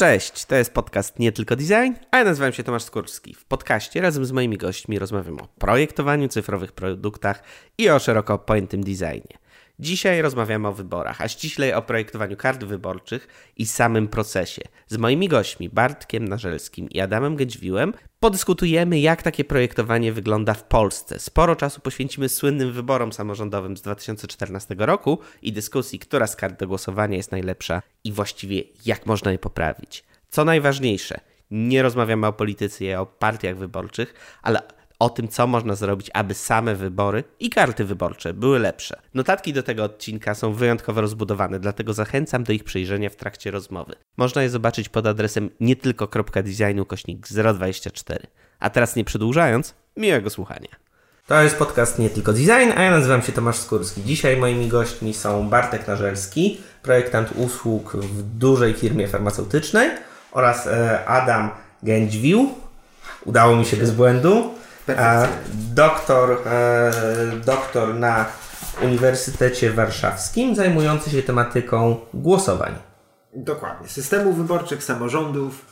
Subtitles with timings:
[0.00, 3.34] Cześć, to jest podcast Nie Tylko Design, a ja nazywam się Tomasz Skórski.
[3.34, 7.42] W podcaście razem z moimi gośćmi rozmawiam o projektowaniu cyfrowych produktach
[7.78, 9.38] i o szeroko pojętym designie.
[9.80, 14.62] Dzisiaj rozmawiamy o wyborach, a ściślej o projektowaniu kart wyborczych i samym procesie.
[14.88, 21.18] Z moimi gośćmi Bartkiem Narzelskim i Adamem Gędźwiłem podyskutujemy, jak takie projektowanie wygląda w Polsce.
[21.18, 26.66] Sporo czasu poświęcimy słynnym wyborom samorządowym z 2014 roku i dyskusji, która z kart do
[26.66, 30.04] głosowania jest najlepsza i właściwie jak można je poprawić.
[30.30, 34.62] Co najważniejsze, nie rozmawiamy o polityce, o partiach wyborczych, ale
[35.00, 39.00] o tym, co można zrobić, aby same wybory i karty wyborcze były lepsze.
[39.14, 43.94] Notatki do tego odcinka są wyjątkowo rozbudowane, dlatego zachęcam do ich przejrzenia w trakcie rozmowy.
[44.16, 48.26] Można je zobaczyć pod adresem nie tylko.designu kośnik 024.
[48.58, 50.68] A teraz nie przedłużając, miłego słuchania.
[51.26, 54.02] To jest podcast Nie Tylko Design, a ja nazywam się Tomasz Skórski.
[54.04, 59.90] Dzisiaj moimi gośćmi są Bartek Narzelski, projektant usług w dużej firmie farmaceutycznej
[60.32, 61.50] oraz e, Adam
[61.82, 62.54] Gędźwił.
[63.24, 64.59] Udało mi się bez błędu.
[65.74, 66.92] Doktor, e,
[67.44, 68.26] doktor na
[68.82, 72.74] Uniwersytecie Warszawskim, zajmujący się tematyką głosowań.
[73.34, 73.88] Dokładnie.
[73.88, 75.64] Systemów wyborczych, samorządów,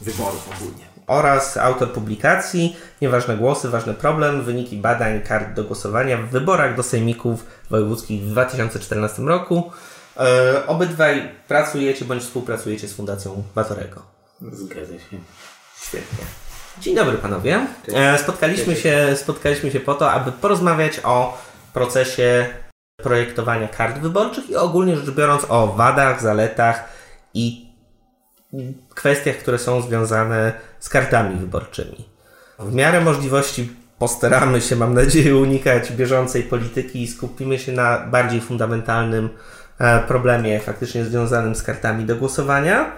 [0.00, 0.84] wyborów ogólnie.
[1.06, 6.82] Oraz autor publikacji Nieważne głosy, ważny problem, wyniki badań kart do głosowania w wyborach do
[6.82, 9.72] sejmików wojewódzkich w 2014 roku.
[10.16, 14.02] E, obydwaj pracujecie bądź współpracujecie z Fundacją Batorego.
[14.52, 15.16] Zgadza się.
[15.82, 16.41] Świetnie.
[16.80, 17.66] Dzień dobry panowie.
[17.94, 21.38] E, spotkaliśmy się, spotkaliśmy się po to, aby porozmawiać o
[21.72, 22.46] procesie
[22.96, 26.88] projektowania kart wyborczych i ogólnie rzecz biorąc o wadach, zaletach
[27.34, 27.72] i
[28.94, 32.08] kwestiach, które są związane z kartami wyborczymi.
[32.58, 38.40] W miarę możliwości postaramy się, mam nadzieję, unikać bieżącej polityki i skupimy się na bardziej
[38.40, 39.28] fundamentalnym
[39.78, 42.92] e, problemie faktycznie związanym z kartami do głosowania.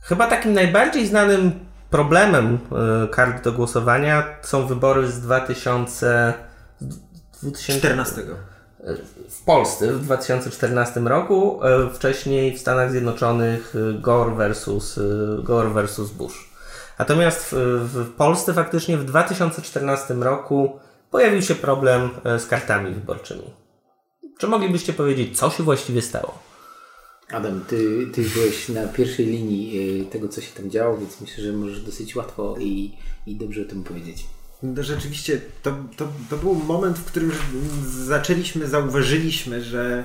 [0.00, 2.58] Chyba takim najbardziej znanym problemem
[3.04, 6.34] e, kart do głosowania są wybory z 2000,
[7.42, 8.22] 2014.
[9.30, 15.00] W Polsce w 2014 roku, e, wcześniej w Stanach Zjednoczonych e, Gore versus,
[15.42, 16.50] Gore versus Bush.
[16.98, 17.54] Natomiast w,
[17.94, 20.78] w Polsce faktycznie w 2014 roku
[21.10, 23.50] pojawił się problem z kartami wyborczymi.
[24.38, 26.38] Czy moglibyście powiedzieć, co się właściwie stało?
[27.30, 31.44] Adam, ty, ty byłeś na pierwszej linii y, tego, co się tam działo, więc myślę,
[31.44, 34.26] że możesz dosyć łatwo i, i dobrze o tym powiedzieć.
[34.62, 37.32] No rzeczywiście, to, to, to był moment, w którym
[38.06, 40.04] zaczęliśmy, zauważyliśmy, że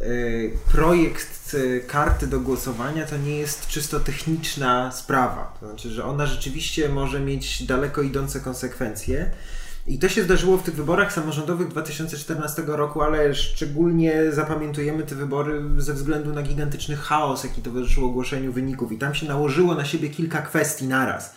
[0.00, 5.56] y, projekt y, karty do głosowania to nie jest czysto techniczna sprawa.
[5.60, 9.30] To znaczy, że ona rzeczywiście może mieć daleko idące konsekwencje.
[9.86, 15.62] I to się zdarzyło w tych wyborach samorządowych 2014 roku, ale szczególnie zapamiętujemy te wybory
[15.76, 18.92] ze względu na gigantyczny chaos, jaki towarzyszył ogłoszeniu wyników.
[18.92, 21.34] I tam się nałożyło na siebie kilka kwestii naraz.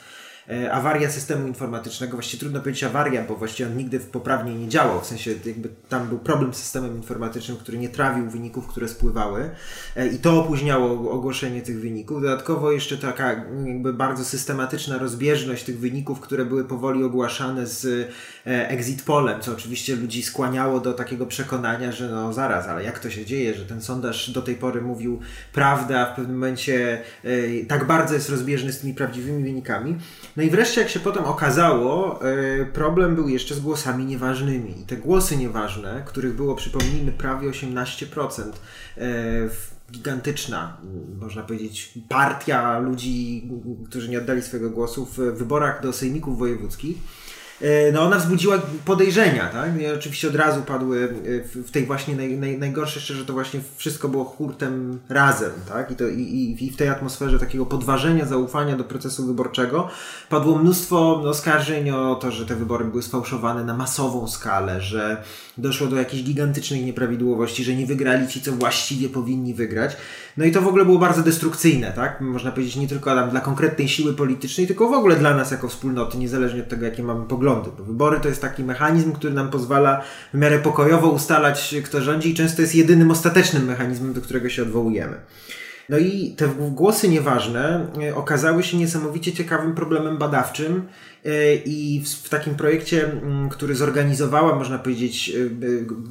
[0.49, 5.01] E, awaria systemu informatycznego, właściwie trudno powiedzieć awaria, bo właściwie on nigdy poprawnie nie działał,
[5.01, 9.49] w sensie jakby tam był problem z systemem informatycznym, który nie trawił wyników, które spływały
[9.95, 12.21] e, i to opóźniało ogłoszenie tych wyników.
[12.21, 17.85] Dodatkowo jeszcze taka jakby bardzo systematyczna rozbieżność tych wyników, które były powoli ogłaszane z
[18.47, 22.99] e, exit polem, co oczywiście ludzi skłaniało do takiego przekonania, że no zaraz, ale jak
[22.99, 25.19] to się dzieje, że ten sondaż do tej pory mówił
[25.53, 27.01] prawdę, a w pewnym momencie
[27.67, 29.97] tak bardzo jest rozbieżny z tymi prawdziwymi wynikami.
[30.37, 34.81] No i wreszcie, jak się potem okazało, e, problem był jeszcze z głosami nieważnymi.
[34.81, 38.59] I te głosy nieważne, których było, przypomnijmy, prawie 18%,
[38.97, 39.03] e,
[39.91, 40.77] gigantyczna,
[41.19, 43.49] można powiedzieć, partia ludzi,
[43.89, 46.97] którzy nie oddali swojego głosu w wyborach do sejmików wojewódzkich
[47.93, 49.81] no ona wzbudziła podejrzenia, tak?
[49.81, 53.33] I oczywiście od razu padły e, w tej właśnie naj, naj, najgorsze jeszcze, że to
[53.33, 55.91] właśnie wszystko było hurtem razem, tak?
[55.91, 59.89] I, to, i, i w tej atmosferze takiego podważenia zaufania do procesu wyborczego
[60.29, 65.23] padło mnóstwo oskarżeń o to, że te wybory były sfałszowane na masową skalę, że
[65.57, 69.97] doszło do jakichś gigantycznych nieprawidłowości, że nie wygrali ci, co właściwie powinni wygrać.
[70.37, 72.21] No i to w ogóle było bardzo destrukcyjne, tak?
[72.21, 76.17] Można powiedzieć nie tylko dla konkretnej siły politycznej, tylko w ogóle dla nas jako wspólnoty,
[76.17, 77.44] niezależnie od tego, jakie mamy poglądy.
[77.77, 80.01] Bo wybory to jest taki mechanizm, który nam pozwala
[80.33, 84.61] w miarę pokojowo ustalać, kto rządzi i często jest jedynym ostatecznym mechanizmem, do którego się
[84.61, 85.17] odwołujemy.
[85.89, 90.87] No i te głosy nieważne e, okazały się niesamowicie ciekawym problemem badawczym
[91.25, 93.21] e, i w, takim projekcie,
[93.51, 95.31] który zorganizowała, można powiedzieć,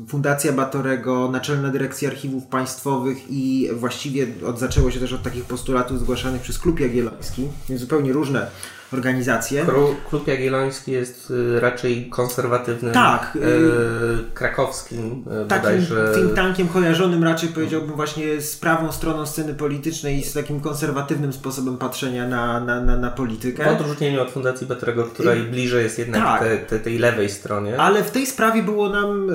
[0.05, 5.45] e, Fundacja Batorego, Naczelna Dyrekcja Archiwów Państwowych i właściwie od, zaczęło się też od takich
[5.45, 8.47] postulatów zgłaszanych przez Klub Jagielloński, zupełnie różne
[8.95, 9.67] organizacje.
[10.09, 16.13] Klub Jagielloński jest y, raczej konserwatywnym, tak, e, krakowskim e, takim bodajże.
[16.15, 21.33] think tankiem kojarzonym raczej powiedziałbym właśnie z prawą stroną sceny politycznej i z takim konserwatywnym
[21.33, 23.65] sposobem patrzenia na, na, na, na politykę.
[23.65, 27.29] W odróżnieniu od Fundacji Betrego, której I, bliżej jest jednak tak, te, te, tej lewej
[27.29, 27.81] stronie.
[27.81, 29.27] Ale w tej sprawie było nam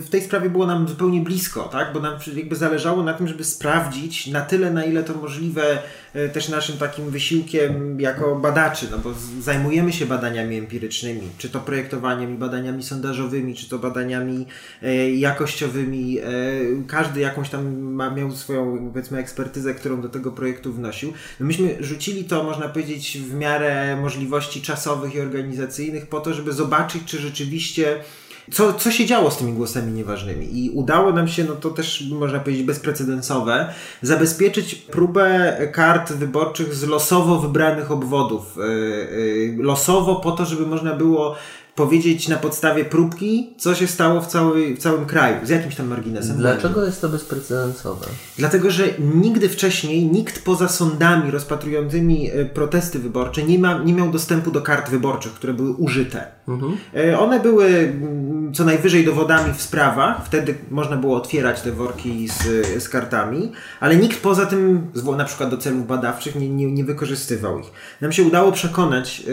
[0.00, 1.92] w tej sprawie było nam zupełnie blisko, tak?
[1.92, 5.78] Bo nam jakby zależało na tym, żeby sprawdzić na tyle, na ile to możliwe
[6.32, 12.36] też naszym takim wysiłkiem jako badaczy, no bo zajmujemy się badaniami empirycznymi, czy to projektowaniem
[12.36, 14.46] badaniami sondażowymi, czy to badaniami
[14.82, 16.18] e, jakościowymi.
[16.18, 16.22] E,
[16.86, 21.12] każdy jakąś tam miał swoją, powiedzmy, ekspertyzę, którą do tego projektu wnosił.
[21.40, 26.52] No myśmy rzucili to, można powiedzieć, w miarę możliwości czasowych i organizacyjnych po to, żeby
[26.52, 28.00] zobaczyć, czy rzeczywiście
[28.52, 30.64] co, co się działo z tymi głosami nieważnymi.
[30.64, 36.82] I udało nam się, no to też można powiedzieć bezprecedensowe, zabezpieczyć próbę kart wyborczych z
[36.82, 38.56] losowo wybranych obwodów.
[38.56, 41.36] Yy, yy, losowo po to, żeby można było
[41.74, 45.86] powiedzieć na podstawie próbki, co się stało w, cały, w całym kraju, z jakimś tam
[45.86, 46.36] marginesem.
[46.36, 48.06] Dlaczego jest to bezprecedensowe?
[48.38, 54.10] Dlatego, że nigdy wcześniej nikt poza sądami rozpatrującymi e, protesty wyborcze nie, ma, nie miał
[54.10, 56.26] dostępu do kart wyborczych, które były użyte.
[56.48, 56.76] Mhm.
[56.96, 62.28] E, one były mm, co najwyżej dowodami w sprawach, wtedy można było otwierać te worki
[62.28, 66.84] z, z kartami, ale nikt poza tym, na przykład do celów badawczych, nie, nie, nie
[66.84, 67.72] wykorzystywał ich.
[68.00, 69.24] Nam się udało przekonać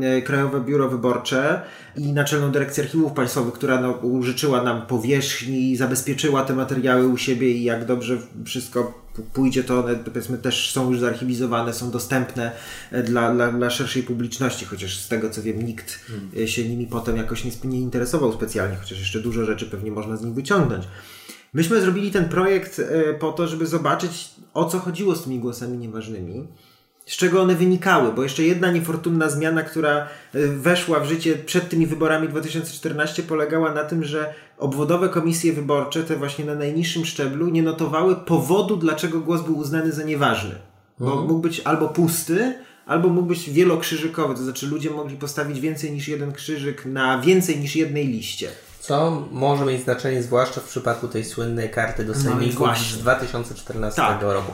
[0.00, 1.60] yy, Krajowe Biuro Wyborcze,
[1.96, 7.50] i Naczelną Dyrekcję Archiwów Państwowych, która no, użyczyła nam powierzchni, zabezpieczyła te materiały u siebie
[7.50, 12.52] i jak dobrze wszystko pójdzie, to one powiedzmy też są już zarchiwizowane, są dostępne
[12.90, 16.48] e, dla, dla, dla szerszej publiczności, chociaż z tego co wiem nikt hmm.
[16.48, 20.24] się nimi potem jakoś nie, nie interesował specjalnie, chociaż jeszcze dużo rzeczy pewnie można z
[20.24, 20.84] nich wyciągnąć.
[21.52, 25.78] Myśmy zrobili ten projekt e, po to, żeby zobaczyć o co chodziło z tymi głosami
[25.78, 26.46] nieważnymi
[27.06, 30.06] z czego one wynikały, bo jeszcze jedna niefortunna zmiana, która e,
[30.46, 36.16] weszła w życie przed tymi wyborami 2014 polegała na tym, że obwodowe komisje wyborcze, te
[36.16, 40.54] właśnie na najniższym szczeblu, nie notowały powodu, dlaczego głos był uznany za nieważny.
[40.98, 41.26] Bo mhm.
[41.26, 42.54] mógł być albo pusty,
[42.86, 47.58] albo mógł być wielokrzyżykowy, to znaczy ludzie mogli postawić więcej niż jeden krzyżyk na więcej
[47.60, 48.48] niż jednej liście.
[48.80, 54.02] Co może mieć znaczenie, zwłaszcza w przypadku tej słynnej karty do Sejmiku no z 2014
[54.02, 54.22] tak.
[54.22, 54.52] roku.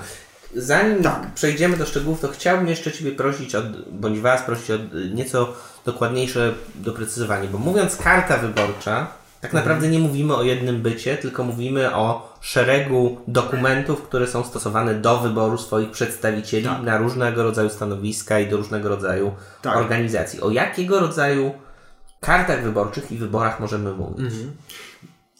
[0.54, 1.34] Zanim tak.
[1.34, 4.74] przejdziemy do szczegółów, to chciałbym jeszcze Ciebie prosić, od, bądź Was prosić o
[5.14, 5.54] nieco
[5.84, 9.06] dokładniejsze doprecyzowanie, bo mówiąc karta wyborcza,
[9.40, 9.64] tak mhm.
[9.64, 15.18] naprawdę nie mówimy o jednym bycie, tylko mówimy o szeregu dokumentów, które są stosowane do
[15.18, 16.82] wyboru swoich przedstawicieli tak.
[16.82, 19.32] na różnego rodzaju stanowiska i do różnego rodzaju
[19.62, 19.76] tak.
[19.76, 20.40] organizacji.
[20.40, 21.52] O jakiego rodzaju
[22.20, 24.26] kartach wyborczych i wyborach możemy mówić?
[24.26, 24.52] Mhm.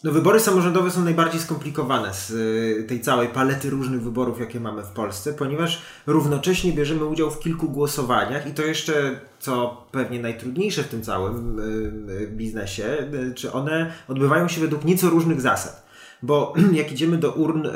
[0.03, 4.83] No wybory samorządowe są najbardziej skomplikowane z y, tej całej palety różnych wyborów, jakie mamy
[4.83, 10.83] w Polsce, ponieważ równocześnie bierzemy udział w kilku głosowaniach i to jeszcze, co pewnie najtrudniejsze
[10.83, 11.63] w tym całym y,
[12.23, 15.82] y, biznesie, czy one odbywają się według nieco różnych zasad
[16.23, 17.71] bo jak idziemy do urn, e,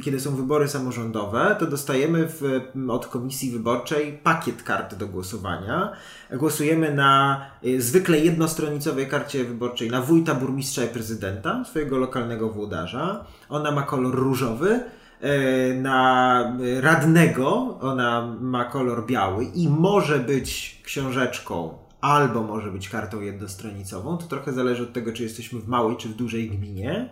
[0.00, 2.42] kiedy są wybory samorządowe, to dostajemy w,
[2.88, 5.92] od komisji wyborczej pakiet kart do głosowania.
[6.32, 13.24] Głosujemy na e, zwykle jednostronicowej karcie wyborczej na wójta, burmistrza i prezydenta, swojego lokalnego włodarza.
[13.48, 14.80] Ona ma kolor różowy
[15.20, 23.20] e, na radnego ona ma kolor biały i może być książeczką albo może być kartą
[23.20, 24.16] jednostronicową.
[24.16, 27.10] To trochę zależy od tego, czy jesteśmy w małej czy w dużej gminie.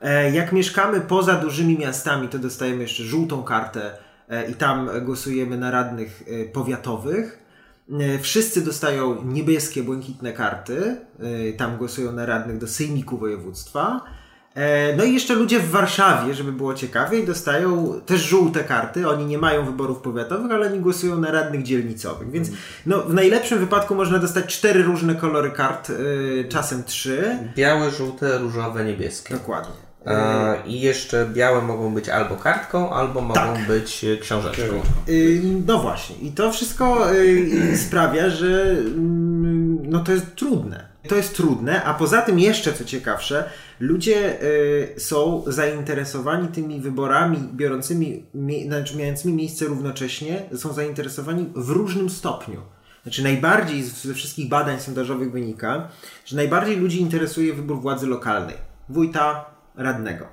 [0.00, 3.90] E, jak mieszkamy poza dużymi miastami, to dostajemy jeszcze żółtą kartę
[4.28, 7.46] e, i tam głosujemy na radnych e, powiatowych.
[8.20, 10.96] Wszyscy dostają niebieskie, błękitne karty.
[11.56, 14.04] Tam głosują na radnych do sejmiku województwa.
[14.96, 19.08] No i jeszcze ludzie w Warszawie, żeby było ciekawiej, dostają też żółte karty.
[19.08, 22.30] Oni nie mają wyborów powiatowych, ale oni głosują na radnych dzielnicowych.
[22.30, 22.48] Więc
[22.86, 25.92] no, w najlepszym wypadku można dostać cztery różne kolory kart,
[26.48, 27.38] czasem trzy.
[27.56, 29.34] Białe, żółte, różowe, niebieskie.
[29.34, 29.85] Dokładnie.
[30.66, 33.66] I jeszcze białe mogą być albo kartką, albo mogą tak.
[33.66, 34.82] być e, książeczką.
[35.08, 36.16] Y, no właśnie.
[36.16, 40.96] I to wszystko y, sprawia, że mm, no to jest trudne.
[41.08, 47.38] To jest trudne, a poza tym jeszcze co ciekawsze, ludzie y, są zainteresowani tymi wyborami
[47.54, 48.24] biorącymi,
[48.66, 52.60] znaczy mającymi miejsce równocześnie, są zainteresowani w różnym stopniu.
[53.02, 55.88] Znaczy najbardziej ze wszystkich badań sondażowych wynika,
[56.24, 58.56] że najbardziej ludzi interesuje wybór władzy lokalnej.
[58.88, 60.26] Wójta, radnego.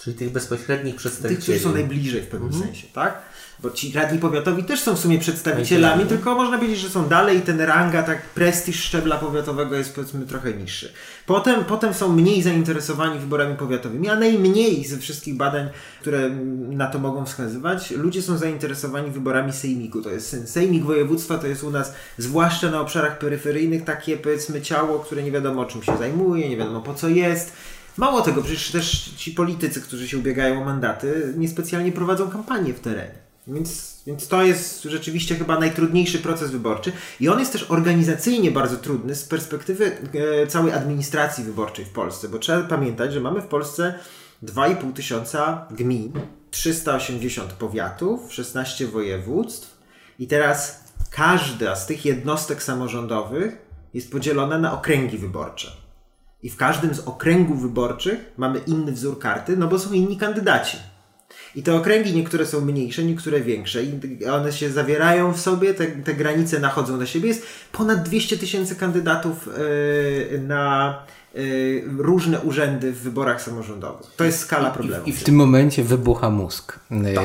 [0.00, 1.36] Czyli tych bezpośrednich przedstawicieli.
[1.36, 2.66] Tych, którzy są najbliżej w pewnym mhm.
[2.66, 3.22] sensie, tak?
[3.62, 7.38] bo ci radni powiatowi też są w sumie przedstawicielami, tylko można powiedzieć, że są dalej
[7.38, 10.92] i ten ranga, tak prestiż szczebla powiatowego jest powiedzmy trochę niższy.
[11.26, 15.68] Potem, potem są mniej zainteresowani wyborami powiatowymi, a najmniej ze wszystkich badań,
[16.00, 16.30] które
[16.70, 20.02] na to mogą wskazywać, ludzie są zainteresowani wyborami sejmiku.
[20.02, 24.98] To jest sejmik województwa, to jest u nas, zwłaszcza na obszarach peryferyjnych, takie powiedzmy ciało,
[24.98, 27.52] które nie wiadomo czym się zajmuje, nie wiadomo po co jest.
[28.00, 32.80] Mało tego, przecież też ci politycy, którzy się ubiegają o mandaty, niespecjalnie prowadzą kampanię w
[32.80, 33.14] terenie.
[33.46, 38.76] Więc, więc to jest rzeczywiście chyba najtrudniejszy proces wyborczy i on jest też organizacyjnie bardzo
[38.76, 39.96] trudny z perspektywy
[40.42, 43.94] e, całej administracji wyborczej w Polsce, bo trzeba pamiętać, że mamy w Polsce
[44.42, 46.12] 2,5 tysiąca gmin,
[46.50, 49.78] 380 powiatów, 16 województw
[50.18, 53.56] i teraz każda z tych jednostek samorządowych
[53.94, 55.89] jest podzielona na okręgi wyborcze.
[56.42, 60.76] I w każdym z okręgów wyborczych mamy inny wzór karty, no bo są inni kandydaci.
[61.54, 65.86] I te okręgi niektóre są mniejsze, niektóre większe i one się zawierają w sobie, te,
[65.86, 67.28] te granice nachodzą na siebie.
[67.28, 69.48] Jest ponad 200 tysięcy kandydatów
[70.32, 70.98] yy, na
[71.34, 74.06] yy, różne urzędy w wyborach samorządowych.
[74.16, 75.04] To jest skala problemu.
[75.06, 76.80] I, w tym momencie wybucha mózg.
[77.14, 77.24] Tak.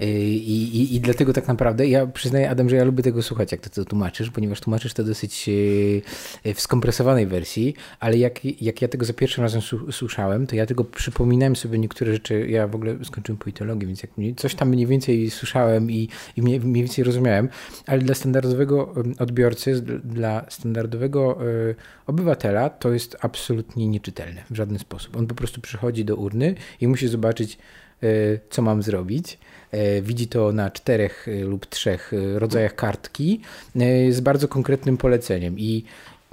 [0.00, 3.52] Y, I, i, I dlatego tak naprawdę ja przyznaję, Adam, że ja lubię tego słuchać,
[3.52, 8.82] jak ty to tłumaczysz, ponieważ tłumaczysz to dosyć y, w skompresowanej wersji, ale jak, jak
[8.82, 9.60] ja tego za pierwszym razem
[9.90, 12.46] słyszałem, to ja tego przypominałem sobie niektóre rzeczy.
[12.48, 16.60] Ja w ogóle skończyłem politologię, więc jak coś tam mniej więcej słyszałem i, i mniej,
[16.60, 17.48] mniej więcej rozumiałem,
[17.86, 21.74] ale dla standardowego odbiorcy, dla standardowego y,
[22.06, 25.16] obywatela to jest absolutnie nieczytelne w żaden sposób.
[25.16, 27.58] On po prostu przychodzi do urny i musi zobaczyć,
[28.50, 29.38] co mam zrobić
[30.02, 33.40] widzi to na czterech e, lub trzech e, rodzajach kartki
[34.10, 35.84] z bardzo konkretnym poleceniem i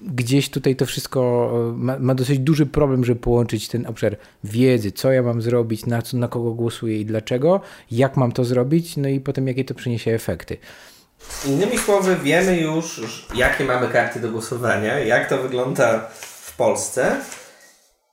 [0.01, 5.12] gdzieś tutaj to wszystko ma, ma, dosyć duży problem, żeby połączyć ten obszar wiedzy, co
[5.12, 9.10] ja mam zrobić, na, co, na kogo głosuję i dlaczego, jak mam to zrobić, no
[9.10, 10.57] i potem jakie to przyniesie efekty.
[11.45, 13.01] Innymi słowy, wiemy już,
[13.36, 17.15] jakie mamy karty do głosowania, jak to wygląda w Polsce.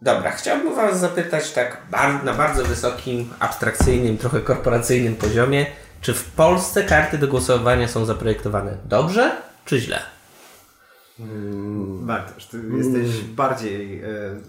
[0.03, 1.83] Dobra, chciałbym Was zapytać tak
[2.25, 5.67] na bardzo wysokim, abstrakcyjnym, trochę korporacyjnym poziomie,
[6.01, 9.99] czy w Polsce karty do głosowania są zaprojektowane dobrze czy źle?
[11.19, 12.07] Hmm.
[12.07, 13.35] Bartosz, ty jesteś hmm.
[13.35, 14.07] bardziej e,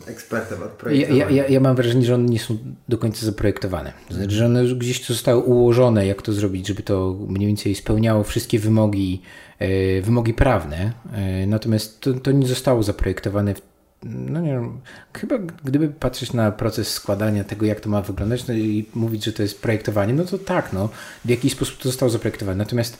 [0.07, 1.15] ekspertem od projektu.
[1.15, 2.57] Ja, ja, ja, mam wrażenie, że one nie są
[2.89, 3.93] do końca zaprojektowane.
[4.09, 8.59] Znaczy, że one gdzieś zostały ułożone, jak to zrobić, żeby to mniej więcej spełniało wszystkie
[8.59, 9.21] wymogi,
[9.59, 10.91] e, wymogi prawne.
[11.13, 13.61] E, natomiast to, to nie zostało zaprojektowane w
[14.03, 14.81] no nie wiem,
[15.13, 19.33] chyba gdyby patrzeć na proces składania tego, jak to ma wyglądać no i mówić, że
[19.33, 20.89] to jest projektowanie, no to tak, no,
[21.25, 22.57] w jakiś sposób to zostało zaprojektowane.
[22.57, 22.97] Natomiast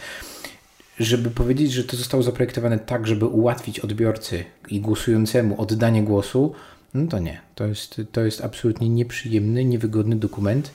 [1.00, 6.54] żeby powiedzieć, że to zostało zaprojektowane tak, żeby ułatwić odbiorcy i głosującemu oddanie głosu,
[6.94, 7.42] no to nie.
[7.56, 10.72] To jest, to jest absolutnie nieprzyjemny, niewygodny dokument,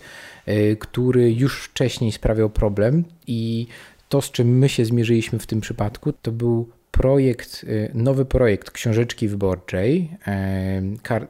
[0.46, 3.66] yy, który już wcześniej sprawiał problem i
[4.08, 8.70] to, z czym my się zmierzyliśmy w tym przypadku, to był projekt, y, nowy projekt
[8.70, 10.16] książeczki wyborczej,
[11.02, 11.28] kar,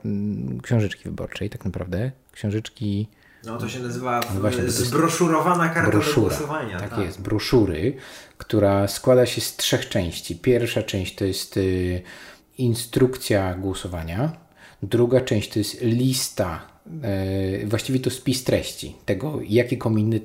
[0.62, 3.08] książeczki wyborczej tak naprawdę, książeczki...
[3.44, 6.80] No to się nazywa no właśnie, zbroszurowana karta broszura, do głosowania.
[6.80, 7.96] Tak, tak, jest, broszury,
[8.38, 10.36] która składa się z trzech części.
[10.36, 12.02] Pierwsza część to jest y,
[12.58, 14.32] instrukcja głosowania,
[14.82, 16.73] druga część to jest lista
[17.64, 19.76] właściwie to spis treści tego, jakie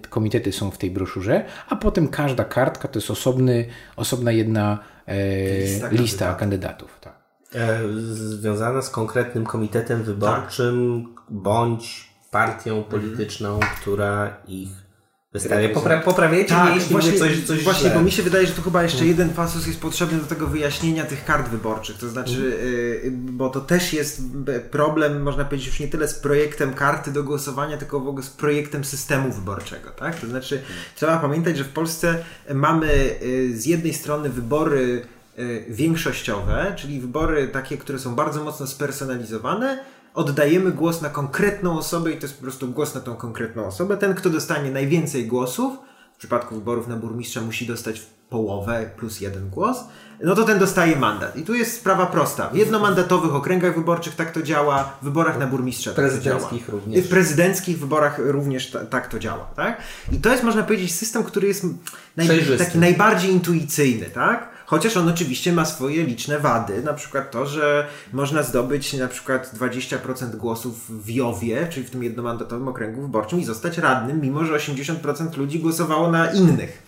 [0.09, 5.61] komitety są w tej broszurze, a potem każda kartka to jest osobny, osobna jedna e,
[5.61, 6.99] lista, lista kandydatów.
[7.01, 7.19] tak.
[7.55, 11.23] E, związana z konkretnym komitetem wyborczym tak.
[11.29, 13.75] bądź partią polityczną, mhm.
[13.81, 14.88] która ich
[15.33, 15.69] Wystawie.
[15.69, 17.97] Popra poprawiajcie tak, jeśli właśnie, coś, coś Właśnie, źle.
[17.97, 19.17] bo mi się wydaje, że tu chyba jeszcze hmm.
[19.17, 21.97] jeden pasus jest potrzebny do tego wyjaśnienia tych kart wyborczych.
[21.97, 22.57] To znaczy,
[23.03, 23.37] hmm.
[23.37, 24.21] bo to też jest
[24.71, 28.29] problem, można powiedzieć, już nie tyle z projektem karty do głosowania, tylko w ogóle z
[28.29, 29.89] projektem systemu wyborczego.
[29.89, 30.19] Tak?
[30.19, 30.75] To znaczy, hmm.
[30.95, 32.87] trzeba pamiętać, że w Polsce mamy
[33.23, 35.01] y, z jednej strony wybory
[35.39, 39.79] y, większościowe, czyli wybory takie, które są bardzo mocno spersonalizowane,
[40.13, 43.97] oddajemy głos na konkretną osobę i to jest po prostu głos na tą konkretną osobę.
[43.97, 45.73] Ten, kto dostanie najwięcej głosów,
[46.15, 49.77] w przypadku wyborów na burmistrza musi dostać połowę plus jeden głos,
[50.23, 51.37] no to ten dostaje mandat.
[51.37, 52.49] I tu jest sprawa prosta.
[52.49, 56.49] W jednomandatowych okręgach wyborczych tak to działa, w wyborach na burmistrza tak to działa.
[56.67, 57.05] również.
[57.05, 59.45] W prezydenckich wyborach również tak to działa.
[59.55, 59.81] Tak?
[60.11, 61.65] I to jest, można powiedzieć, system, który jest
[62.17, 64.05] naj, taki najbardziej intuicyjny.
[64.05, 64.49] Tak?
[64.69, 69.53] Chociaż on oczywiście ma swoje liczne wady, na przykład to, że można zdobyć na przykład
[69.59, 74.53] 20% głosów w Jowie, czyli w tym jednomandatowym okręgu wyborczym i zostać radnym, mimo że
[74.53, 76.83] 80% ludzi głosowało na innych.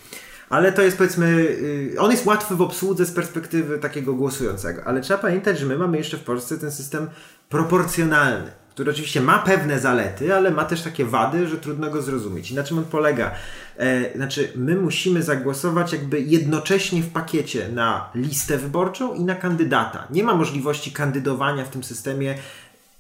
[0.50, 4.84] Ale to jest powiedzmy, y, on jest łatwy w obsłudze z perspektywy takiego głosującego.
[4.86, 7.10] Ale trzeba pamiętać, że my mamy jeszcze w Polsce ten system
[7.50, 8.52] proporcjonalny.
[8.74, 12.52] Który oczywiście ma pewne zalety, ale ma też takie wady, że trudno go zrozumieć.
[12.52, 13.32] I na czym on polega?
[13.78, 20.08] E, znaczy, my musimy zagłosować jakby jednocześnie w pakiecie na listę wyborczą i na kandydata.
[20.10, 22.36] Nie ma możliwości kandydowania w tym systemie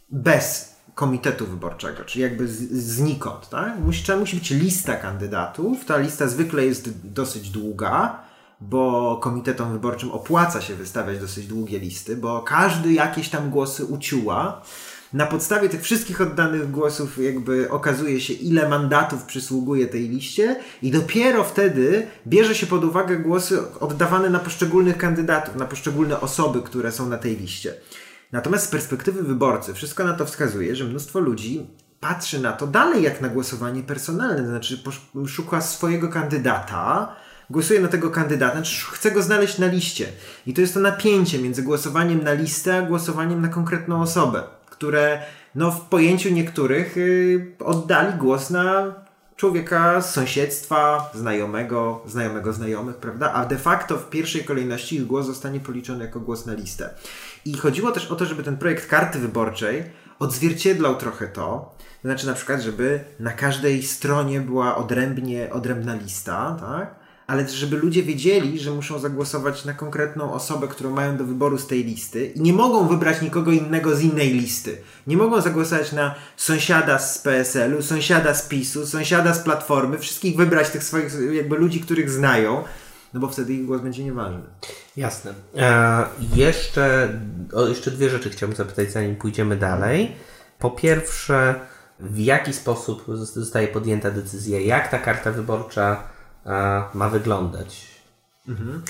[0.09, 3.49] bez komitetu wyborczego, czyli jakby z, znikąd.
[3.49, 3.79] Tak?
[3.79, 5.85] Musi, musi być lista kandydatów.
[5.85, 8.19] Ta lista zwykle jest dosyć długa,
[8.61, 14.61] bo komitetom wyborczym opłaca się wystawiać dosyć długie listy, bo każdy jakieś tam głosy uciuła.
[15.13, 20.91] Na podstawie tych wszystkich oddanych głosów jakby okazuje się, ile mandatów przysługuje tej liście i
[20.91, 26.91] dopiero wtedy bierze się pod uwagę głosy oddawane na poszczególnych kandydatów, na poszczególne osoby, które
[26.91, 27.73] są na tej liście.
[28.31, 31.67] Natomiast z perspektywy wyborcy wszystko na to wskazuje, że mnóstwo ludzi
[31.99, 34.83] patrzy na to dalej jak na głosowanie personalne, to znaczy
[35.27, 37.15] szuka swojego kandydata,
[37.49, 40.07] głosuje na tego kandydata, znaczy chce go znaleźć na liście.
[40.47, 44.43] I to jest to napięcie między głosowaniem na listę, a głosowaniem na konkretną osobę,
[44.81, 45.21] które
[45.55, 48.95] no, w pojęciu niektórych yy, oddali głos na
[49.35, 53.33] człowieka z sąsiedztwa, znajomego, znajomego znajomych, prawda?
[53.33, 56.89] A de facto w pierwszej kolejności ich głos zostanie policzony jako głos na listę.
[57.45, 59.83] I chodziło też o to, żeby ten projekt karty wyborczej
[60.19, 61.75] odzwierciedlał trochę to.
[62.01, 67.00] To znaczy na przykład, żeby na każdej stronie była odrębnie, odrębna lista, tak?
[67.31, 71.67] Ale żeby ludzie wiedzieli, że muszą zagłosować na konkretną osobę, którą mają do wyboru z
[71.67, 74.77] tej listy i nie mogą wybrać nikogo innego z innej listy.
[75.07, 80.69] Nie mogą zagłosować na sąsiada z PSL-u, sąsiada z PiSu, sąsiada z Platformy, wszystkich wybrać
[80.69, 82.63] tych swoich jakby ludzi, których znają,
[83.13, 84.41] no bo wtedy ich głos będzie nieważny.
[84.97, 85.33] Jasne.
[85.57, 86.03] E,
[86.35, 87.09] jeszcze,
[87.53, 90.11] o, jeszcze dwie rzeczy chciałbym zapytać, zanim pójdziemy dalej.
[90.59, 91.55] Po pierwsze,
[92.00, 96.03] w jaki sposób zostaje podjęta decyzja, jak ta karta wyborcza
[96.93, 97.88] ma wyglądać?
[98.48, 98.81] Mhm.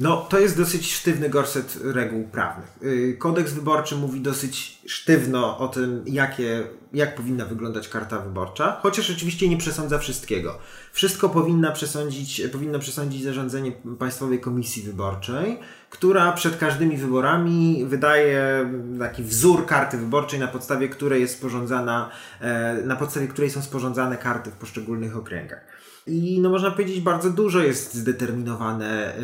[0.00, 2.78] No, to jest dosyć sztywny gorset reguł prawnych.
[2.82, 6.62] Y, kodeks wyborczy mówi dosyć sztywno o tym, jakie,
[6.92, 10.58] jak powinna wyglądać karta wyborcza, chociaż oczywiście nie przesądza wszystkiego.
[10.92, 15.58] Wszystko powinna przesądzić, powinno przesądzić zarządzenie Państwowej Komisji Wyborczej,
[15.90, 22.74] która przed każdymi wyborami wydaje taki wzór karty wyborczej, na podstawie której jest sporządzana, e,
[22.84, 25.79] na podstawie której są sporządzane karty w poszczególnych okręgach.
[26.10, 29.20] I no można powiedzieć, bardzo dużo jest zdeterminowane e,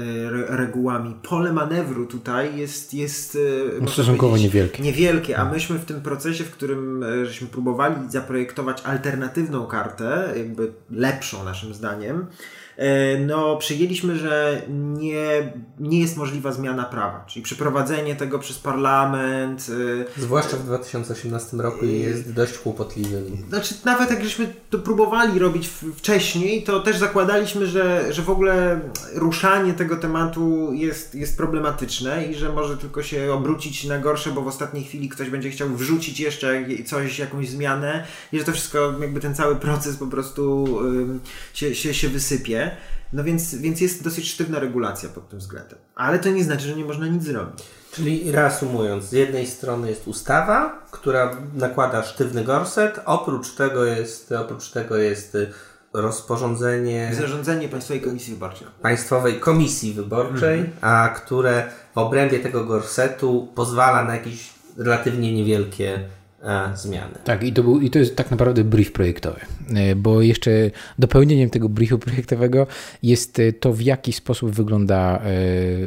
[0.56, 1.16] regułami.
[1.22, 4.82] Pole manewru tutaj jest, jest e, no, stosunkowo niewielkie.
[4.82, 5.50] Niewielkie, a no.
[5.50, 11.74] myśmy w tym procesie, w którym e, żeśmy próbowali zaprojektować alternatywną kartę, jakby lepszą naszym
[11.74, 12.26] zdaniem,
[13.26, 19.66] no przyjęliśmy, że nie, nie jest możliwa zmiana prawa, czyli przeprowadzenie tego przez parlament.
[20.16, 23.22] E, Zwłaszcza w 2018 roku jest dość kłopotliwy.
[23.48, 28.80] Znaczy nawet jak żeśmy to próbowali robić wcześniej, to też zakładaliśmy, że, że w ogóle
[29.14, 34.42] ruszanie tego tematu jest, jest problematyczne i że może tylko się obrócić na gorsze, bo
[34.42, 38.94] w ostatniej chwili ktoś będzie chciał wrzucić jeszcze coś, jakąś zmianę i że to wszystko,
[39.00, 40.66] jakby ten cały proces po prostu
[41.54, 42.65] się, się, się wysypie.
[43.12, 45.78] No więc, więc jest dosyć sztywna regulacja pod tym względem.
[45.94, 47.62] Ale to nie znaczy, że nie można nic zrobić.
[47.92, 54.70] Czyli reasumując, z jednej strony jest ustawa, która nakłada sztywny gorset, oprócz tego jest, oprócz
[54.70, 55.36] tego jest
[55.92, 57.10] rozporządzenie.
[57.20, 58.68] Zarządzenie Państwowej Komisji Wyborczej.
[58.82, 60.76] Państwowej Komisji Wyborczej, mhm.
[60.80, 66.08] a które w obrębie tego gorsetu pozwala na jakieś relatywnie niewielkie
[66.74, 67.14] zmiany.
[67.24, 69.40] Tak, i to, był, i to jest tak naprawdę brief projektowy,
[69.74, 70.50] e, bo jeszcze
[70.98, 72.66] dopełnieniem tego briefu projektowego
[73.02, 75.20] jest e, to, w jaki sposób wygląda e,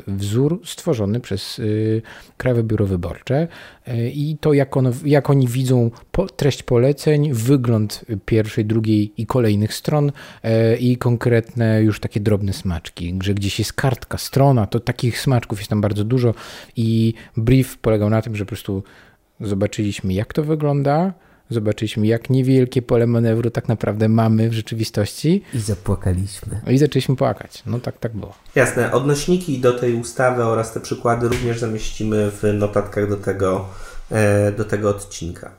[0.07, 1.61] wzór stworzony przez
[2.37, 3.47] Krajowe Biuro Wyborcze
[4.13, 5.91] i to, jak, ono, jak oni widzą
[6.35, 10.11] treść poleceń, wygląd pierwszej, drugiej i kolejnych stron
[10.79, 15.69] i konkretne już takie drobne smaczki, że gdzieś jest kartka, strona, to takich smaczków jest
[15.69, 16.33] tam bardzo dużo
[16.75, 18.83] i brief polegał na tym, że po prostu
[19.41, 21.13] Zobaczyliśmy, jak to wygląda,
[21.49, 25.43] zobaczyliśmy, jak niewielkie pole manewru tak naprawdę mamy w rzeczywistości.
[25.53, 26.61] I zapłakaliśmy.
[26.67, 27.63] I zaczęliśmy płakać.
[27.65, 28.33] No tak, tak było.
[28.55, 28.91] Jasne.
[28.91, 33.65] Odnośniki do tej ustawy oraz te przykłady również zamieścimy w notatkach do tego,
[34.11, 35.51] e, do tego odcinka.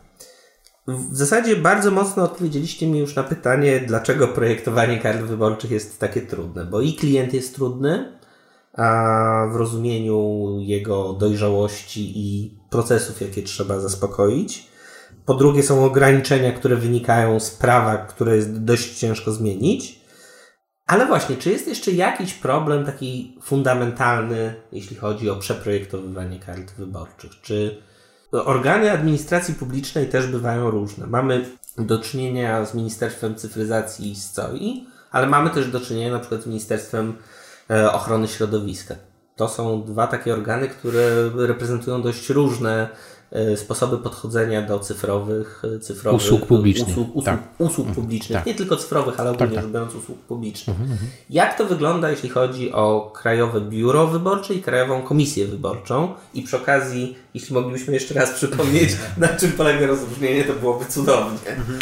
[0.86, 6.20] W zasadzie bardzo mocno odpowiedzieliście mi już na pytanie, dlaczego projektowanie kart wyborczych jest takie
[6.20, 6.66] trudne.
[6.66, 8.12] Bo i klient jest trudny,
[9.52, 14.66] w rozumieniu jego dojrzałości i procesów, jakie trzeba zaspokoić.
[15.26, 20.00] Po drugie, są ograniczenia, które wynikają z prawa, które jest dość ciężko zmienić.
[20.86, 27.30] Ale właśnie, czy jest jeszcze jakiś problem taki fundamentalny, jeśli chodzi o przeprojektowywanie kart wyborczych?
[27.42, 27.82] Czy
[28.32, 31.06] organy administracji publicznej też bywają różne?
[31.06, 31.44] Mamy
[31.78, 36.46] do czynienia z Ministerstwem Cyfryzacji i SCOI, ale mamy też do czynienia na przykład z
[36.46, 37.16] Ministerstwem
[37.92, 38.94] ochrony środowiska.
[39.36, 42.88] to są dwa takie organy, które reprezentują dość różne
[43.32, 46.88] E, sposoby podchodzenia do cyfrowych, e, cyfrowych usług publicznych.
[46.88, 47.40] Usług, usług, tak.
[47.58, 47.94] usług mhm.
[47.94, 48.46] publicznych, tak.
[48.46, 50.76] nie tylko cyfrowych, ale tak, ogólnie tak, rzecz biorąc usług publicznych.
[50.76, 56.14] Mhm, mhm, Jak to wygląda, jeśli chodzi o Krajowe Biuro Wyborcze i Krajową Komisję Wyborczą?
[56.34, 61.38] I przy okazji, jeśli moglibyśmy jeszcze raz przypomnieć, na czym polega rozróżnienie, to byłoby cudownie.
[61.48, 61.78] Mhm.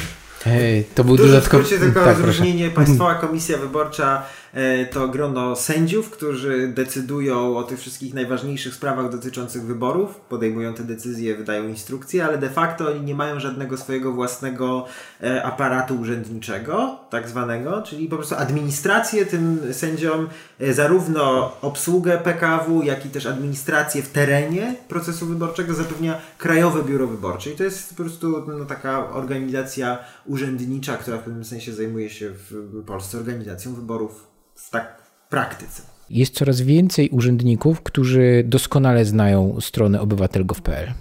[0.94, 1.64] to był dodatkowy...
[1.64, 2.70] tylko tak, rozróżnienie.
[2.70, 4.47] Państwowa Komisja Wyborcza E,
[4.90, 11.36] to grono sędziów, którzy decydują o tych wszystkich najważniejszych sprawach dotyczących wyborów, podejmują te decyzje,
[11.36, 14.86] wydają instrukcje, ale de facto oni nie mają żadnego swojego własnego
[15.22, 20.28] e, aparatu urzędniczego, tak zwanego, czyli po prostu administrację tym sędziom,
[20.60, 27.06] e, zarówno obsługę PKW, jak i też administrację w terenie procesu wyborczego zapewnia Krajowe Biuro
[27.06, 27.50] Wyborcze.
[27.50, 32.30] I to jest po prostu no, taka organizacja urzędnicza, która w pewnym sensie zajmuje się
[32.30, 35.82] w Polsce organizacją wyborów w tak praktyce.
[36.10, 40.92] Jest coraz więcej urzędników, którzy doskonale znają stronę obywatel.gov.pl e,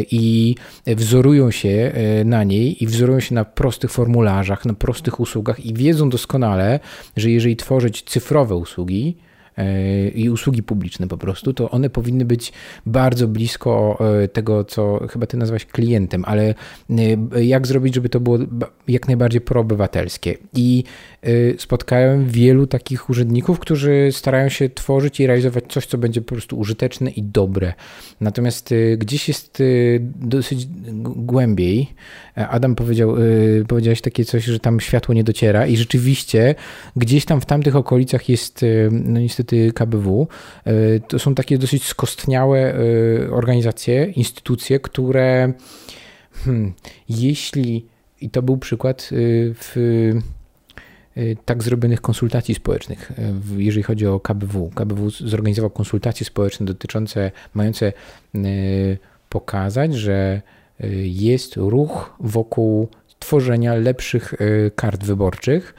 [0.00, 5.66] i wzorują się e, na niej i wzorują się na prostych formularzach, na prostych usługach
[5.66, 6.80] i wiedzą doskonale,
[7.16, 9.16] że jeżeli tworzyć cyfrowe usługi,
[9.56, 12.52] E, i usługi publiczne po prostu, to one powinny być
[12.86, 13.98] bardzo blisko
[14.32, 16.54] tego, co chyba ty nazwałeś klientem, ale
[17.42, 18.38] jak zrobić, żeby to było
[18.88, 20.38] jak najbardziej proobywatelskie.
[20.54, 20.84] I
[21.58, 26.58] spotkałem wielu takich urzędników, którzy starają się tworzyć i realizować coś, co będzie po prostu
[26.58, 27.72] użyteczne i dobre.
[28.20, 29.62] Natomiast gdzieś jest
[30.16, 30.66] dosyć
[31.16, 31.86] głębiej.
[32.34, 33.14] Adam powiedział,
[33.68, 36.54] powiedziałeś takie coś, że tam światło nie dociera i rzeczywiście
[36.96, 40.28] gdzieś tam w tamtych okolicach jest no niestety KBW,
[41.08, 42.74] to są takie dosyć skostniałe
[43.30, 45.52] organizacje, instytucje, które
[46.32, 46.72] hmm,
[47.08, 47.86] jeśli,
[48.20, 49.08] i to był przykład
[49.54, 49.74] w
[51.44, 53.12] tak zrobionych konsultacji społecznych,
[53.56, 54.70] jeżeli chodzi o KBW.
[54.74, 57.92] KBW zorganizował konsultacje społeczne dotyczące, mające
[59.28, 60.42] pokazać, że
[61.02, 64.34] jest ruch wokół tworzenia lepszych
[64.76, 65.74] kart wyborczych,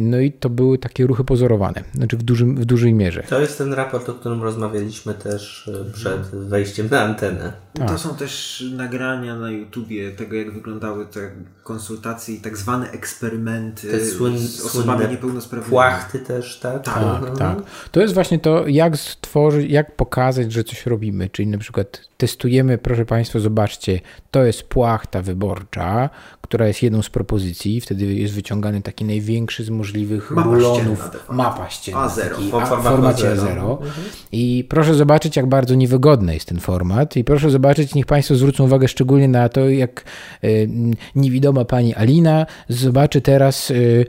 [0.00, 3.22] no i to były takie ruchy pozorowane, znaczy w, dużym, w dużej mierze.
[3.28, 7.52] To jest ten raport, o którym rozmawialiśmy też e, przed wejściem na antenę.
[7.72, 7.88] Tak.
[7.88, 11.30] To są też nagrania na YouTubie tego, jak wyglądały te
[11.62, 15.70] konsultacje i tak zwane eksperymenty te słyn, z osobami niepełnosprawnymi.
[15.70, 16.82] Płachty też, tak?
[16.82, 17.36] Tak, mhm.
[17.36, 17.58] tak.
[17.90, 22.78] To jest właśnie to, jak stworzyć, jak pokazać, że coś robimy, czyli na przykład testujemy,
[22.78, 26.10] proszę Państwa, zobaczcie, to jest płachta wyborcza,
[26.42, 31.24] która jest jedną z propozycji, wtedy jest wyciągany taki największy z możliwych mapa rulonów, ścienna,
[31.30, 33.70] mapa ścienna, A0, w formacie A0.
[33.70, 33.90] Mhm.
[34.32, 38.64] I proszę zobaczyć, jak bardzo niewygodny jest ten format i proszę zobaczyć, niech Państwo zwrócą
[38.64, 40.04] uwagę szczególnie na to, jak
[40.44, 40.68] y,
[41.14, 44.06] niewidoma pani Alina zobaczy teraz, y,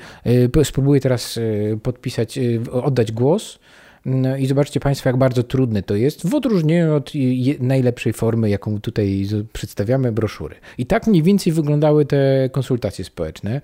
[0.58, 1.40] y, spróbuje teraz
[1.84, 2.40] podpisać,
[2.72, 3.60] oddać głos,
[4.08, 7.12] no i zobaczcie Państwo, jak bardzo trudne to jest, w odróżnieniu od
[7.60, 10.56] najlepszej formy, jaką tutaj przedstawiamy, broszury.
[10.78, 13.62] I tak mniej więcej wyglądały te konsultacje społeczne.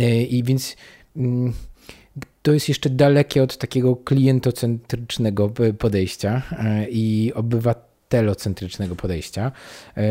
[0.00, 0.76] E, I więc
[2.42, 9.52] to jest jeszcze dalekie od takiego klientocentrycznego podejścia e, i obywatelocentrycznego podejścia.
[9.96, 10.02] E,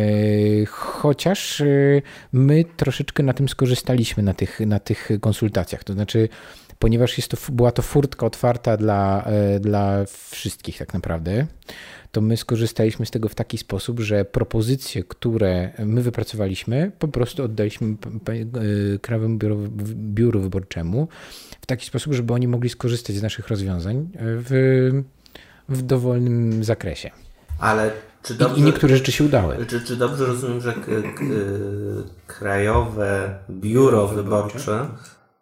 [0.65, 1.63] chociaż
[2.31, 5.83] my troszeczkę na tym skorzystaliśmy, na tych, na tych konsultacjach.
[5.83, 6.29] To znaczy,
[6.83, 11.47] ponieważ jest to, była to furtka otwarta dla, e, dla wszystkich tak naprawdę,
[12.11, 17.43] to my skorzystaliśmy z tego w taki sposób, że propozycje, które my wypracowaliśmy, po prostu
[17.43, 19.57] oddaliśmy e, Krajowemu Biuru,
[19.95, 21.07] Biuru Wyborczemu
[21.61, 25.03] w taki sposób, żeby oni mogli skorzystać z naszych rozwiązań w,
[25.69, 27.11] w dowolnym zakresie.
[27.59, 27.91] Ale
[28.23, 29.65] czy dobrze, I, I, niektóre rzeczy się udały.
[29.65, 30.73] Czy, czy dobrze rozumiem, że
[32.27, 34.87] Krajowe Biuro Wyborcze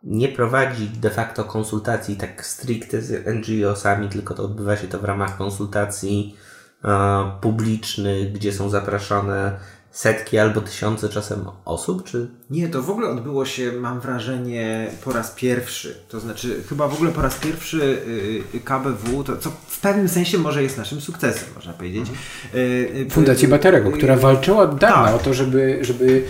[0.03, 5.03] nie prowadzi de facto konsultacji tak stricte z NGO-sami, tylko to odbywa się to w
[5.03, 6.35] ramach konsultacji
[6.83, 9.59] e, publicznych, gdzie są zapraszane
[9.91, 12.27] setki albo tysiące czasem osób, czy?
[12.49, 15.95] Nie, to w ogóle odbyło się, mam wrażenie, po raz pierwszy.
[16.10, 20.10] To znaczy, chyba w ogóle po raz pierwszy y, y, KBW, to co w pewnym
[20.10, 22.06] sensie może jest naszym sukcesem, można powiedzieć.
[22.10, 23.10] Mhm.
[23.10, 25.15] Fundacji Baterego, która walczyła od dawna tak.
[25.15, 26.25] o to, żeby, żeby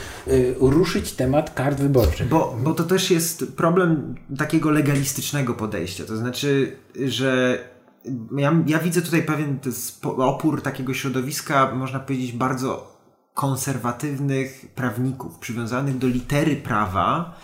[0.59, 2.27] ruszyć temat kart wyborczych.
[2.27, 6.03] Bo, bo to też jest problem takiego legalistycznego podejścia.
[6.05, 7.59] To znaczy, że
[8.37, 9.59] ja, ja widzę tutaj pewien
[10.03, 12.90] opór takiego środowiska, można powiedzieć, bardzo
[13.41, 17.35] konserwatywnych prawników przywiązanych do litery prawa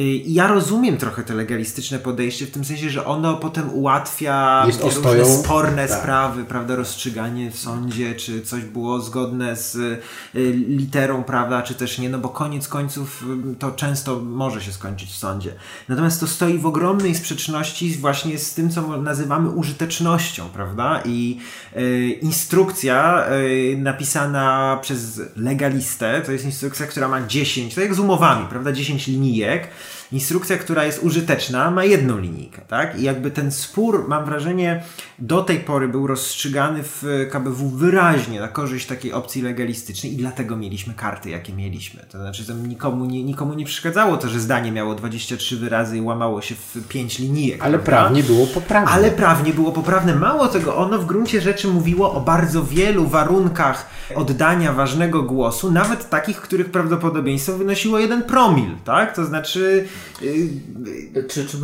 [0.00, 4.82] I ja rozumiem trochę to legalistyczne podejście, w tym sensie, że ono potem ułatwia Jest
[4.82, 5.26] różne ostoją.
[5.26, 6.00] sporne Tak.
[6.00, 9.98] sprawy, prawda, rozstrzyganie w sądzie, czy coś było zgodne z y,
[10.68, 15.10] literą, prawda, czy też nie, no bo koniec końców y, to często może się skończyć
[15.10, 15.52] w sądzie.
[15.88, 21.38] Natomiast to stoi w ogromnej sprzeczności właśnie z tym, co nazywamy użytecznością, prawda, i
[21.76, 27.98] y, instrukcja y, napisana przez legalistę, to jest instrukcja, która ma 10, tak jak z
[27.98, 29.68] umowami, prawda, 10 linijek,
[30.12, 33.00] Instrukcja, która jest użyteczna, ma jedną linijkę, tak?
[33.00, 34.82] I jakby ten spór, mam wrażenie,
[35.18, 40.56] do tej pory był rozstrzygany w KBW wyraźnie na korzyść takiej opcji legalistycznej i dlatego
[40.56, 42.04] mieliśmy karty, jakie mieliśmy.
[42.10, 46.42] To znaczy, nikomu nie, nikomu nie przeszkadzało to, że zdanie miało 23 wyrazy i łamało
[46.42, 47.62] się w 5 linijek.
[47.62, 48.02] Ale prawda?
[48.02, 48.90] prawnie było poprawne.
[48.90, 50.14] Ale prawnie było poprawne.
[50.14, 56.10] Mało tego, ono w gruncie rzeczy mówiło o bardzo wielu warunkach oddania ważnego głosu, nawet
[56.10, 59.16] takich, których prawdopodobieństwo wynosiło jeden promil, tak?
[59.16, 59.88] To znaczy...
[60.22, 61.58] Yy, Czy, czy,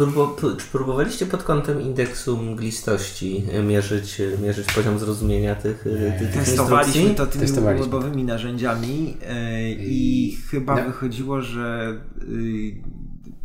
[0.58, 5.82] czy próbowaliście pod kątem indeksu mglistości mierzyć, mierzyć poziom zrozumienia tych,
[6.18, 7.14] tych, tych Testowaliśmy instrukcji?
[7.16, 8.24] to tymi Testowaliśmy.
[8.24, 9.16] narzędziami yy,
[9.78, 10.84] i chyba No.
[10.86, 12.72] wychodziło, że yy,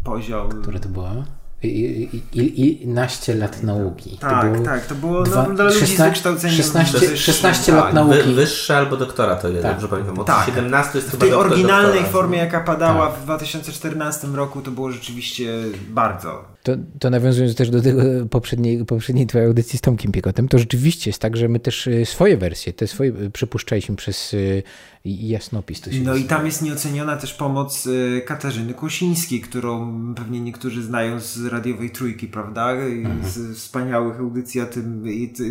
[0.04, 0.50] poziom...
[0.62, 1.24] Które to było?
[1.64, 4.18] I, i, i, naście lat nauki.
[4.18, 7.18] Tak, to tak, to było dwa- no, dla ludzi z 16 wykształceniem 16 wyższym.
[7.18, 8.16] 16 lat Tak, nauki.
[8.16, 9.72] wy, wyższe albo doktora, to ile Tak.
[9.72, 10.20] dobrze pamiętam.
[10.20, 10.46] Od Tak.
[10.46, 12.12] 17 jest W tej doktor, oryginalnej doktora.
[12.12, 13.20] formie, jaka padała Tak.
[13.20, 15.54] w 2014 roku, to było rzeczywiście
[15.90, 16.46] bardzo.
[16.64, 21.10] To, to nawiązując też do tego poprzedniej, poprzedniej twojej audycji z Tomkiem Piekotem, to rzeczywiście
[21.10, 24.64] jest tak, że my też y, swoje wersje, te swoje y, przypuszczaliśmy przez y,
[25.06, 25.82] jasnopis.
[25.82, 27.88] To się No i tam jest nieoceniona też pomoc
[28.26, 32.88] Katarzyny Kłosińskiej, którą pewnie niektórzy znają z radiowej trójki, prawda?
[32.88, 35.04] I Z wspaniałych audycji o tym,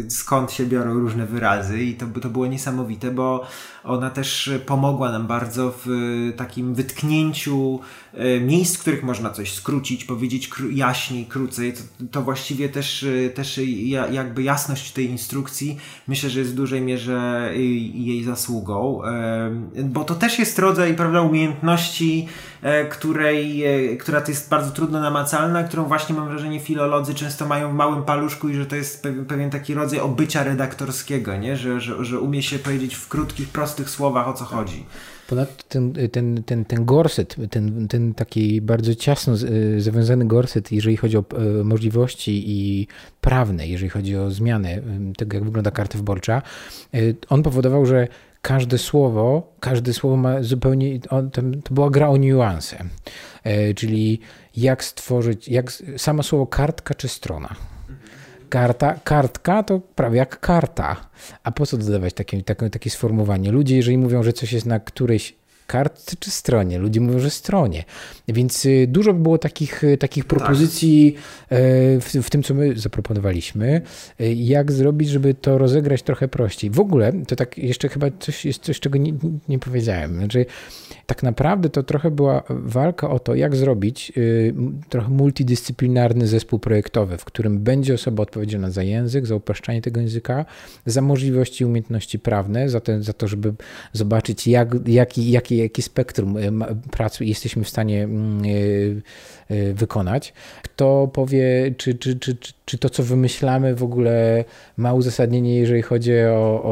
[0.09, 3.47] skąd się biorą różne wyrazy i to, to było niesamowite, bo
[3.85, 5.89] ona też pomogła nam bardzo w
[6.37, 7.81] takim wytknięciu
[8.41, 11.73] miejsc, w których można coś skrócić, powiedzieć kró- jaśniej, krócej.
[11.73, 15.77] To, to właściwie też, y, też ja, jakby jasność tej instrukcji
[16.09, 17.63] myślę, że jest w dużej mierze y,
[17.95, 19.01] jej zasługą,
[19.85, 22.29] bo to też jest rodzaj prawda, umiejętności,
[22.63, 27.47] e, której, e, która to jest bardzo trudno namacalna, którą właśnie mam wrażenie filolodzy często
[27.47, 31.57] mają w małym paluszku i że to jest pewien, pewien taki rodzaj obycia redaktorskiego, nie?
[31.57, 34.85] Że, że, że umie się powiedzieć w krótkich, prostych słowach o co chodzi.
[35.29, 40.97] Ponadto ten, ten, ten, ten gorset, ten, ten taki bardzo ciasno y, zawiązany gorset, jeżeli
[40.97, 41.25] chodzi o
[41.61, 42.87] e, możliwości i
[43.21, 44.83] prawne, jeżeli chodzi o zmianę y,
[45.17, 46.43] tego, jak wygląda karta wyborcza,
[46.95, 48.09] y, on powodował, że
[48.43, 52.85] każde słowo, każde słowo ma zupełnie, on, to była gra o niuanse,
[53.45, 54.21] E, czyli
[54.57, 57.55] jak stworzyć, jak samo słowo kartka czy strona.
[58.49, 60.97] Karta, kartka to prawie jak karta.
[61.43, 63.53] A po co dodawać takie, takie, takie sformułowanie?
[63.53, 67.85] Ludzie, jeżeli mówią, że coś jest na którejś kartce czy stronie, ludzie mówią, że stronie.
[68.29, 71.15] Więc y, dużo było takich, y, takich propozycji
[71.51, 71.57] e,
[72.01, 73.83] w, w tym, co my zaproponowaliśmy.
[74.21, 76.71] Y, Jak zrobić, żeby to rozegrać trochę prościej.
[76.71, 79.13] W ogóle, to tak jeszcze chyba coś jest coś, czego nie,
[79.49, 80.15] nie powiedziałem.
[80.15, 80.47] Znaczy,
[81.09, 84.55] tak naprawdę to trochę była walka o to, jak zrobić y,
[84.89, 90.45] trochę multidyscyplinarny zespół projektowy, w którym będzie osoba odpowiedzialna za język, za upraszczanie tego języka,
[90.87, 93.55] za możliwości i umiejętności prawne, za, te, za to, żeby
[93.93, 96.51] zobaczyć, jak, jaki, jaki, jaki spektrum y,
[96.91, 100.33] pracy jesteśmy w stanie mm, y, wykonać.
[100.63, 104.45] Kto powie, czy, czy, czy, czy, to, co wymyślamy, w ogóle
[104.77, 106.63] ma uzasadnienie, jeżeli chodzi o,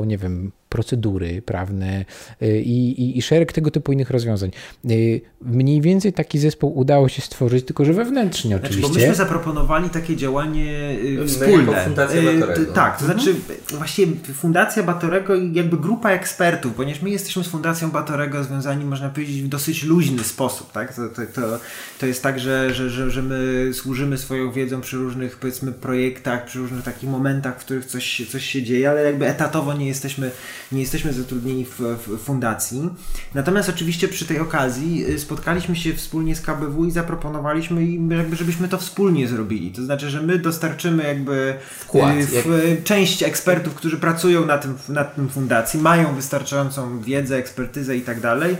[0.00, 2.04] o nie wiem, procedury prawne
[2.42, 4.50] y, i, i, i szereg tego typu innych rozwiązań.
[4.90, 8.88] Y, Mniej więcej taki zespół udało się stworzyć, tylko że wewnętrznie Znaczy, oczywiście.
[8.88, 11.84] bo myśmy zaproponowali takie działanie y, My wspólne.
[11.84, 12.72] Fundacja Batorego.
[12.72, 13.34] Tak, to znaczy
[13.70, 19.08] właściwie Fundacja Batorego i jakby grupa ekspertów, ponieważ my jesteśmy z Fundacją Batorego związani, można
[19.08, 20.72] powiedzieć, w dosyć luźny sposób.
[20.72, 20.94] Tak?
[20.94, 21.58] To, to, to,
[21.98, 26.44] to jest tak, że, że, że, że my służymy swoją wiedzą przy różnych powiedzmy projektach,
[26.44, 30.30] przy różnych takich momentach, w których coś, coś się dzieje, ale jakby etatowo nie jesteśmy,
[30.72, 32.90] nie jesteśmy zatrudnieni w, w fundacji.
[33.34, 38.36] Natomiast oczywiście przy tej okazji y, spotkaliśmy się wspólnie z KBW i zaproponowaliśmy im, jakby,
[38.36, 39.70] żebyśmy to wspólnie zrobili.
[39.70, 44.74] To znaczy, że my dostarczymy jakby Wkład, y, w, część ekspertów, którzy pracują na tym,
[44.88, 48.56] na tym fundacji, mają wystarczającą wiedzę, ekspertyzę i tak dalej.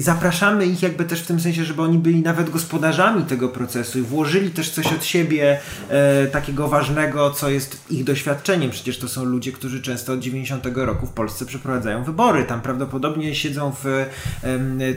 [0.00, 4.02] Zapraszamy ich jakby też w tym sensie, żeby oni byli nawet gospodarzami tego procesu i
[4.02, 8.70] włożyli też coś od siebie e, takiego ważnego, co jest ich doświadczeniem.
[8.70, 12.44] Przecież to są ludzie, którzy często od 90 roku w Polsce przeprowadzają wybory.
[12.44, 14.06] Tam prawdopodobnie siedzą w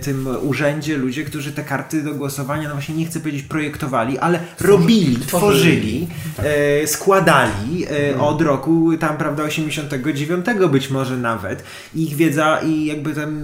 [0.02, 4.39] tym urzędzie ludzie, którzy te karty do głosowania, no właśnie nie chcę powiedzieć projektowali, ale
[4.62, 11.63] robili, tworzyli, e, składali e, od roku tam, prawda, 89 być może nawet.
[11.95, 13.41] Ich wiedza i jakby tam...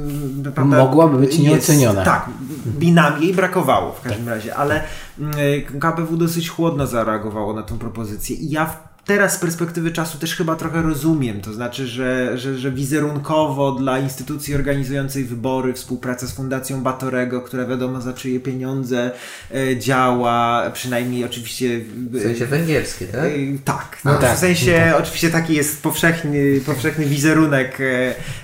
[0.56, 2.04] Prawda, Mogłaby być nieoceniona.
[2.06, 2.30] tak,
[2.66, 4.84] bi nam jej brakowało w każdym razie, ale
[5.20, 5.34] mm,
[5.80, 10.36] KPW dosyć chłodno zareagowało na tę propozycję i ja w teraz z perspektywy czasu też
[10.36, 16.32] chyba trochę rozumiem, to znaczy, że, że, że wizerunkowo dla instytucji organizującej wybory, współpraca z
[16.32, 19.12] Fundacją Batorego, która wiadomo za czyje pieniądze
[19.54, 21.82] e, działa, przynajmniej oczywiście...
[22.12, 23.26] W sensie węgierskie, tak?
[23.26, 27.78] E, tak, No no tak, w sensie no oczywiście taki jest powszechny, powszechny wizerunek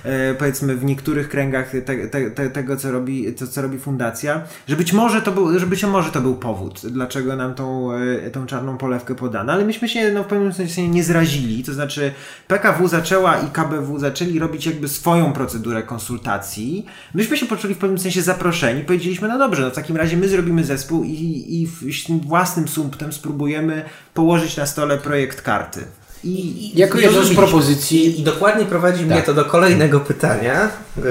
[0.04, 4.42] e, powiedzmy w niektórych kręgach te, te, te, tego, co robi, to, co robi fundacja,
[4.68, 7.88] że być może to był, że być może to był powód, dlaczego nam tą,
[8.32, 12.12] tą czarną polewkę podano, ale myśmy się no, w pewnym sensie nie zrazili, to znaczy
[12.48, 16.86] PKW zaczęła i KBW zaczęli robić jakby swoją procedurę konsultacji.
[17.14, 20.28] Myśmy się poczuli w pewnym sensie zaproszeni, powiedzieliśmy, no dobrze, no w takim razie my
[20.28, 25.84] zrobimy zespół i, i w- własnym sumptem spróbujemy położyć na stole projekt karty.
[26.24, 29.26] I, Jako i jedną z propozycji I, dokładnie prowadzi mnie Tak.
[29.26, 30.64] to do kolejnego pytania.
[30.98, 31.02] Y,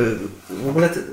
[0.66, 1.04] W ogóle ty,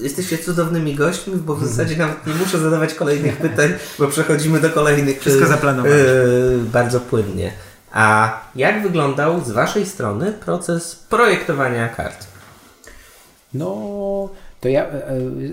[0.00, 4.70] jesteście cudownymi gośćmi, bo w zasadzie nawet nie muszę zadawać kolejnych pytań, bo przechodzimy do
[4.70, 5.20] kolejnych.
[5.20, 6.04] Wszystko y, zaplanowaliśmy.
[6.08, 7.52] y, Bardzo płynnie.
[7.98, 12.26] A jak wyglądał z Waszej strony proces projektowania kart?
[13.54, 13.74] No,
[14.60, 15.08] to ja e,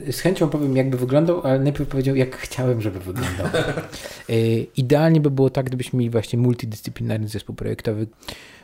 [0.07, 3.47] e, z chęcią powiem, jakby wyglądał, ale najpierw powiedział, jak chciałem, żeby wyglądał.
[4.29, 4.33] E,
[4.77, 8.07] Idealnie by było tak, gdybyśmy mieli właśnie multidyscyplinarny zespół projektowy.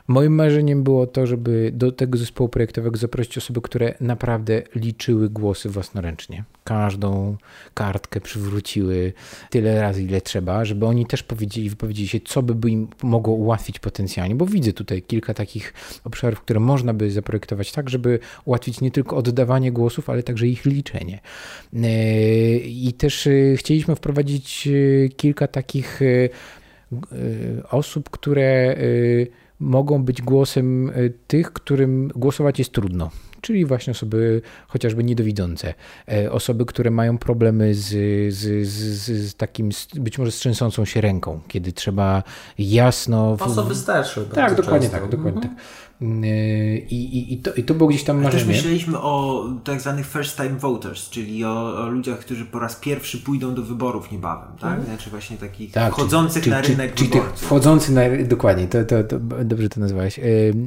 [0.07, 5.69] Moim marzeniem było to, żeby do tego zespołu projektowego zaprosić osoby, które naprawdę liczyły głosy
[5.69, 6.43] własnoręcznie.
[6.63, 7.37] Każdą
[7.73, 9.13] kartkę przywróciły
[9.49, 13.79] tyle razy, ile trzeba, żeby oni też powiedzieli, wypowiedzieli się, co by, im mogło ułatwić
[13.79, 18.91] potencjalnie, bo widzę tutaj kilka takich obszarów, które można by zaprojektować tak, żeby ułatwić nie
[18.91, 21.19] tylko oddawanie głosów, ale także ich liczenie.
[21.73, 25.99] E, I też e, chcieliśmy wprowadzić e, kilka takich
[27.71, 28.75] osób, które
[29.61, 30.93] mogą być głosem e,
[31.27, 33.09] tych, którym głosować jest trudno.
[33.41, 35.73] Czyli właśnie osoby chociażby niedowidzące,
[36.11, 37.87] e, osoby, które mają problemy z,
[38.33, 42.23] z, z, z, takim, być może z trzęsącą się ręką, kiedy trzeba
[42.57, 43.37] jasno.
[43.37, 44.25] w- Osoby starsze.
[44.25, 45.01] tak, dokładnie często.
[45.01, 45.51] tak, dokładnie tak.
[46.01, 48.55] I, i, i, to, I to było gdzieś tam Ale też marzenie.
[48.57, 53.17] myśleliśmy o tak zwanych first time voters, czyli o, o ludziach, którzy po raz pierwszy
[53.17, 54.85] pójdą do wyborów niebawem, tak?
[54.85, 57.45] Znaczy właśnie takich Tak, wchodzących czyli- na czyli- rynek czyli tych wyborców.
[57.47, 60.17] wchodzących na dokładnie, to, to, to dobrze to nazwałeś.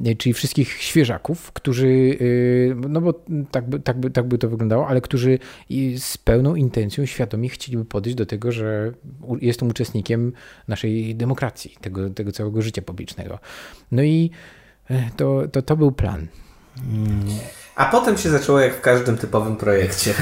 [0.04, 3.14] Yy, czyli wszystkich świeżaków, którzy, yy, no bo
[3.50, 5.38] tak by, tak, by, tak by to wyglądało, ale którzy
[5.98, 8.92] z pełną intencją, świadomie chcieliby podejść do tego, że
[9.40, 10.32] jestem uczestnikiem
[10.68, 13.38] naszej demokracji, tego, tego całego życia publicznego.
[13.92, 14.30] No i
[15.16, 16.26] to, to, to był plan.
[17.76, 20.14] A potem się zaczęło jak w każdym typowym projekcie.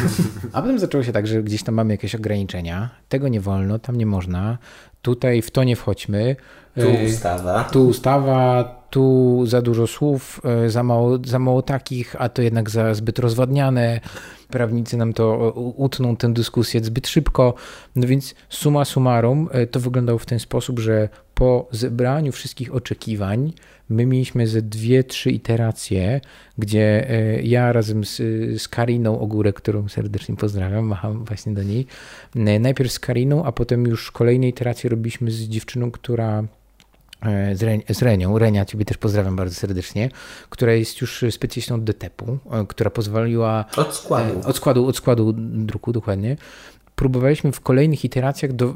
[0.52, 2.90] A potem zaczęło się tak, że gdzieś tam mamy jakieś ograniczenia.
[3.08, 4.58] Tego nie wolno, tam nie można.
[5.02, 6.36] Tutaj w to nie wchodźmy.
[6.74, 7.64] Tu ustawa.
[7.64, 12.70] tu ustawa, tu za dużo słów, e, za mało, za mało takich, a to jednak
[12.70, 14.00] za zbyt rozwadniane.
[14.48, 17.54] Prawnicy nam to utną tę dyskusję zbyt szybko.
[17.96, 23.52] No więc summa summarum e, to wyglądało w ten sposób, że po zebraniu wszystkich oczekiwań
[23.88, 26.20] my mieliśmy ze dwie, trzy iteracje,
[26.58, 28.16] gdzie e, ja razem z,
[28.62, 31.86] z Kariną Ogórek, którą serdecznie pozdrawiam, macham właśnie do niej,
[32.36, 36.44] e, najpierw z Kariną, a potem już kolejne iteracje robiliśmy z dziewczyną, która
[37.22, 38.38] e, z, z Renią.
[38.38, 40.10] Renia, Ciebie też pozdrawiam bardzo serdecznie,
[40.50, 44.40] która jest już specjalistą DTP-u, która pozwoliła Od składu.
[44.48, 46.36] od składu, od składu druku, dokładnie.
[47.02, 48.74] Próbowaliśmy w kolejnych iteracjach do,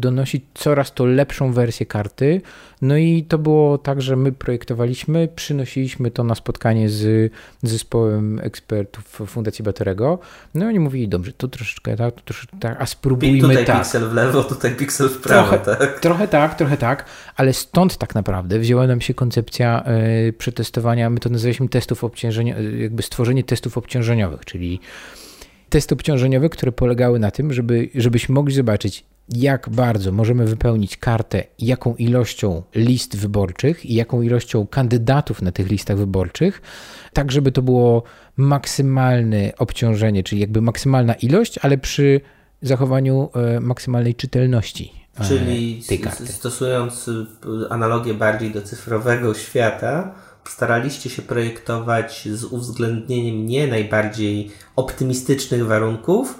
[0.00, 2.40] donosić coraz to lepszą wersję karty.
[2.82, 9.22] No i to było tak, że my projektowaliśmy, przynosiliśmy to na spotkanie z zespołem ekspertów
[9.26, 10.18] Fundacji Batorego.
[10.54, 13.76] No i oni mówili, dobrze, tu troszeczkę tak, tu troszeczkę tak, a spróbujmy Tutaj tak.
[13.78, 16.00] piksel w lewo, tutaj piksel w prawo, Trochę, tak?
[16.00, 17.04] trochę tak, trochę tak,
[17.36, 22.80] ale stąd tak naprawdę wzięła nam się koncepcja e, przetestowania, my to nazywaliśmy testów obciążeniowych,
[22.80, 24.80] jakby stworzenie testów obciążeniowych, czyli
[25.70, 31.44] testy obciążeniowe, które polegały na tym, żeby, żebyśmy mogli zobaczyć, jak bardzo możemy wypełnić kartę,
[31.58, 36.62] jaką ilością list wyborczych i jaką ilością kandydatów na tych listach wyborczych,
[37.12, 38.02] tak żeby to było
[38.36, 42.20] maksymalne obciążenie, czyli jakby maksymalna ilość, ale przy
[42.62, 46.26] zachowaniu e, maksymalnej czytelności e, Czyli tej karty.
[46.26, 47.10] stosując
[47.70, 50.14] analogię bardziej do cyfrowego świata,
[50.48, 56.34] staraliście się projektować z uwzględnieniem nie najbardziej optymistycznych warunków,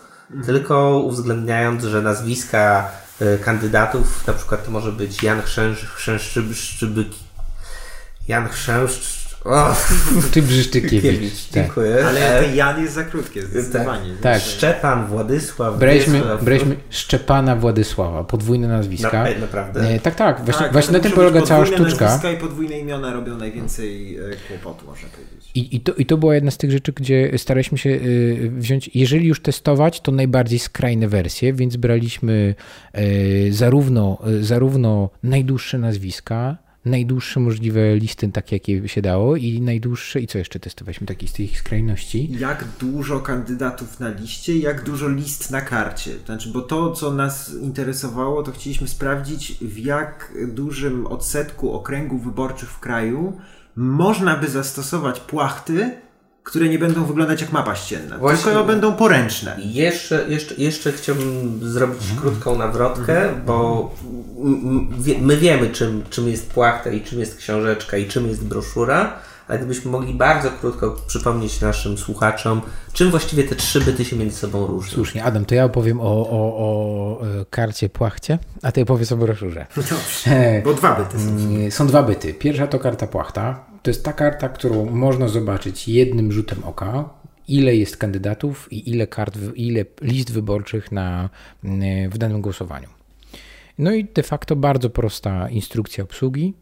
[0.47, 2.91] tylko uwzględniając, że nazwiska
[3.23, 7.19] y, kandydatów, na przykład to może być Jan Chrzęsz, Chrzęszczybyki,
[8.29, 9.75] Jan Chrzęszcz, O,
[10.33, 11.03] Ty Brzeszczykiewicz.
[11.03, 11.53] Kiewicz, Tak.
[11.53, 12.07] dziękuję.
[12.07, 14.11] Ale E, ten Jan jest za krótkie, zdecydowanie.
[14.23, 14.41] Tak.
[14.43, 16.45] Szczepan, Władysław, Braliśmy, Wiesław.
[16.45, 19.25] braliśmy Szczepana Władysława, podwójne nazwiska.
[19.25, 19.81] Na, naprawdę?
[19.81, 22.05] E, tak, tak, właśnie, Tak, właśnie to na tym polega cała podwójne sztuczka.
[22.05, 25.51] nazwiska i podwójne imiona robią najwięcej e, kłopotu, można powiedzieć.
[25.55, 28.91] I, i, to, I to była jedna z tych rzeczy, gdzie staraliśmy się y, wziąć,
[28.95, 32.55] jeżeli już testować, to najbardziej skrajne wersje, więc braliśmy
[32.99, 40.21] y, zarówno, y, zarówno najdłuższe nazwiska, najdłuższe możliwe listy, takie jakie się dało i najdłuższe,
[40.21, 42.29] i co jeszcze testowaliśmy, takich z tych skrajności.
[42.39, 46.11] Jak dużo kandydatów na liście, jak dużo list na karcie.
[46.25, 52.71] Znaczy, bo to, co nas interesowało, to chcieliśmy sprawdzić, w jak dużym odsetku okręgów wyborczych
[52.71, 53.41] w kraju
[53.77, 55.97] można by zastosować płachty,
[56.51, 59.57] które nie będą wyglądać jak mapa ścienna, Właśnie- tylko będą poręczne.
[59.65, 63.91] Jeszcze, jeszcze, jeszcze chciałbym zrobić krótką nawrotkę, bo
[64.45, 68.29] m- m- wie- my wiemy, czym, czym jest płachta i czym jest książeczka i czym
[68.29, 69.13] jest broszura,
[69.49, 72.61] ale gdybyśmy mogli bardzo krótko przypomnieć naszym słuchaczom,
[72.93, 74.93] czym właściwie te trzy byty się między sobą różnią.
[74.95, 79.17] Słusznie, Adam, to ja opowiem o, o, o e, karcie płachcie, a ty opowiedz o
[79.17, 79.67] broszurze.
[79.77, 81.31] Dobrze, bo dwa byty są.
[81.31, 82.35] Mm, Są dwa byty.
[82.35, 83.70] Pierwsza to karta płachta.
[83.83, 87.09] To jest ta karta, którą można zobaczyć jednym rzutem oka,
[87.49, 91.31] ile jest kandydatów i ile kart, ile list wyborczych na,
[91.65, 92.89] mm, w danym głosowaniu.
[93.79, 96.55] No i de facto bardzo prosta instrukcja obsługi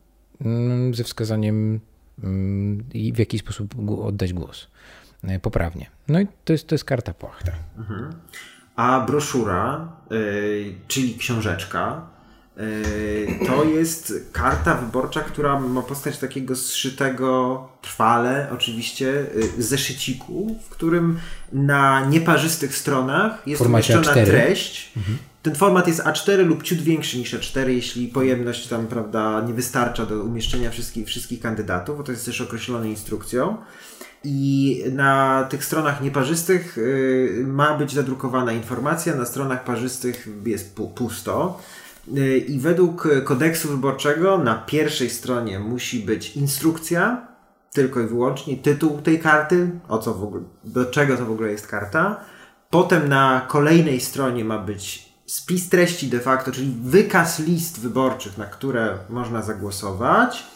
[0.45, 1.81] mm, ze wskazaniem
[2.25, 4.67] mm, w jaki sposób oddać głos
[5.25, 5.87] e, poprawnie.
[6.09, 7.53] No i to jest, to jest karta płachta.
[8.77, 12.07] A broszura, y, czyli książeczka,
[13.47, 19.27] to jest karta wyborcza, która ma postać takiego zszytego trwale, oczywiście,
[19.59, 21.19] y, zeszyciku, w którym
[21.53, 24.27] na nieparzystych stronach jest formacie umieszczona A4.
[24.27, 24.93] treść.
[25.43, 30.07] Ten format jest A4 lub ciut większy niż A4, jeśli pojemność tam, prawda, nie wystarcza
[30.07, 33.57] do umieszczenia wszystkich, wszystkich kandydatów, bo to jest też określone instrukcją.
[34.25, 40.95] I na tych stronach nieparzystych y, ma być zadrukowana informacja, na stronach parzystych jest pu-
[40.95, 41.61] pusto.
[42.17, 47.29] Y, I według kodeksu wyborczego na pierwszej stronie musi być instrukcja,
[47.73, 51.51] tylko i wyłącznie tytuł tej karty, o co w ogóle, do czego to w ogóle
[51.51, 52.21] jest karta.
[52.71, 58.47] Potem na kolejnej stronie ma być spis treści de facto, czyli wykaz list wyborczych, na
[58.47, 60.47] które można zagłosować,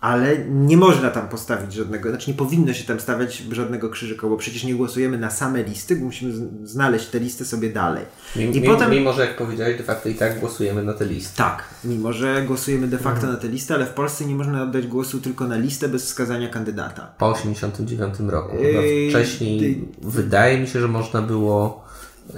[0.00, 4.36] ale nie można tam postawić żadnego, znaczy nie powinno się tam stawiać żadnego krzyżyka, bo
[4.36, 6.32] przecież nie głosujemy na same listy, bo musimy
[6.64, 8.04] znaleźć te listy sobie dalej.
[8.36, 11.36] Mimo, I potem mimo, że jak powiedziałeś, de facto i tak głosujemy na te listy.
[11.36, 14.86] tak, mimo że głosujemy de facto na tę listę, ale w Polsce nie można oddać
[14.86, 17.14] głosu tylko na listę bez wskazania kandydata.
[17.18, 18.56] Po 89 roku.
[18.56, 21.85] Yy, Chyba wcześniej ty- wydaje mi się, że można było.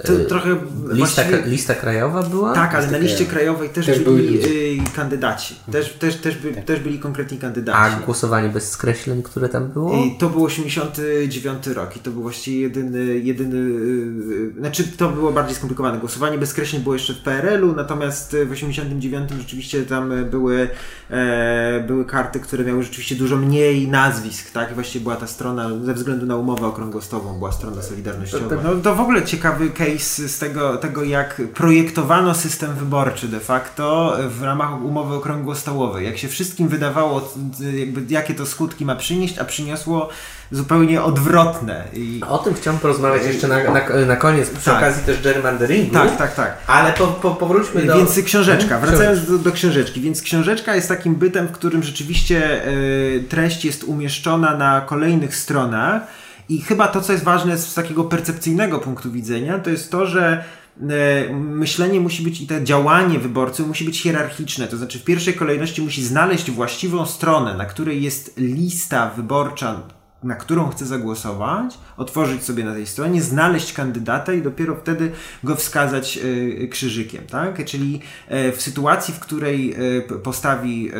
[0.05, 2.53] To yy, trochę Lista, właściwie- lista krajowa była?
[2.53, 3.33] Tak, ale Lista na liście krajowa.
[3.33, 5.55] krajowej też, Też byli byli y, kandydaci.
[5.71, 7.77] Też, też, też, by, też byli konkretni kandydaci.
[7.81, 9.93] A głosowanie bez skreśleń, które tam było?
[10.05, 15.31] I to był 89 rok i to był właściwie jedyny, jedyny yy, znaczy to było
[15.31, 15.99] bardziej skomplikowane.
[15.99, 20.69] Głosowanie bez skreśleń było jeszcze w PRL-u, natomiast w 89 rzeczywiście tam były,
[21.09, 24.71] e, były karty, które miały rzeczywiście dużo mniej nazwisk, tak?
[24.71, 28.55] I właściwie była ta strona, ze względu na umowę okrągłostową, była strona solidarnościowa.
[28.63, 34.17] No to w ogóle ciekawy case z tego, tego jak projektowano system wyborczy de facto
[34.27, 36.05] w ramach umowy okrągłostołowej.
[36.05, 37.33] Jak się wszystkim wydawało,
[37.73, 40.09] jakby, jakie to skutki ma przynieść, a przyniosło
[40.51, 41.83] zupełnie odwrotne.
[41.93, 42.21] I...
[42.29, 44.77] O tym chciałem porozmawiać jeszcze na, na, na koniec, przy Tak.
[44.77, 45.93] okazji też gerrymanderingu.
[45.93, 46.57] Tak, tak, tak.
[46.67, 47.97] Ale po, po, powróćmy do...
[47.97, 48.89] Więc książeczka, Hmm?
[48.89, 50.01] wracając do, do książeczki.
[50.01, 52.71] Więc książeczka jest takim bytem, w którym rzeczywiście e,
[53.19, 56.01] treść jest umieszczona na kolejnych stronach.
[56.49, 60.43] I chyba to, co jest ważne z takiego percepcyjnego punktu widzenia, to jest to, że
[60.81, 64.67] e, myślenie musi być i to działanie wyborcy musi być hierarchiczne.
[64.67, 69.81] To znaczy, w pierwszej kolejności musi znaleźć właściwą stronę, na której jest lista wyborcza
[70.23, 75.11] na którą chce zagłosować, otworzyć sobie na tej stronie, znaleźć kandydata i dopiero wtedy
[75.43, 76.19] go wskazać
[76.63, 77.65] e, krzyżykiem, tak?
[77.65, 80.91] Czyli e, w sytuacji, w której e, postawi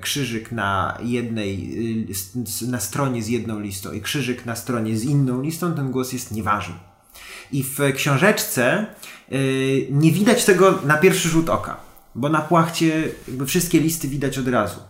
[0.00, 1.76] krzyżyk na jednej,
[2.10, 6.12] s- na stronie z jedną listą i krzyżyk na stronie z inną listą, ten głos
[6.12, 6.74] jest nieważny.
[7.52, 8.86] I w książeczce
[9.32, 11.76] y, nie widać tego na pierwszy rzut oka,
[12.14, 13.08] bo na płachcie
[13.46, 14.80] wszystkie listy widać od razu.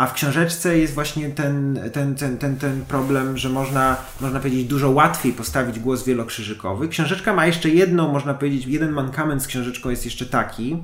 [0.00, 4.64] A w książeczce jest właśnie ten, ten, ten, ten, ten problem, że można, można powiedzieć,
[4.64, 6.88] dużo łatwiej postawić głos wielokrzyżykowy.
[6.88, 10.76] Książeczka ma jeszcze jedną, można powiedzieć, jeden mankament z książeczką jest jeszcze taki,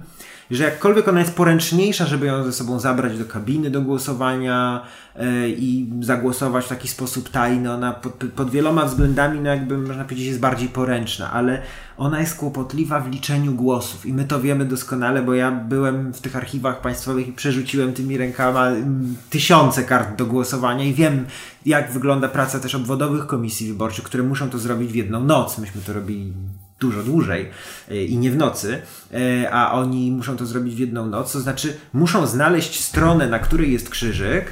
[0.50, 4.82] że jakkolwiek ona jest poręczniejsza, żeby ją ze sobą zabrać do kabiny do głosowania
[5.16, 10.04] yy, i zagłosować w taki sposób tajny, ona pod, pod, wieloma względami, no jakby można
[10.04, 11.62] powiedzieć, jest bardziej poręczna, ale
[11.96, 16.20] ona jest kłopotliwa w liczeniu głosów i my to wiemy doskonale, bo ja byłem w
[16.20, 21.26] tych archiwach państwowych i przerzuciłem tymi rękama mm, tysiące kart do głosowania i wiem,
[21.66, 25.58] jak wygląda praca też obwodowych komisji wyborczych, które muszą to zrobić w jedną noc.
[25.58, 26.32] Myśmy to robili
[26.80, 27.50] dużo dłużej
[27.90, 31.40] e, i nie w nocy, e, a oni muszą to zrobić w jedną noc, to
[31.40, 34.44] znaczy muszą znaleźć stronę, na której jest krzyżyk,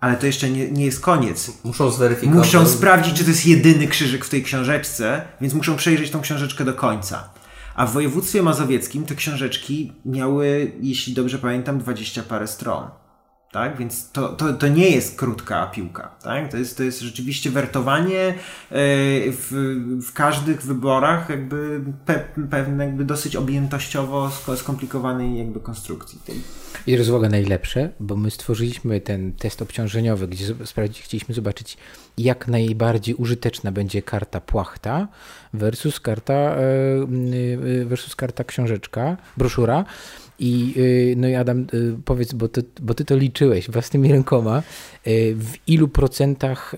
[0.00, 1.52] ale to jeszcze nie, nie jest koniec.
[1.64, 2.46] Muszą zweryfikować.
[2.46, 6.64] Muszą sprawdzić, czy to jest jedyny krzyżyk w tej książeczce, więc muszą przejrzeć tą książeczkę
[6.64, 7.28] do końca.
[7.74, 12.84] A w województwie mazowieckim te książeczki miały, jeśli dobrze pamiętam, dwadzieścia parę stron
[13.52, 13.76] tak?
[13.76, 16.50] Więc to, to, to nie jest krótka piłka, tak?
[16.50, 18.34] To jest, to jest rzeczywiście wertowanie e,
[19.32, 19.50] w,
[20.08, 26.18] w każdych wyborach jakby pe, pewne jakby dosyć objętościowo skomplikowanej jakby konstrukcji.
[26.86, 30.54] I rozwaga najlepsze, bo my stworzyliśmy ten test obciążeniowy, gdzie
[30.92, 31.76] chcieliśmy zobaczyć
[32.18, 35.08] jak najbardziej użyteczna będzie karta płachta
[35.54, 36.58] versus karta e,
[37.80, 39.84] e, versus karta książeczka, broszura
[40.40, 44.58] i, y, no i Adam, y, powiedz, bo ty, bo ty to liczyłeś własnymi rękoma,
[45.06, 46.74] y, w ilu procentach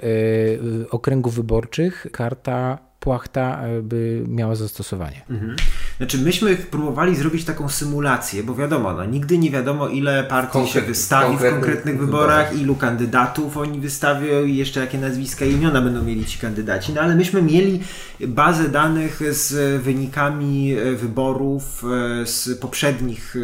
[0.91, 5.23] okręgów wyborczych karta płachta e, by miała zastosowanie.
[5.31, 5.57] Mhm.
[5.97, 10.75] Znaczy myśmy próbowali zrobić taką symulację, bo wiadomo, no, nigdy nie wiadomo ile partii Konkret,
[10.75, 15.53] się wystawi w konkretnych wyborach, wyborach, ilu kandydatów oni wystawią i jeszcze jakie nazwiska i
[15.53, 16.93] imiona będą mieli ci kandydaci.
[16.93, 17.81] No ale myśmy mieli
[18.21, 23.35] bazę danych z wynikami e, wyborów e, z poprzednich,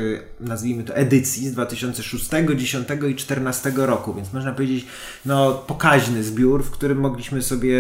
[0.40, 4.86] nazwijmy to, edycji z 2006, 2010 i 2014 roku, więc można powiedzieć,
[5.26, 7.78] no pokaźny zbiór, w którym mogliśmy sobie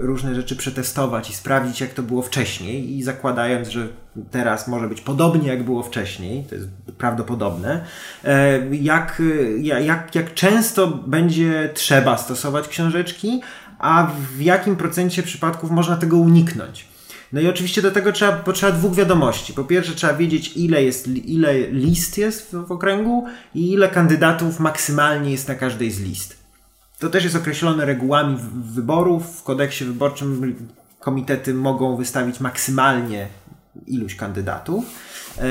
[0.00, 3.88] różne rzeczy przetestować przetestować i sprawdzić, jak to było wcześniej, i zakładając, że
[4.30, 6.68] teraz może być podobnie, jak było wcześniej, to jest
[6.98, 7.84] prawdopodobne,
[8.24, 9.22] e, jak,
[9.62, 13.40] jak, jak często będzie trzeba stosować książeczki,
[13.78, 16.86] a w jakim procencie przypadków można tego uniknąć.
[17.32, 19.52] No i oczywiście do tego trzeba, potrzeba dwóch wiadomości.
[19.52, 24.60] Po pierwsze trzeba wiedzieć, ile, jest, ile list jest w, w okręgu i ile kandydatów
[24.60, 26.37] maksymalnie jest na każdej z list.
[26.98, 29.40] To też jest określone regułami wyborów.
[29.40, 30.54] W kodeksie wyborczym
[31.00, 33.28] komitety mogą wystawić maksymalnie
[33.86, 34.84] iluś kandydatów.
[35.38, 35.42] E,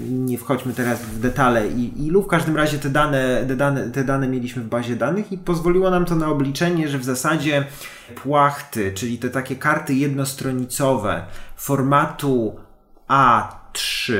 [0.00, 2.22] nie wchodźmy teraz w detale ilu.
[2.22, 5.90] W każdym razie te dane, te, dane, te dane mieliśmy w bazie danych i pozwoliło
[5.90, 7.64] nam to na obliczenie, że w zasadzie
[8.22, 11.24] płachty, czyli te takie karty jednostronicowe
[11.56, 12.56] formatu
[13.08, 14.12] A3,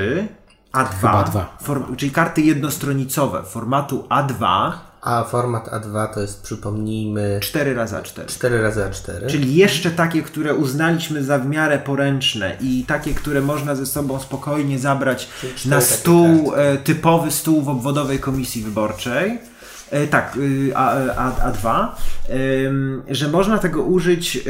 [0.72, 4.72] A2, form, czyli karty jednostronicowe formatu A2
[5.03, 7.38] a format A2 to jest, przypomnijmy...
[7.42, 8.26] 4 razy A4.
[8.26, 9.26] 4 razy A4.
[9.26, 14.20] Czyli jeszcze takie, które uznaliśmy za w miarę poręczne i takie, które można ze sobą
[14.20, 15.28] spokojnie zabrać
[15.66, 19.38] na stół, e, typowy stół w obwodowej komisji wyborczej
[20.11, 21.89] tak, y, A, A, A2,
[23.09, 24.41] że można tego użyć, e,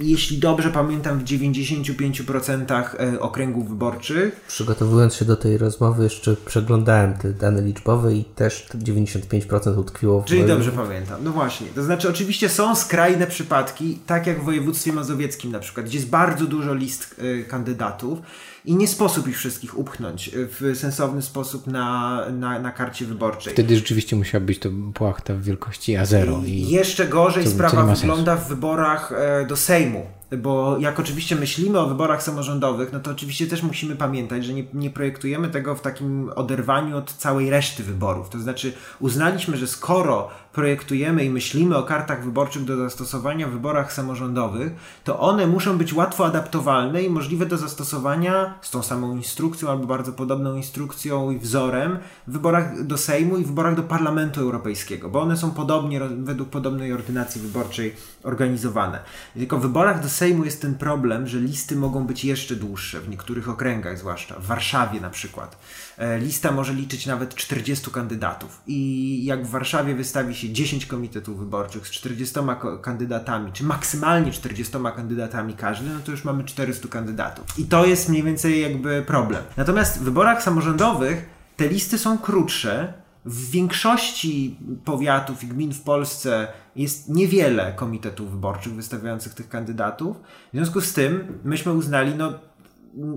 [0.00, 4.44] jeśli dobrze pamiętam, w 95% e, okręgów wyborczych.
[4.48, 10.24] Przygotowując się do tej rozmowy, jeszcze przeglądałem te dane liczbowe i też 95% utkwiło w
[10.24, 11.24] Czyli dobrze pamiętam.
[11.24, 11.66] No właśnie.
[11.74, 16.10] To znaczy, oczywiście są skrajne przypadki, tak jak w województwie mazowieckim na przykład, gdzie jest
[16.10, 18.18] bardzo dużo list kandydatów
[18.64, 23.52] i nie sposób ich wszystkich upchnąć w sensowny sposób na, na, na karcie wyborczej.
[23.52, 26.44] Wtedy rzeczywiście musiała być to płachta w wielkości A0.
[26.44, 30.06] I, I jeszcze gorzej sprawa wygląda w wyborach e, do Sejmu
[30.38, 34.64] bo jak oczywiście myślimy o wyborach samorządowych, no to oczywiście też musimy pamiętać, że nie,
[34.74, 38.28] nie, projektujemy tego w takim oderwaniu od całej reszty wyborów.
[38.28, 43.92] To znaczy uznaliśmy, że skoro projektujemy i myślimy o kartach wyborczych do zastosowania w wyborach
[43.92, 44.72] samorządowych,
[45.04, 49.86] to one muszą być łatwo adaptowalne i możliwe do zastosowania z tą samą instrukcją albo
[49.86, 55.08] bardzo podobną instrukcją i wzorem w wyborach do Sejmu i w wyborach do Parlamentu Europejskiego,
[55.08, 58.98] bo one są podobnie, według podobnej ordynacji wyborczej organizowane.
[59.34, 63.08] Tylko w wyborach do Sejmu jest ten problem, że listy mogą być jeszcze dłuższe, w
[63.08, 65.56] niektórych okręgach zwłaszcza, w Warszawie na przykład.
[65.98, 71.38] E, lista może liczyć nawet 40 kandydatów i jak w Warszawie wystawi się 10 komitetów
[71.38, 72.34] wyborczych z 40
[72.82, 77.58] kandydatami, czy maksymalnie 40 kandydatami każdy, no to już mamy 400 kandydatów.
[77.58, 79.42] I to jest mniej więcej jakby problem.
[79.56, 86.48] Natomiast w wyborach samorządowych te listy są krótsze, w większości powiatów i gmin w Polsce
[86.76, 90.16] jest niewiele komitetów wyborczych wystawiających tych kandydatów.
[90.52, 92.32] W związku z tym myśmy uznali, no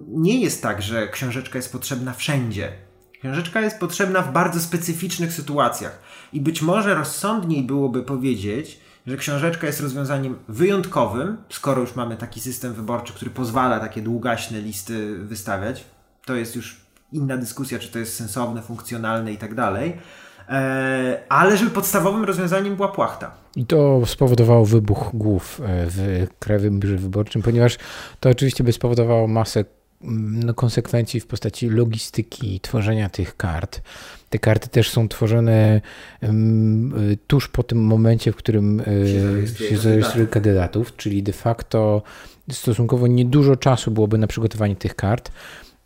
[0.07, 2.71] nie jest tak, że książeczka jest potrzebna wszędzie.
[3.19, 5.99] Książeczka jest potrzebna w bardzo specyficznych sytuacjach.
[6.33, 12.41] I być może rozsądniej byłoby powiedzieć, że książeczka jest rozwiązaniem wyjątkowym, skoro już mamy taki
[12.41, 15.85] system wyborczy, który pozwala takie długaśne listy wystawiać.
[16.25, 16.84] To jest już
[17.15, 19.97] inna dyskusja, czy to jest sensowne, funkcjonalne i tak dalej.
[20.49, 23.31] E, ale żeby podstawowym rozwiązaniem była płachta.
[23.55, 27.77] I to spowodowało wybuch głów e, w Krajowym Biurze Wyborczym, ponieważ
[28.19, 29.65] to oczywiście by spowodowało masę
[30.03, 33.81] mm, no, konsekwencji w postaci logistyki tworzenia tych kart.
[34.29, 35.81] Te karty też są tworzone
[36.21, 36.93] um,
[37.27, 38.81] tuż po tym momencie, w którym
[39.57, 42.01] się, się zarejestruje kandydatów, czyli de facto
[42.51, 45.31] stosunkowo niedużo czasu byłoby na przygotowanie tych kart.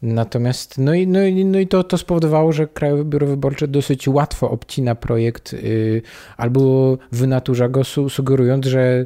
[0.01, 4.07] Natomiast, no i, no i, no i to, to spowodowało, że Krajowe Biuro Wyborcze dosyć
[4.07, 6.01] łatwo obcina projekt yy,
[6.37, 9.05] albo wynaturza go, su sugerując, że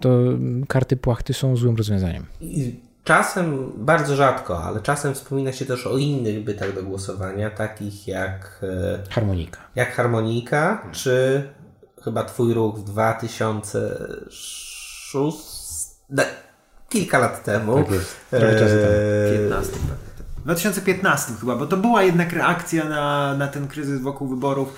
[0.00, 0.18] to
[0.68, 2.26] karty płachty są złym rozwiązaniem.
[3.04, 8.60] Czasem, bardzo rzadko, ale czasem wspomina się też o innych bytach do głosowania, takich jak
[8.62, 9.60] yy, harmonika.
[9.74, 11.42] Jak harmonika, czy
[12.04, 15.64] chyba Twój ruch w 2006
[16.88, 17.76] kilka lat temu.
[17.76, 18.16] Tak jest.
[18.30, 19.48] Trochę czasu temu.
[19.48, 19.72] 15.
[20.44, 24.74] W 2015 chyba, bo to była jednak reakcja na, na ten kryzys wokół wyborów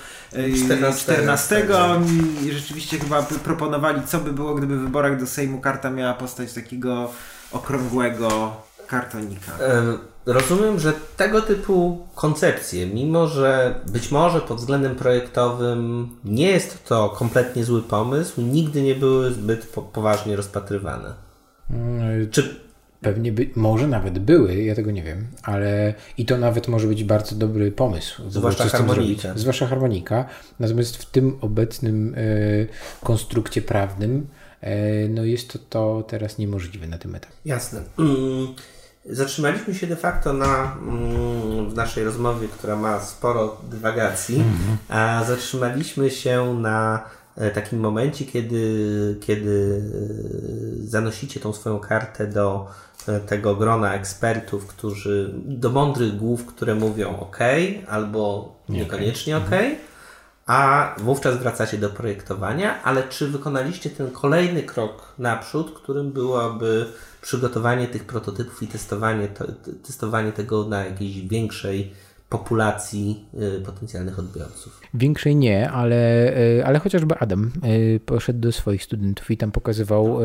[0.64, 1.66] 14, 14
[2.44, 6.52] i rzeczywiście chyba proponowali, co by było, gdyby w wyborach do Sejmu karta miała postać
[6.52, 7.10] takiego
[7.52, 8.56] okrągłego
[8.86, 9.52] kartonika.
[10.26, 17.08] Rozumiem, że tego typu koncepcje, mimo że być może pod względem projektowym nie jest to
[17.08, 21.14] kompletnie zły pomysł, nigdy nie były zbyt po poważnie rozpatrywane.
[21.70, 22.65] Mm, Czy
[23.00, 27.04] Pewnie by, może nawet były, ja tego nie wiem, ale i to nawet może być
[27.04, 28.22] bardzo dobry pomysł.
[28.30, 29.32] Zwłaszcza harmonika.
[29.36, 30.24] Zwłaszcza harmonika.
[30.60, 32.20] Natomiast w tym obecnym e,
[33.04, 34.26] konstrukcie prawnym
[34.60, 37.34] e, no jest to, to teraz niemożliwe na tym etapie.
[37.44, 37.82] Jasne.
[37.98, 38.54] Mm,
[39.10, 44.76] zatrzymaliśmy się de facto na, mm, w naszej rozmowie, która ma sporo dywagacji, mm -hmm.
[44.88, 47.02] a zatrzymaliśmy się na
[47.54, 49.82] takim momencie, kiedy, kiedy
[50.84, 52.66] e, zanosicie tą swoją kartę do
[53.26, 57.38] tego grona ekspertów, którzy do mądrych głów, które mówią OK
[57.88, 59.50] albo niekoniecznie OK,
[60.46, 66.86] a wówczas wracacie do projektowania, ale czy wykonaliście ten kolejny krok naprzód, którym byłoby
[67.22, 69.44] przygotowanie tych prototypów i testowanie, to,
[69.86, 71.92] testowanie tego na jakiejś większej
[72.38, 73.24] populacji
[73.58, 74.80] y, potencjalnych odbiorców.
[74.94, 80.18] Większej nie, ale, y, ale chociażby Adam y, poszedł do swoich studentów i tam pokazywał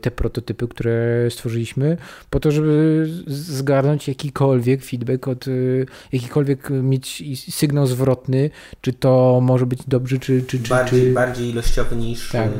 [0.00, 1.96] te prototypy, które stworzyliśmy,
[2.30, 5.44] po to, żeby zgarnąć jakikolwiek feedback od,
[6.12, 7.22] jakikolwiek mieć
[7.54, 8.50] sygnał zwrotny,
[8.80, 10.42] czy to może być dobrze, czy...
[10.42, 11.12] czy, czy bardziej, czy...
[11.12, 12.50] bardziej ilościowy niż, tak.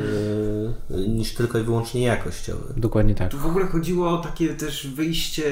[1.07, 2.73] niż tylko i wyłącznie jakościowy.
[2.77, 3.31] Dokładnie tak.
[3.31, 5.43] Tu w ogóle chodziło o takie też wyjście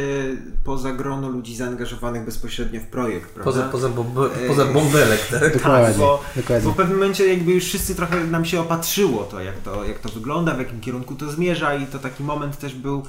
[0.63, 5.39] poza grono ludzi zaangażowanych bezpośrednio w projekt Poza, poza, bombe, poza bąbelek, tak?
[5.39, 6.65] tak dokładnie, bo, dokładnie.
[6.65, 9.99] bo w pewnym momencie jakby już wszyscy trochę nam się opatrzyło to jak, to, jak
[9.99, 13.03] to wygląda, w jakim kierunku to zmierza i to taki moment też był,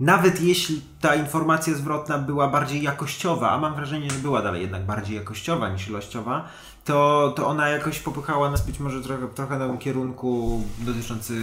[0.00, 4.86] nawet jeśli ta informacja zwrotna była bardziej jakościowa, a mam wrażenie, że była dalej jednak
[4.86, 6.48] bardziej jakościowa niż ilościowa,
[6.90, 11.34] to, to ona jakoś popychała nas być może trochę, trochę na kierunku dotyczący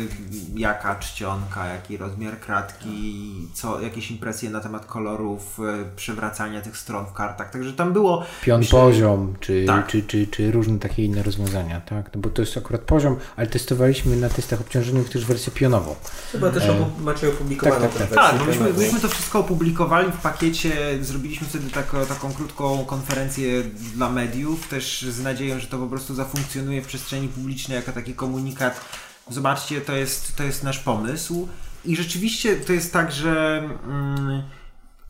[0.55, 7.05] jaka czcionka, jaki rozmiar kratki, co, jakieś impresje na temat kolorów, e, przewracania tych stron
[7.05, 7.51] w kartach.
[7.51, 8.25] Także tam było.
[8.41, 9.87] Pion myślę, poziom, czy, tak.
[9.87, 12.15] czy, czy, czy różne takie inne rozwiązania, tak?
[12.15, 15.95] No bo to jest akurat poziom, ale testowaliśmy na testach obciążeniowych też wersję pionową.
[16.31, 16.85] Chyba też e...
[16.99, 18.31] macie opublikowaną tak, tak, tak.
[18.31, 23.63] tak no myśmy, myśmy to wszystko opublikowali w pakiecie, zrobiliśmy wtedy taką, taką krótką konferencję
[23.95, 28.13] dla mediów, też z nadzieją, że to po prostu zafunkcjonuje w przestrzeni publicznej jako taki
[28.13, 28.81] komunikat.
[29.29, 31.47] Zobaczcie, to jest, to jest nasz pomysł.
[31.85, 33.63] I rzeczywiście to jest tak, że.
[33.85, 34.43] Mm,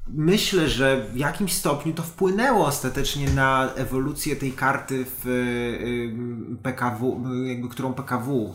[0.09, 7.23] myślę, że w jakimś stopniu to wpłynęło ostatecznie na ewolucję tej karty w y, PKW,
[7.45, 8.53] jakby którą PKW,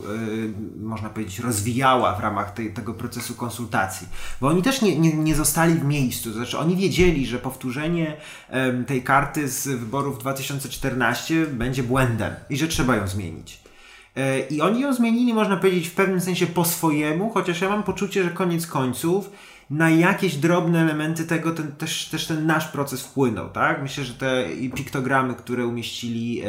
[0.79, 4.07] y, można powiedzieć, rozwijała w ramach tej, tego procesu konsultacji.
[4.41, 8.17] Bo oni też nie, nie, nie zostali w miejscu, to znaczy oni wiedzieli, że powtórzenie
[8.87, 13.63] tej karty z wyborów 2014 będzie błędem i że trzeba ją zmienić.
[14.15, 17.83] E, I oni ją zmienili, można powiedzieć, w pewnym sensie po swojemu, chociaż ja mam
[17.83, 19.29] poczucie, że koniec końców
[19.69, 23.81] na jakieś drobne elementy tego ten, też, też ten nasz proces wpłynął, tak?
[23.81, 24.45] Myślę, że te
[24.75, 26.43] piktogramy, które umieścili e,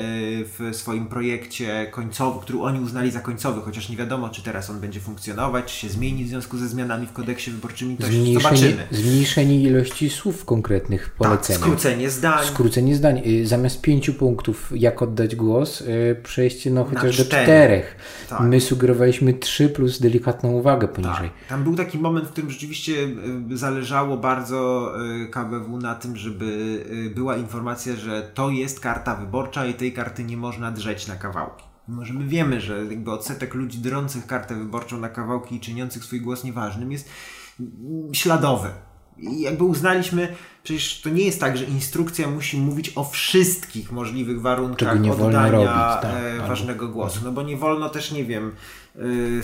[0.45, 4.81] w swoim projekcie końcowym, który oni uznali za końcowy, chociaż nie wiadomo, czy teraz on
[4.81, 8.87] będzie funkcjonować, czy się zmieni w związku ze zmianami w kodeksie wyborczym, to zmniejszenie, zobaczymy.
[8.91, 11.59] Zmniejszenie ilości słów konkretnych polecenia.
[11.59, 12.47] Tak, skrócenie zdań.
[12.47, 13.23] Skrócenie zdań.
[13.27, 17.97] Y, zamiast pięciu punktów, jak oddać głos, y, przejście no chociaż do czterech.
[18.29, 18.41] Tak.
[18.41, 21.31] My sugerowaliśmy trzy plus delikatną uwagę poniżej.
[21.41, 21.49] Tak.
[21.49, 23.04] Tam był taki moment, w którym rzeczywiście
[23.53, 24.93] zależało bardzo
[25.25, 26.45] y, KBW na tym, żeby
[27.07, 31.17] y, była informacja, że to jest karta wyborcza i tej karty nie można drzeć na
[31.17, 31.65] kawałki.
[31.89, 36.05] Mimo, że my wiemy, że jakby odsetek ludzi drących kartę wyborczą na kawałki i czyniących
[36.05, 37.09] swój głos nieważnym jest
[37.61, 38.69] mm, śladowy.
[39.19, 44.41] I jakby uznaliśmy, przecież to nie jest tak, że instrukcja musi mówić o wszystkich możliwych
[44.41, 47.21] warunkach oddania robić, tak, e, ważnego głosu.
[47.25, 48.53] No bo nie wolno też, nie wiem,
[48.97, 49.43] y,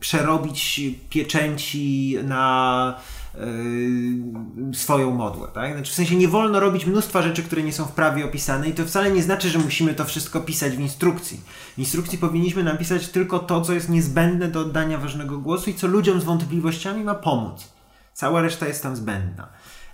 [0.00, 2.94] przerobić pieczęci na
[3.34, 5.72] y, swoją modłę, tak?
[5.72, 8.72] Znaczy w sensie nie wolno robić mnóstwa rzeczy, które nie są w prawie opisane i
[8.72, 11.40] to wcale nie znaczy, że musimy to wszystko pisać w instrukcji.
[11.76, 15.86] W instrukcji powinniśmy napisać tylko to, co jest niezbędne do oddania ważnego głosu i co
[15.86, 17.72] ludziom z wątpliwościami ma pomóc.
[18.14, 19.48] Cała reszta jest tam zbędna.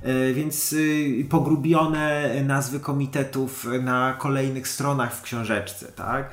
[0.07, 6.31] Y, więc y, pogrubione nazwy komitetów na kolejnych stronach w książeczce, tak?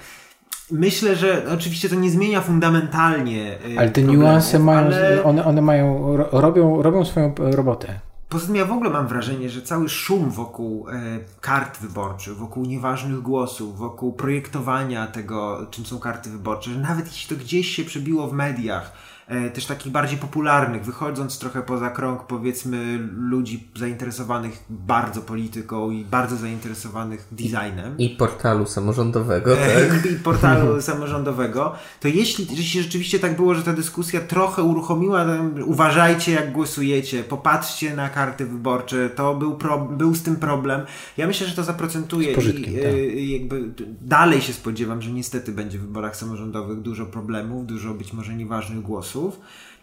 [0.71, 3.57] Myślę, że oczywiście to nie zmienia fundamentalnie.
[3.65, 5.23] Y, ale te niuanse mają, ale...
[5.23, 7.99] one, one mają, robią, robią swoją robotę.
[8.29, 10.93] Poza tym ja w ogóle mam wrażenie, że cały szum wokół e,
[11.41, 17.37] kart wyborczych, wokół nieważnych głosów, wokół projektowania tego, czym są karty wyborcze, że nawet jeśli
[17.37, 19.20] to gdzieś się przebiło w mediach, E,
[19.53, 26.35] też takich bardziej popularnych, wychodząc trochę poza krąg powiedzmy ludzi zainteresowanych bardzo polityką i bardzo
[26.35, 27.97] zainteresowanych designem.
[27.97, 30.05] I, portalu samorządowego, e, tak?
[30.11, 35.25] I, portalu samorządowego, to jeśli, jeśli rzeczywiście tak było, że ta dyskusja trochę uruchomiła,
[35.65, 40.81] uważajcie jak głosujecie, popatrzcie na karty wyborcze, to był, pro, był z tym problem.
[41.17, 42.93] Ja myślę, że to zaprocentuje i e, tak.
[43.15, 43.71] jakby
[44.01, 48.81] dalej się spodziewam, że niestety będzie w wyborach samorządowych dużo problemów, dużo być może nieważnych
[48.81, 49.20] głosów.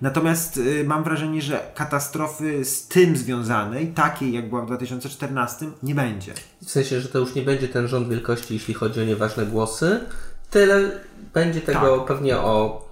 [0.00, 5.94] Natomiast y, mam wrażenie, że katastrofy z tym związanej, takiej jak była w 2014, nie
[5.94, 6.32] będzie.
[6.62, 10.00] W sensie, że to już nie będzie ten rząd wielkości, jeśli chodzi o nieważne głosy,
[10.50, 10.90] tyle
[11.34, 12.06] będzie tego tak.
[12.06, 12.87] pewnie o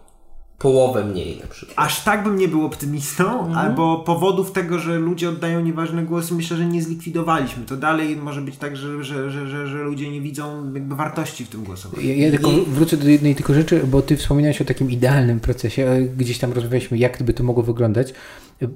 [0.58, 1.78] połowę mniej na przykład.
[1.78, 3.58] Aż tak bym nie był optymistą, mhm.
[3.58, 7.64] albo powodów tego, że ludzie oddają nieważne głosy, myślę, że nie zlikwidowaliśmy.
[7.64, 11.44] To dalej może być tak, że, że, że, że, że ludzie nie widzą jakby wartości
[11.44, 12.08] w tym głosowaniu.
[12.08, 12.64] Ja, ja tylko I...
[12.66, 16.98] wrócę do jednej tylko rzeczy, bo ty wspominałeś o takim idealnym procesie, gdzieś tam rozmawialiśmy,
[16.98, 18.14] jak by to mogło wyglądać.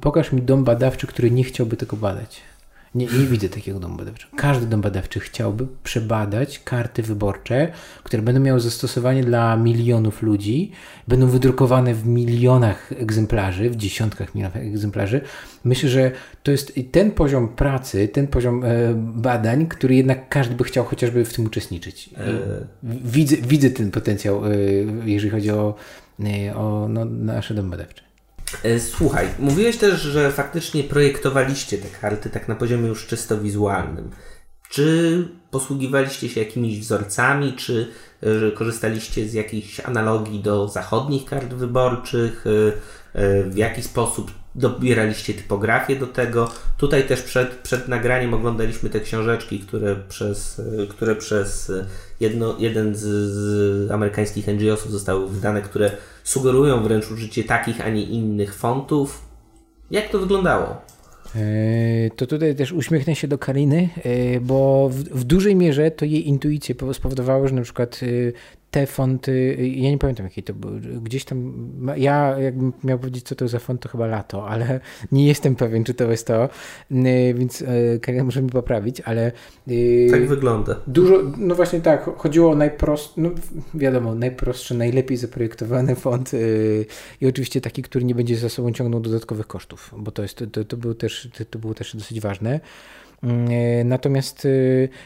[0.01, 2.41] Pokaż mi dom badawczy, który nie chciałby tego badać.
[2.95, 4.36] Nie, nie widzę takiego domu badawczego.
[4.36, 7.72] Każdy dom badawczy chciałby przebadać karty wyborcze,
[8.05, 10.72] które będą miały zastosowanie dla milionów ludzi,
[11.09, 15.20] będą wydrukowane w milionach egzemplarzy, w dziesiątkach milionów egzemplarzy.
[15.64, 16.11] Myślę, że
[16.43, 21.24] to jest ten poziom pracy, ten poziom e, badań, który jednak każdy by chciał chociażby
[21.24, 22.11] w tym uczestniczyć.
[22.16, 22.32] E...
[22.82, 24.51] Widzę, widzę ten potencjał, e,
[25.05, 25.74] jeżeli chodzi o,
[26.55, 28.10] o no, nasze domy badawcze.
[28.62, 34.11] E, słuchaj, mówiłeś też, że faktycznie projektowaliście te karty tak na poziomie już czysto wizualnym.
[34.70, 37.92] Czy posługiwaliście się jakimiś wzorcami, czy
[38.22, 42.44] e, korzystaliście z jakichś analogii do zachodnich kart wyborczych?
[42.46, 46.51] E, w jaki sposób dobieraliście typografię do tego?
[46.78, 51.72] Tutaj też przed, przed nagraniem oglądaliśmy te książeczki, które przez, które przez
[52.20, 55.90] jedno, jeden z, z amerykańskich NGO-sów zostały wydane, które
[56.24, 59.24] sugerują wręcz użycie takich, a nie innych fontów.
[59.90, 60.90] Jak to wyglądało?
[61.36, 66.05] E, to tutaj też uśmiechnę się do Kariny, e, bo w, w, dużej mierze to
[66.05, 68.07] jej intuicje spowodowały, że na przykład e,
[68.71, 71.53] te fonty, ja nie pamiętam jakie to były, gdzieś tam,
[71.97, 74.81] ja jakbym miał powiedzieć co to za font, to chyba lato, ale
[75.12, 76.49] nie jestem pewien, czy to jest to,
[77.35, 77.64] więc
[78.03, 79.33] Karina może mi poprawić, ale...
[80.11, 80.81] Tak wygląda.
[80.87, 83.31] Dużo, no właśnie tak, chodziło o najprostszy, no
[83.75, 86.31] wiadomo, najprostszy, najlepiej zaprojektowany font
[87.21, 90.64] i oczywiście taki, który nie będzie za sobą ciągnął dodatkowych kosztów, bo to, jest, to,
[90.64, 92.61] to, było, też, to było też dosyć ważne.
[93.23, 94.49] Mm, e, natomiast e,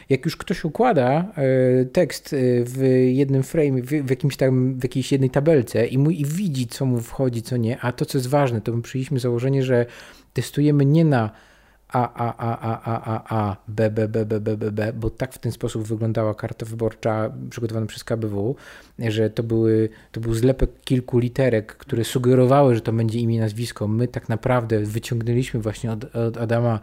[0.09, 2.35] jak już ktoś układa e, tekst
[2.65, 6.85] w jednym frame, w, jakimś tam, w jakiejś jednej tabelce i, mu, i widzi, co
[6.85, 9.85] mu wchodzi, co nie, a to, co jest ważne, to my przyjęliśmy założenie, że
[10.33, 11.31] testujemy nie na
[11.87, 15.09] a, A, A, A, A, A, A, B, B, B, B, B, B, B, bo
[15.09, 18.55] tak w ten sposób wyglądała karta wyborcza przygotowana przez KBW,
[18.99, 23.87] że to, były, to był zlepek kilku literek, które sugerowały, że to będzie imię, nazwisko.
[23.87, 26.79] My tak naprawdę wyciągnęliśmy właśnie od, od Adama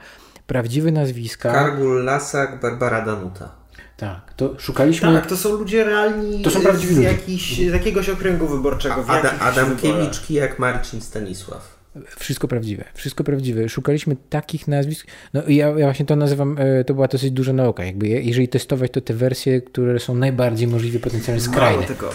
[0.46, 1.52] prawdziwe nazwiska.
[1.52, 3.62] Kargul Lasak, Barbara Danuta.
[3.96, 5.14] Tak, to szukaliśmy.
[5.14, 9.04] Tak, to są ludzie realni to są prawdziwi z, jakiś, z jakiegoś okręgu wyborczego.
[9.08, 11.81] A, Adam, Adamkiewicz, jak Marcin Stanisław.
[12.06, 13.68] Wszystko prawdziwe, wszystko prawdziwe.
[13.68, 15.06] Szukaliśmy takich nazwisk.
[15.34, 17.84] No ja, ja właśnie to nazywam, e, to była dosyć duża nauka.
[17.84, 21.82] Jakby jeżeli testować, to te wersje, które są najbardziej możliwie potencjalnie skrajne.
[21.82, 22.10] Tego.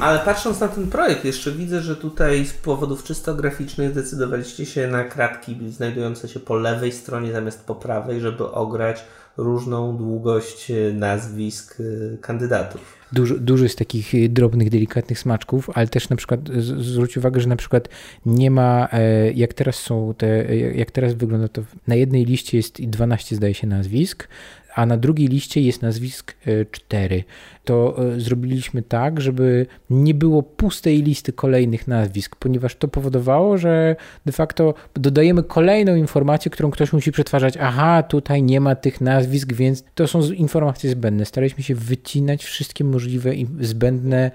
[0.00, 4.86] Ale patrząc na ten projekt, jeszcze widzę, że tutaj z powodów czysto graficznych zdecydowaliście się
[4.86, 9.04] na kratki znajdujące się po lewej stronie zamiast po prawej, żeby ograć
[9.36, 12.95] różną długość e, nazwisk e, kandydatów.
[13.12, 17.48] Dużo, dużo jest takich e, drobnych, delikatnych smaczków, ale też na przykład zwróć uwagę, że
[17.48, 17.88] na przykład
[18.26, 18.88] nie ma,
[19.34, 23.66] jak teraz są te, jak teraz wygląda to, na jednej liście jest 12 zdaje się
[23.66, 24.28] nazwisk,
[24.76, 26.36] a na drugiej liście jest nazwisk
[26.70, 27.24] 4.
[27.64, 33.96] To zrobiliśmy tak, żeby nie było pustej listy kolejnych nazwisk, ponieważ to powodowało, że
[34.26, 37.54] de facto dodajemy kolejną informację, którą ktoś musi przetwarzać.
[37.60, 41.24] Aha, tutaj nie ma tych nazwisk, więc to są informacje zbędne.
[41.24, 44.30] Staraliśmy się wycinać wszystkie możliwe zbędne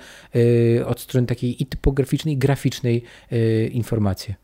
[0.86, 3.04] od strony takiej i typograficznej, i graficznej
[3.72, 4.36] informacje.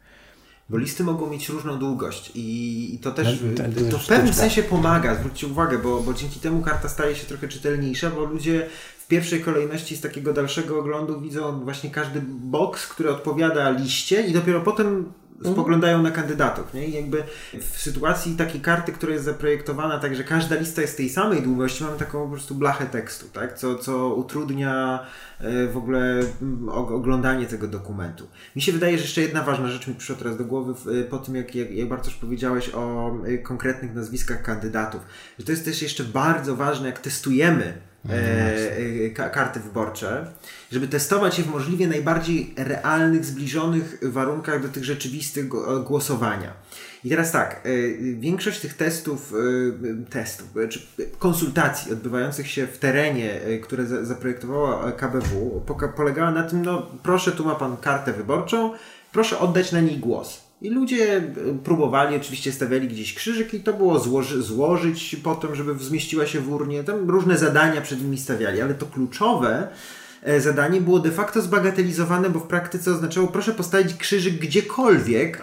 [0.69, 4.33] Bo listy mogą mieć różną długość i, i to też no, to, to w pewnym
[4.33, 8.69] sensie pomaga, zwróćcie uwagę, bo, bo dzięki temu karta staje się trochę czytelniejsza, bo ludzie
[8.99, 14.33] w pierwszej kolejności z takiego dalszego oglądu widzą właśnie każdy boks, który odpowiada liście i
[14.33, 15.13] dopiero potem.
[15.43, 16.73] Spoglądają na kandydatów.
[16.73, 16.87] Nie?
[16.87, 17.23] I jakby
[17.61, 21.83] w sytuacji takiej karty, która jest zaprojektowana tak, że każda lista jest tej samej długości,
[21.83, 23.57] mamy taką po prostu blachę tekstu, tak?
[23.57, 24.99] co, co utrudnia
[25.39, 28.27] e, w ogóle mm, oglądanie tego dokumentu.
[28.55, 30.73] Mi się wydaje, że jeszcze jedna ważna rzecz mi przyszła teraz do głowy
[31.09, 35.01] po tym, jak, jak, jak już powiedziałeś o e, konkretnych nazwiskach kandydatów,
[35.39, 40.27] że to jest też jeszcze bardzo ważne, jak testujemy e, e karty wyborcze,
[40.71, 45.47] żeby testować je w możliwie najbardziej realnych, zbliżonych warunkach do tych rzeczywistych
[45.85, 46.53] głosowania.
[47.03, 47.69] I teraz tak, e,
[48.13, 50.81] większość tych testów, e, testów, czy
[51.19, 55.61] konsultacji odbywających się w terenie, które zaprojektowała KBW,
[55.95, 58.73] polegała na tym, no proszę, tu ma Pan kartę wyborczą,
[59.11, 60.46] proszę oddać na niej głos.
[60.61, 61.23] I ludzie e,
[61.63, 66.53] próbowali, oczywiście stawiali gdzieś krzyżyk i to było złoży, złożyć potem, żeby zmieściła się w
[66.53, 66.83] urnie.
[66.83, 69.67] Tam różne zadania przed nimi stawiali, ale to kluczowe
[70.23, 75.41] e, zadanie było de facto zbagatelizowane, bo w praktyce oznaczało proszę postawić krzyżyk gdziekolwiek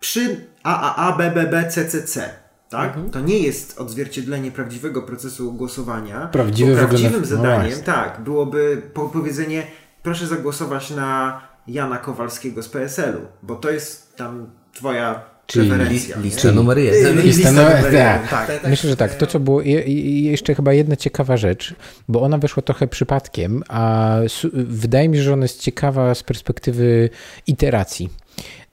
[0.00, 2.30] przy AAA, BBB, CCC.
[2.70, 2.88] Tak?
[2.88, 3.10] Mhm.
[3.10, 6.28] To nie jest odzwierciedlenie prawdziwego procesu głosowania.
[6.32, 9.66] Prawdziwe prawdziwym zadaniem, no tak, byłoby powiedzenie
[10.02, 16.20] proszę zagłosować na Jana Kowalskiego z PSL-u, bo to jest tam twoja Czyli preferencja.
[16.20, 17.20] Lista numer jeden.
[17.20, 18.30] Lista numer tak.
[18.30, 18.46] Tak.
[18.46, 18.70] tak.
[18.70, 19.14] Myślę, że tak.
[19.14, 19.62] To, co było.
[19.62, 21.74] I jeszcze chyba jedna ciekawa rzecz,
[22.08, 24.16] bo ona weszła trochę przypadkiem, a
[24.52, 27.10] wydaje mi się, że ona jest ciekawa z perspektywy
[27.46, 28.08] iteracji.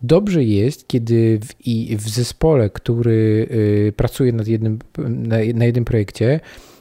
[0.02, 5.86] Dobrze jest, kiedy w, i w zespole, który y, pracuje nad jednym, na, na jednym
[5.86, 6.40] projekcie,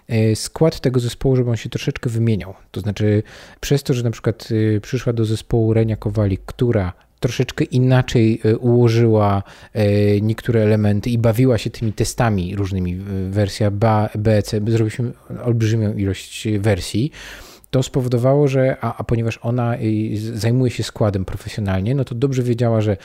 [0.08, 2.54] E, skład tego zespołu, żeby on się troszeczkę wymieniał.
[2.70, 3.22] To znaczy,
[3.60, 6.92] przez to, że na przykład e, przyszła do zespołu Renia Kowalik, która
[7.22, 9.42] troszeczkę inaczej e, ułożyła
[10.22, 12.96] niektóre elementy i bawiła się tymi testami różnymi,
[13.30, 15.12] wersja B, B, C, zrobiliśmy
[15.44, 17.12] olbrzymią ilość wersji.
[17.70, 19.76] To spowodowało, że, a, a, ponieważ ona
[20.34, 22.96] zajmuje się składem profesjonalnie, no to dobrze wiedziała, że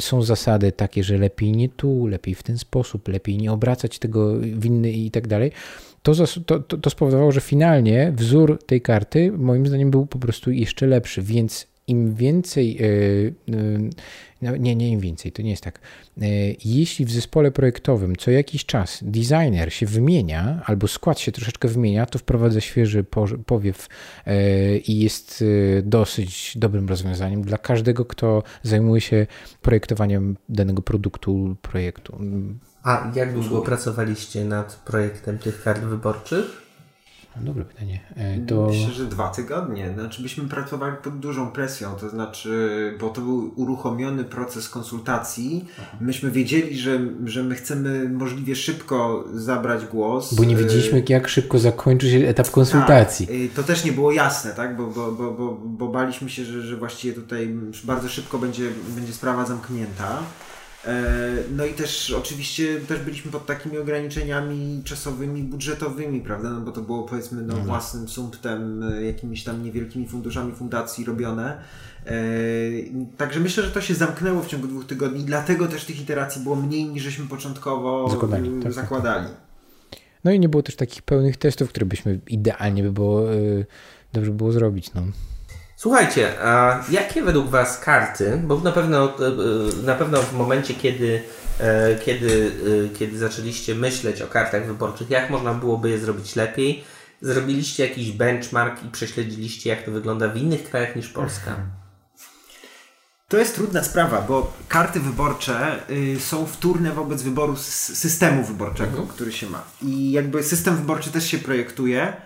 [0.00, 4.34] są zasady takie, że lepiej nie tu, lepiej w ten sposób, lepiej nie obracać tego
[4.38, 5.52] w inny i tak dalej.
[6.02, 6.12] To,
[6.46, 11.22] to, to spowodowało, że finalnie wzór tej karty moim zdaniem był po prostu jeszcze lepszy,
[11.22, 13.90] więc im więcej, e, e,
[14.42, 15.80] no nie, nie im więcej, to nie jest tak.
[16.20, 16.26] E,
[16.64, 22.06] jeśli w zespole projektowym co jakiś czas designer się wymienia, albo skład się troszeczkę wymienia,
[22.06, 23.04] to wprowadza świeży
[23.46, 23.88] powiew
[24.86, 25.44] i jest
[25.82, 29.26] dosyć dobrym rozwiązaniem dla każdego, kto zajmuje się
[29.62, 32.18] projektowaniem danego produktu, projektu.
[32.82, 36.65] A jak długo pracowaliście nad projektem tych kart wyborczych?
[37.40, 38.00] Dobre pytanie.
[38.16, 38.66] E, to...
[38.66, 39.92] Myślę, że dwa tygodnie.
[39.94, 45.64] Znaczy byśmy pracowali pod dużą presją, to znaczy, bo to był uruchomiony proces konsultacji.
[46.00, 50.34] Myśmy wiedzieli, że, że my chcemy możliwie szybko zabrać głos.
[50.34, 53.26] Bo nie wiedzieliśmy, jak szybko zakończy się etap konsultacji.
[53.26, 53.36] Tak.
[53.54, 54.76] To też nie było jasne, tak?
[54.76, 59.12] bo, bo, bo, bo, bo baliśmy się, że, że właściwie tutaj bardzo szybko będzie, będzie
[59.12, 60.18] sprawa zamknięta.
[60.86, 66.50] E, no i też oczywiście też byliśmy pod takimi ograniczeniami czasowymi, budżetowymi, prawda?
[66.50, 67.66] No bo to było powiedzmy no, mhm.
[67.66, 71.58] własnym sumptem, e, jakimiś tam niewielkimi funduszami fundacji robione.
[72.06, 72.12] E,
[73.16, 76.56] także myślę, że to się zamknęło w ciągu dwóch tygodni, dlatego też tych iteracji było
[76.56, 78.50] mniej niż żeśmy początkowo zakładali.
[78.50, 79.26] Tak, tak, zakładali.
[79.26, 79.36] Tak.
[80.24, 83.22] No i nie było też takich pełnych testów, które byśmy idealnie by było
[84.12, 84.94] dobrze było zrobić.
[84.94, 85.02] No.
[85.76, 91.22] Słuchajcie, a jakie według Was karty, bo na pewno, e, na pewno w momencie, kiedy,
[91.60, 92.52] e, kiedy,
[92.86, 96.84] e, kiedy zaczęliście myśleć o kartach wyborczych, jak można byłoby je zrobić lepiej,
[97.20, 101.50] zrobiliście jakiś benchmark i prześledziliście, jak to wygląda w innych krajach niż Polska?
[101.50, 101.68] Mhm.
[103.28, 109.08] To jest trudna sprawa, bo karty wyborcze y, są wtórne wobec wyboru systemu wyborczego, mhm.
[109.08, 109.64] który się ma.
[109.82, 112.25] I jakby system wyborczy też się projektuje E,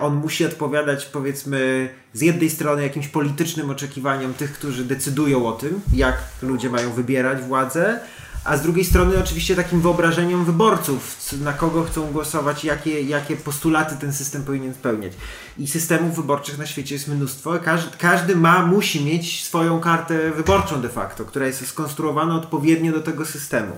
[0.00, 5.80] on musi odpowiadać, powiedzmy, z jednej strony jakimś politycznym oczekiwaniom tych, którzy decydują o tym,
[5.92, 8.00] jak ludzie mają wybierać władzę,
[8.44, 13.96] a z drugiej strony oczywiście takim wyobrażeniom wyborców, na kogo chcą głosować, jakie, jakie postulaty
[13.96, 15.12] ten system powinien spełniać.
[15.58, 17.58] I systemów wyborczych na świecie jest mnóstwo.
[17.64, 23.00] Każdy, każdy ma, musi mieć swoją kartę wyborczą de facto, która jest skonstruowana odpowiednio do
[23.00, 23.76] tego systemu.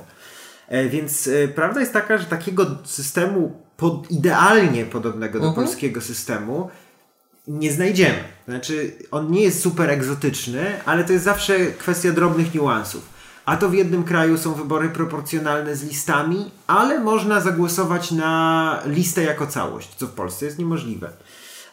[0.69, 5.67] E, więc e, prawda jest taka, że takiego systemu pod, idealnie podobnego do Mhm.
[5.67, 6.71] polskiego systemu
[7.49, 8.19] nie znajdziemy.
[8.49, 13.03] Znaczy, on nie jest super egzotyczny, ale to jest zawsze kwestia drobnych niuansów.
[13.45, 19.23] A to w jednym kraju są wybory proporcjonalne z listami, ale można zagłosować na listę
[19.23, 21.11] jako całość, co w Polsce jest niemożliwe.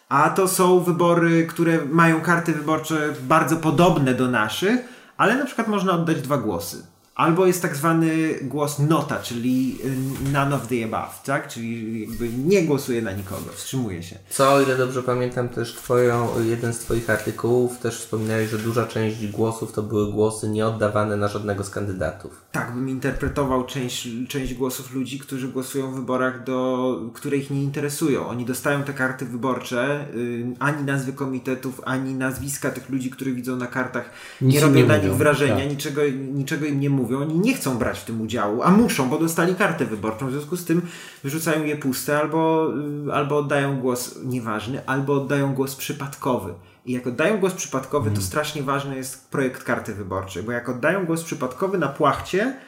[0.09, 4.79] A to są wybory, które mają karty wyborcze bardzo podobne do naszych,
[5.17, 6.77] ale na przykład można oddać dwa głosy.
[7.15, 9.77] Albo jest tak zwany głos nota, czyli
[10.25, 11.47] y, none of the above, tak?
[11.47, 14.15] Czyli jakby nie głosuje na nikogo, wstrzymuje się.
[14.29, 18.87] Co, o ile dobrze pamiętam, też twoją, jeden z Twoich artykułów też wspominałeś, że duża
[18.87, 22.41] część głosów to były głosy nieoddawane na żadnego z kandydatów.
[22.51, 27.63] Tak bym interpretował część, część głosów ludzi, którzy głosują w wyborach, do, które ich nie
[27.63, 28.27] interesują.
[28.27, 33.55] Oni dostają te karty wyborcze, y, ani nazwy komitetów, ani nazwiska tych ludzi, których widzą
[33.55, 34.09] na kartach,
[34.41, 35.69] Nic nie robią nie na mówią, nich wrażenia, tak.
[35.69, 36.01] niczego,
[36.33, 37.21] niczego im nie mówią.
[37.21, 40.27] Oni nie chcą brać w tym udziału, a muszą, bo dostali kartę wyborczą.
[40.27, 40.81] W związku z tym
[41.23, 42.73] wyrzucają je puste albo,
[43.07, 46.53] y, albo oddają głos nieważny, albo oddają głos przypadkowy.
[46.89, 51.05] I jak oddają głos przypadkowy, to strasznie ważny jest projekt karty wyborczej, bo jak oddają
[51.05, 52.59] głos przypadkowy na płachcie,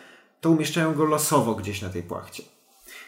[0.42, 2.44] to umieszczają go losowo gdzieś na tej płachcie.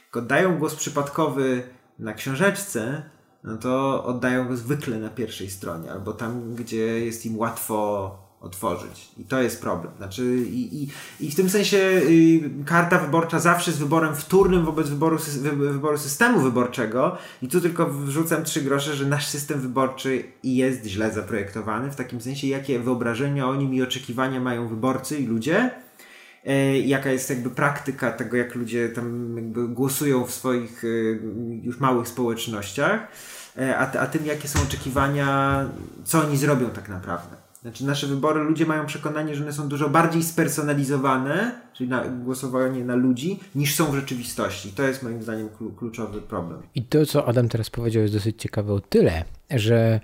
[0.05, 1.63] Jak oddają głos przypadkowy
[1.99, 3.03] na książeczce,
[3.43, 9.11] no to oddają go zwykle na pierwszej stronie, albo tam, gdzie jest im łatwo otworzyć.
[9.17, 9.93] I to jest problem.
[9.97, 10.87] Znaczy, i, i,
[11.19, 15.17] i w tym sensie y, karta wyborcza zawsze jest wyborem wtórnym wobec wyboru,
[15.55, 17.17] wyboru systemu wyborczego.
[17.41, 22.21] I tu tylko wrzucam trzy grosze, że nasz system wyborczy jest źle zaprojektowany, w takim
[22.21, 25.71] sensie, jakie wyobrażenia o nim i oczekiwania mają wyborcy i ludzie
[26.45, 29.35] e, jaka jest jakby praktyka tego, jak ludzie tam
[29.73, 30.87] głosują w swoich e,
[31.63, 33.07] już małych społecznościach,
[33.57, 35.59] e, a, a tym, jakie są oczekiwania,
[36.03, 37.43] co oni zrobią tak naprawdę.
[37.63, 42.85] Znaczy nasze wybory, ludzie mają przekonanie, że one są dużo bardziej spersonalizowane, czyli na, głosowanie
[42.85, 44.71] na ludzi, niż są w rzeczywistości.
[44.71, 46.61] To jest moim zdaniem klu- kluczowy problem.
[46.75, 49.99] I to, co Adam teraz powiedział, jest dosyć ciekawe o tyle, że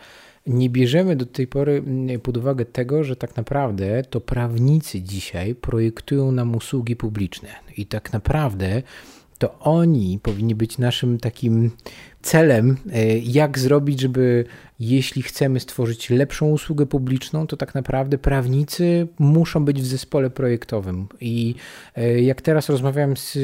[0.48, 5.56] nie bierzemy do tej pory mm, pod uwagę tego, że tak naprawdę to prawnicy dzisiaj
[5.56, 7.50] projektują nam usługi publiczne.
[7.78, 8.82] I tak naprawdę
[9.38, 11.72] to oni powinni być naszym takim
[12.22, 14.46] celem, e, jak zrobić, żeby
[14.80, 21.08] jeśli chcemy stworzyć lepszą usługę publiczną, to tak naprawdę prawnicy muszą być w zespole projektowym.
[21.22, 21.56] I
[21.96, 23.38] e, jak teraz rozmawiałem z,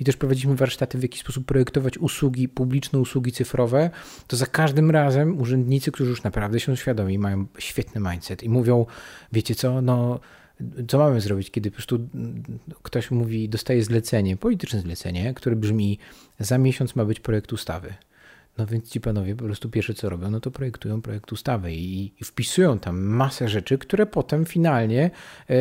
[0.00, 3.90] i też prowadzimy warsztaty, w jaki sposób projektować usługi publiczne, usługi cyfrowe,
[4.26, 8.86] to za każdym razem urzędnicy, którzy już naprawdę są świadomi, mają świetny mindset i mówią,
[9.32, 10.20] wiecie co, no
[10.88, 12.08] co mamy zrobić, kiedy po prostu
[12.82, 15.98] ktoś mówi, dostaje zlecenie, polityczne zlecenie, które brzmi,
[16.40, 17.94] za miesiąc ma być projekt ustawy.
[18.58, 22.12] No więc ci panowie po prostu pierwsze co robią, no to projektują projekt ustawy i,
[22.20, 25.10] i wpisują tam masę rzeczy, które potem finalnie
[25.48, 25.56] yy,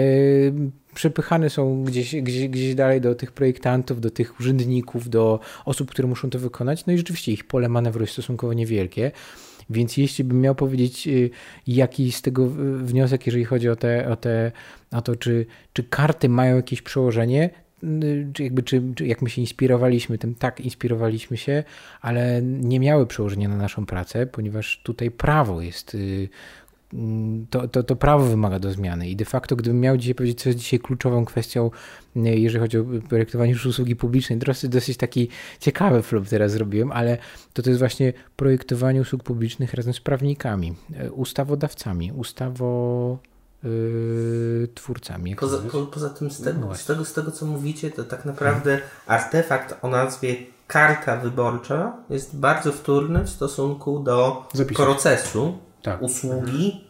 [0.95, 6.07] przepychane są gdzieś, gdzieś, gdzieś dalej do tych projektantów, do tych urzędników, do osób, które
[6.07, 6.85] muszą to wykonać.
[6.85, 9.11] No i rzeczywiście ich pole manewru jest stosunkowo niewielkie.
[9.69, 11.29] Więc jeśli bym miał powiedzieć, y,
[11.67, 14.51] jaki z tego wniosek, jeżeli chodzi o, te, o, te,
[14.91, 17.49] o to, czy, czy karty mają jakieś przełożenie,
[18.33, 21.63] czy jakby, czy, czy jak my się inspirowaliśmy tym, tak, inspirowaliśmy się,
[22.01, 25.95] ale nie miały przełożenia na naszą pracę, ponieważ tutaj prawo jest.
[25.95, 26.29] y,
[26.93, 30.41] mm, To, to, to prawo wymaga do zmiany i de facto, gdybym miał dzisiaj powiedzieć,
[30.41, 31.71] co jest dzisiaj kluczową kwestią,
[32.15, 35.29] y, jeżeli chodzi o projektowanie już usługi publicznej, dosyć, dosyć taki
[35.59, 37.17] ciekawy flop teraz zrobiłem, ale
[37.53, 40.73] to to jest właśnie projektowanie usług publicznych razem z prawnikami,
[41.05, 43.19] y, ustawodawcami, ustawo
[43.65, 45.35] y, twórcami.
[45.35, 48.25] Poza, po, poza tym, z No tego, z, tego, z tego co mówicie, to tak
[48.25, 50.35] naprawdę artefakt o nazwie
[50.67, 54.85] karta wyborcza jest bardzo wtórny w stosunku do Zapisów.
[54.85, 56.01] procesu Tak.
[56.01, 56.84] usługi,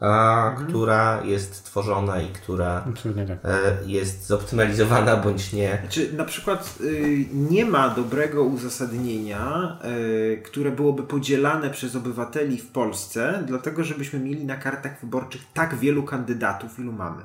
[0.00, 2.84] a, która jest tworzona i która
[3.28, 3.38] tak.
[3.44, 5.82] e, jest zoptymalizowana bądź nie.
[5.88, 12.70] Czy na przykład y, nie ma dobrego uzasadnienia, y, które byłoby podzielane przez obywateli w
[12.70, 17.22] Polsce, dlatego żebyśmy mieli na kartach wyborczych tak wielu kandydatów, ilu mamy.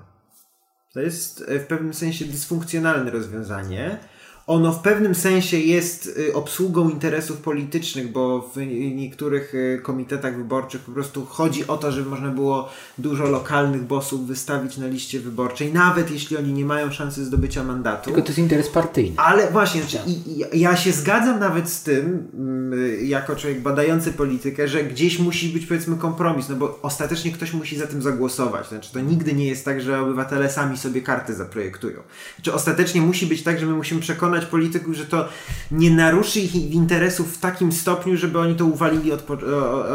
[0.94, 4.00] To jest y, w pewnym sensie dysfunkcjonalne rozwiązanie.
[4.48, 8.58] Ono w pewnym sensie jest y, obsługą interesów politycznych, bo w
[8.96, 14.28] niektórych y, komitetach wyborczych po prostu chodzi o to, żeby można było dużo lokalnych bossów
[14.28, 18.06] wystawić na liście wyborczej, nawet jeśli oni nie mają szansy zdobycia mandatu.
[18.06, 19.16] Tylko to jest interes partyjny.
[19.18, 24.68] Ale właśnie, znaczy, i, ja się zgadzam nawet z tym, mm, jako człowiek badający politykę,
[24.68, 28.70] że gdzieś musi być powiedzmy kompromis, no bo ostatecznie ktoś musi za tym zagłosować.
[28.70, 32.00] Znaczy, to nigdy nie jest tak, że obywatele sami sobie karty zaprojektują.
[32.42, 35.28] Czy ostatecznie musi być tak, że my musimy przekonać przekonać polityków, że to
[35.72, 39.42] nie naruszy ich interesów w takim stopniu, żeby oni to uwalili od, od,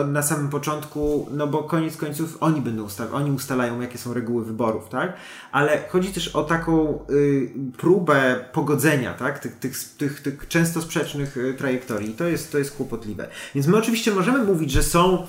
[0.08, 4.44] na samym początku, no bo koniec końców oni będą ustawiać, oni ustalają, jakie są reguły
[4.44, 5.12] wyborów, tak?
[5.52, 9.38] Ale chodzi też o taką y, próbę pogodzenia, tak?
[9.38, 12.14] Tych, tych, tych, tych często sprzecznych y, trajektorii.
[12.14, 13.28] To jest, to jest kłopotliwe.
[13.54, 15.26] Więc my oczywiście możemy mówić, że są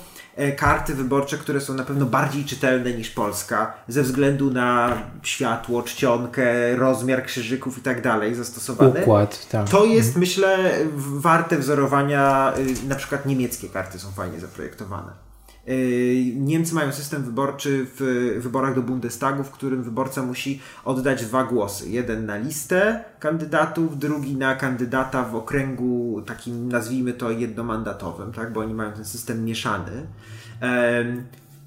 [0.57, 6.75] karty wyborcze, które są na pewno bardziej czytelne niż Polska, ze względu na światło, czcionkę,
[6.75, 9.01] rozmiar krzyżyków i tak dalej zastosowane.
[9.01, 9.69] Układ, tak.
[9.69, 12.53] To jest, myślę, warte wzorowania.
[12.57, 15.30] Y, na przykład niemieckie karty są fajnie zaprojektowane.
[15.69, 21.43] Y, Niemcy mają system wyborczy w wyborach do Bundestagu, w którym wyborca musi oddać dwa
[21.43, 21.89] głosy.
[21.89, 28.53] Jeden na listę kandydatów, drugi na kandydata w okręgu takim, nazwijmy to, jednomandatowym, tak?
[28.53, 30.07] bo oni mają ten system mieszany.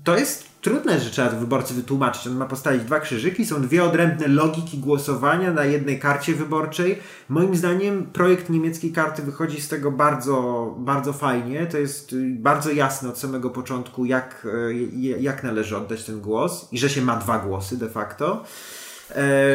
[0.04, 2.26] To jest trudne, że trzeba to wyborcy wytłumaczyć.
[2.26, 6.98] On ma postawić dwa krzyżyki, są dwie odrębne logiki głosowania na jednej karcie wyborczej.
[7.28, 11.66] Moim zdaniem projekt niemieckiej karty wychodzi z tego bardzo, bardzo fajnie.
[11.66, 16.68] To jest y, bardzo jasne od samego początku, jak, y, jak należy oddać ten głos
[16.72, 18.44] i że się ma dwa głosy de facto.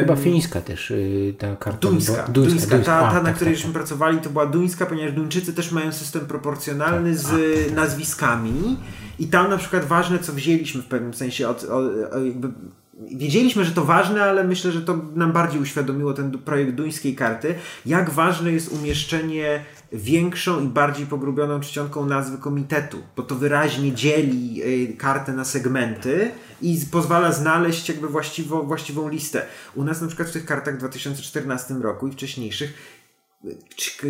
[0.00, 1.88] Chyba fińska też y, ta karta.
[1.88, 2.12] Duńska.
[2.12, 2.92] Duńska, duńska, duńska.
[2.92, 3.72] Ta, ta, na tak, której tak, tak.
[3.72, 7.76] pracowali, to była duńska, ponieważ Duńczycy też mają system proporcjonalny tak, z tak.
[7.76, 8.76] nazwiskami.
[9.20, 11.66] I tam na przykład ważne, co wzięliśmy w pewnym sensie od,
[12.24, 12.48] jakby
[13.08, 17.54] wiedzieliśmy, że to ważne, ale myślę, że to nam bardziej uświadomiło ten projekt duńskiej karty,
[17.86, 24.62] jak ważne jest umieszczenie większą i bardziej pogrubioną czcionką nazwy komitetu, bo to wyraźnie dzieli
[24.62, 26.30] y, kartę na segmenty
[26.62, 29.42] i pozwala znaleźć jakby właściwą, właściwą listę.
[29.74, 32.99] U nas na przykład w tych kartach w 2014 roku i wcześniejszych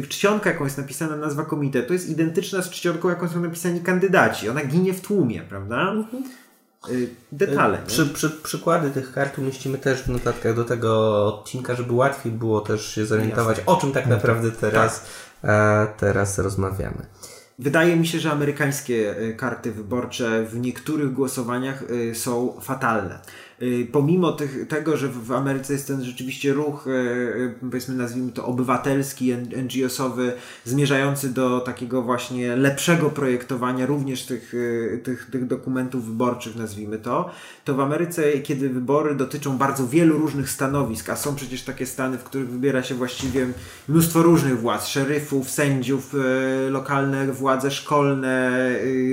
[0.09, 4.49] czcionka, jaką jest napisana nazwa komitetu, jest identyczna z czcionką, jaką są napisani kandydaci.
[4.49, 5.91] Ona ginie w tłumie, prawda?
[5.91, 6.25] Mhm.
[6.91, 7.79] Y, detale.
[7.87, 12.61] Przy, przy, przykłady tych kart umieścimy też w notatkach do tego odcinka, żeby łatwiej było
[12.61, 13.73] też się zorientować, Jasne.
[13.73, 15.05] o czym tak naprawdę teraz,
[15.43, 15.97] tak.
[15.97, 17.07] Teraz rozmawiamy.
[17.59, 23.19] Wydaje mi się, że amerykańskie e, karty wyborcze w niektórych głosowaniach są fatalne.
[23.63, 28.33] Y, pomimo tych, tego, że w Ameryce jest ten rzeczywiście ruch, y, y, powiedzmy nazwijmy
[28.33, 30.33] to obywatelski, NGO-sowy,
[30.65, 34.53] zmierzający do takiego właśnie lepszego projektowania również tych,
[35.03, 37.31] tych, tych dokumentów wyborczych, nazwijmy to,
[37.65, 42.19] to w Ameryce, kiedy wybory dotyczą bardzo wielu różnych stanowisk, a są przecież takie stany,
[42.19, 43.47] w których wybiera się właściwie
[43.89, 46.15] mnóstwo różnych władz, szeryfów, sędziów,
[46.71, 48.51] lokalne władze szkolne,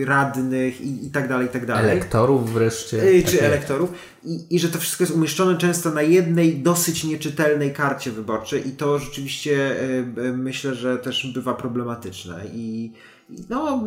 [0.06, 1.92] radnych i, i tak dalej, i tak dalej.
[1.92, 3.24] Elektorów wreszcie.
[3.24, 3.92] Czy elektorów
[4.24, 8.72] i, i że to wszystko jest umieszczone często na jednej dosyć nieczytelnej karcie wyborczej i
[8.72, 9.82] to rzeczywiście
[10.18, 12.42] y, myślę, że też bywa problematyczne.
[12.54, 12.92] I
[13.50, 13.84] no,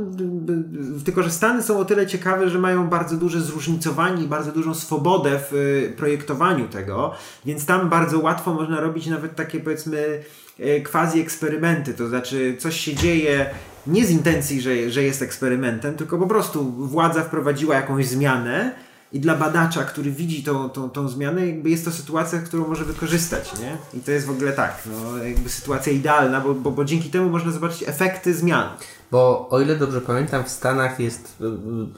[1.05, 4.75] tylko że Stany są o tyle ciekawe, że mają bardzo duże zróżnicowanie i bardzo dużą
[4.75, 7.15] swobodę w y, projektowaniu tego,
[7.45, 10.23] więc tam bardzo łatwo można robić nawet takie powiedzmy
[10.61, 13.51] y, quasi eksperymenty, to znaczy coś się dzieje
[13.87, 18.75] nie z intencji, że, że jest eksperymentem, tylko po prostu władza wprowadziła jakąś zmianę,
[19.13, 22.85] i dla badacza, który widzi tą, tą, tą zmianę, jakby jest to sytuacja, którą może
[22.85, 23.77] wykorzystać, nie?
[24.01, 27.31] I to jest w ogóle tak, no, jakby sytuacja idealna, bo, bo, bo dzięki temu
[27.31, 28.69] można zobaczyć efekty zmian.
[29.11, 31.43] Bo o ile dobrze pamiętam, w Stanach jest,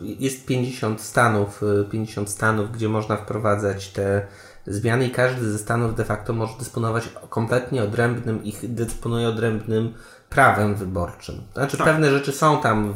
[0.01, 1.61] jest 50 stanów,
[1.91, 4.27] 50 stanów, gdzie można wprowadzać te
[4.67, 9.95] zmiany i każdy ze stanów de facto może dysponować kompletnie odrębnym, ich dysponuje odrębnym
[10.35, 11.41] prawem wyborczym.
[11.55, 11.87] Znaczy tak.
[11.87, 12.95] pewne rzeczy są tam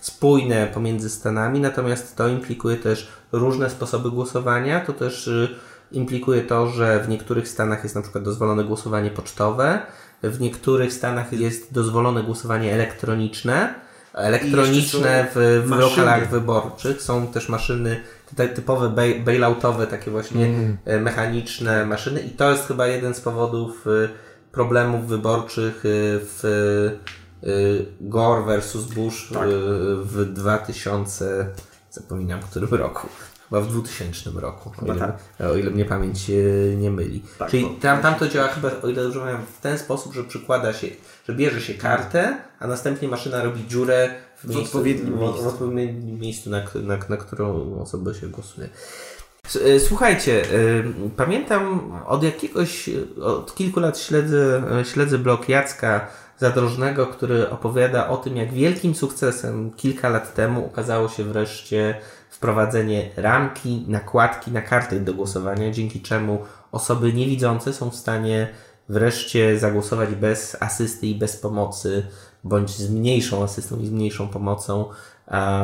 [0.00, 4.80] spójne pomiędzy Stanami, natomiast to implikuje też różne sposoby głosowania.
[4.80, 5.48] To też y,
[5.92, 9.78] implikuje to, że w niektórych Stanach jest na przykład dozwolone głosowanie pocztowe,
[10.22, 13.74] w niektórych Stanach jest dozwolone głosowanie elektroniczne.
[14.14, 18.00] Elektroniczne w, w lokalach wyborczych są też maszyny
[18.36, 18.90] te typowe
[19.24, 20.76] bailoutowe, takie właśnie mm.
[20.84, 24.08] E, mechaniczne maszyny i to jest chyba jeden z powodów y,
[24.54, 26.44] problemów wyborczych y, w
[27.44, 29.48] y, Gore versus Bush tak.
[30.02, 31.46] w 2000,
[31.90, 33.08] zapominam w którym roku.
[33.48, 35.18] Chyba w 2000 roku, o ile, tak.
[35.50, 36.30] o ile mnie pamięć
[36.76, 37.22] nie myli.
[37.38, 40.24] Tak, Czyli tam, tam to działa chyba, o ile dobrze pamiętam, w ten sposób, że
[40.24, 40.86] przykłada się,
[41.28, 45.46] że bierze się kartę, a następnie maszyna robi dziurę w, w miejscu, odpowiednim, w, w
[45.46, 48.68] odpowiednim miejscu, na, na, na którą osobę się głosuje.
[49.44, 50.46] E, słuchajcie, e,
[51.16, 52.90] pamiętam od jakiegoś,
[53.22, 56.06] od kilku lat śledzę, e, śledzę blog Jacka
[56.38, 63.10] Zadrożnego, który opowiada o tym, jak wielkim sukcesem kilka lat temu okazało się wreszcie wprowadzenie
[63.16, 66.42] ramki, nakładki na karty do głosowania, dzięki czemu
[66.72, 68.48] osoby niewidzące są w stanie
[68.88, 72.06] wreszcie zagłosować bez asysty i bez pomocy,
[72.44, 74.88] bądź z mniejszą asystą i z mniejszą pomocą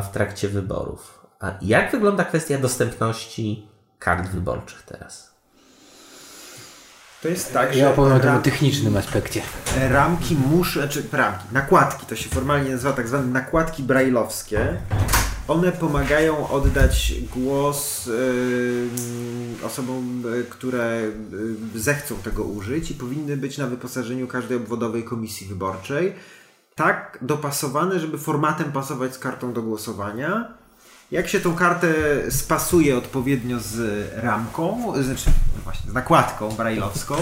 [0.02, 1.20] w trakcie wyborów.
[1.40, 3.69] A jak wygląda kwestia dostępności
[4.01, 5.30] kart wyborczych teraz?
[7.22, 9.42] To jest tak, Ja że opowiem o tym technicznym aspekcie.
[9.90, 14.76] ramki muszą, czy ramki, nakładki, to się formalnie nazywa tak zwane nakładki brajlowskie.
[15.48, 18.88] One pomagają oddać głos y,
[19.66, 21.01] osobom, y, które
[21.74, 26.14] y, zechcą tego użyć i powinny być na wyposażeniu każdej obwodowej komisji wyborczej
[26.74, 30.59] tak dopasowane, żeby formatem pasować z kartą do głosowania.
[31.12, 31.94] Jak się tą kartę
[32.30, 37.14] spasuje odpowiednio z ramką, znaczy no właśnie, z nakładką brajlowską,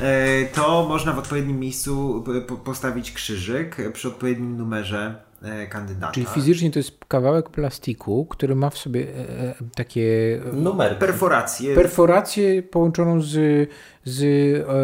[0.00, 2.24] e, to można w odpowiednim miejscu
[2.64, 6.12] postawić krzyżyk przy odpowiednim numerze e, kandydata.
[6.12, 10.98] Czyli fizycznie to jest kawałek plastiku, który ma w sobie e, takie Numer.
[10.98, 11.74] Perforacje.
[11.74, 13.68] perforację połączoną z,
[14.04, 14.22] z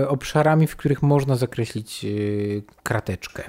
[0.09, 2.07] obszarami, w których można zakreślić
[2.83, 3.43] krateczkę.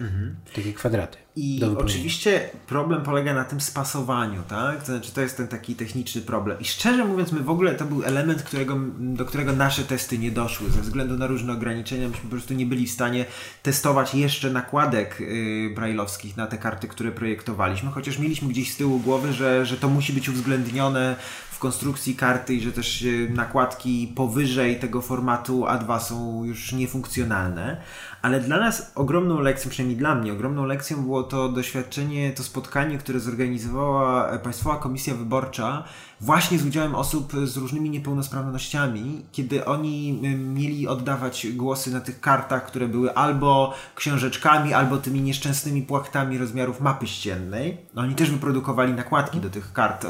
[0.55, 1.26] Takie kwadraty.
[1.37, 1.95] I do wypełnienia.
[1.95, 4.79] oczywiście problem polega na tym spasowaniu, tak?
[4.79, 6.59] To znaczy to jest ten taki techniczny problem.
[6.59, 10.31] I szczerze mówiąc, my w ogóle to był element, którego, do którego nasze testy nie
[10.31, 10.69] doszły.
[10.69, 13.25] Ze względu na różne ograniczenia, myśmy po prostu nie byli w stanie
[13.63, 18.99] testować jeszcze nakładek yy, brajlowskich na te karty, które projektowaliśmy, chociaż mieliśmy gdzieś z tyłu
[18.99, 21.15] głowy, że, że to musi być uwzględnione
[21.57, 27.77] w konstrukcji karty i że też yy, nakładki powyżej tego formatu A2 są już niefunkcjonalne.
[28.21, 32.97] Ale dla nas ogromną lekcją, przynajmniej dla mnie, ogromną lekcją było to doświadczenie, to spotkanie,
[32.97, 35.83] które zorganizowała e, Państwowa Komisja Wyborcza
[36.21, 42.65] właśnie z udziałem osób z różnymi niepełnosprawnościami, kiedy oni mieli oddawać głosy na tych kartach,
[42.65, 47.77] które były albo książeczkami, albo tymi nieszczęsnymi płachtami rozmiarów mapy ściennej.
[47.93, 50.05] No, Oni też wyprodukowali nakładki do tych kart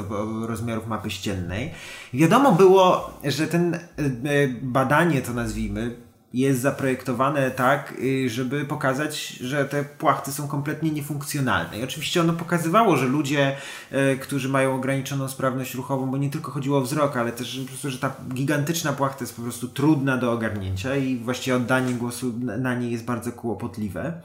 [0.48, 1.72] rozmiarów mapy ściennej.
[2.14, 6.07] Wiadomo było, że ten y, y, badanie, to nazwijmy,
[6.38, 11.80] jest zaprojektowane tak, y, żeby pokazać, że te płachty są kompletnie niefunkcjonalne.
[11.80, 13.56] I oczywiście ono pokazywało, że ludzie,
[14.14, 17.68] y, którzy mają ograniczoną sprawność ruchową, bo nie tylko chodziło o wzrok, ale też po
[17.68, 22.34] prostu, że ta gigantyczna płachta jest po prostu trudna do ogarnięcia i właściwie oddanie głosu
[22.40, 24.22] na- niej jest bardzo kłopotliwe.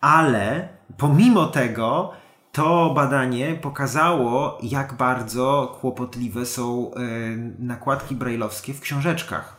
[0.00, 0.68] Ale
[0.98, 2.12] pomimo tego,
[2.52, 9.53] to badanie pokazało, jak bardzo kłopotliwe są y, nakładki brajlowskie w książeczkach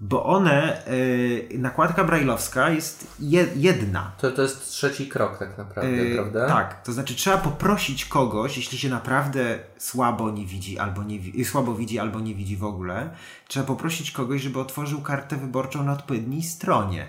[0.00, 4.12] bo one, y, nakładka brajlowska jest je, jedna.
[4.20, 6.48] To, to jest trzeci krok tak naprawdę, Y, prawda?
[6.48, 11.74] Tak, to znaczy trzeba poprosić kogoś, jeśli się naprawdę słabo nie widzi, albo nie słabo
[11.74, 13.10] widzi, albo nie widzi w ogóle,
[13.48, 17.06] trzeba poprosić kogoś, żeby otworzył kartę wyborczą na odpowiedniej stronie.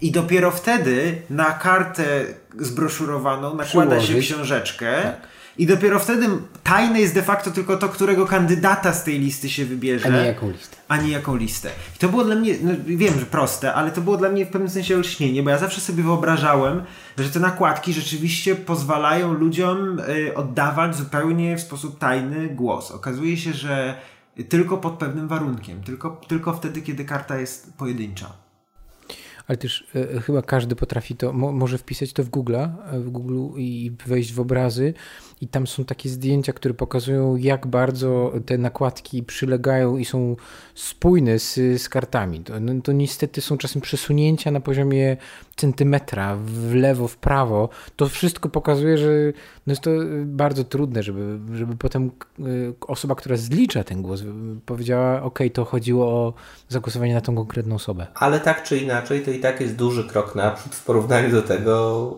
[0.00, 2.24] I dopiero wtedy na kartę
[2.58, 4.32] zbroszurowaną nakłada się Przyłożyć.
[4.32, 5.12] książeczkę.
[5.60, 6.26] I dopiero wtedy
[6.62, 10.26] tajne jest de facto tylko to, którego kandydata z tej listy się wybierze A nie
[10.26, 10.76] jaką listę.
[10.88, 11.70] a nie jaką listę.
[11.96, 14.48] I to było dla mnie, no, wiem, że proste, ale to było dla mnie w
[14.48, 16.82] pewnym sensie olśnienie, bo ja zawsze sobie wyobrażałem,
[17.18, 22.90] że te nakładki rzeczywiście pozwalają ludziom y, oddawać zupełnie w sposób tajny głos.
[22.90, 23.94] Okazuje się, że
[24.48, 28.32] tylko pod pewnym warunkiem, tylko, tylko wtedy, kiedy karta jest pojedyncza.
[29.48, 32.56] Ale też e, chyba każdy potrafi to, mo, może wpisać to w Google,
[32.92, 34.94] w Google i wejść w obrazy
[35.40, 40.36] i tam są takie zdjęcia, które pokazują jak bardzo te nakładki przylegają i są
[40.74, 42.40] spójne z, z kartami.
[42.40, 45.16] To, no, to niestety są czasem przesunięcia na poziomie
[45.56, 47.68] centymetra w lewo, w prawo.
[47.96, 49.08] To wszystko pokazuje, że
[49.66, 49.90] no jest to
[50.24, 52.42] bardzo trudne, żeby, żeby potem e,
[52.86, 54.22] osoba, która zlicza ten głos
[54.66, 56.34] powiedziała, ok, to chodziło o
[56.68, 58.06] zagłosowanie na tą konkretną osobę.
[58.14, 62.16] Ale tak czy inaczej, to i tak jest duży krok naprzód w porównaniu do tego,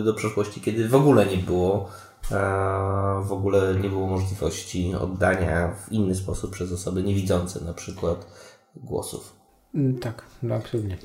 [0.00, 2.11] y, do przeszłości, kiedy w ogóle nie było e,
[3.22, 8.26] w ogóle nie było możliwości oddania w inny sposób przez osoby niewidzące na przykład
[8.76, 9.36] głosów.
[9.74, 10.96] Mm, Tak, no absolutnie.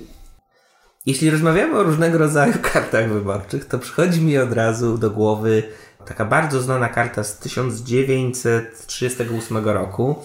[1.05, 5.63] Jeśli rozmawiamy o różnego rodzaju kartach wyborczych, to przychodzi mi od razu do głowy
[6.07, 10.15] taka bardzo znana karta z 1938 roku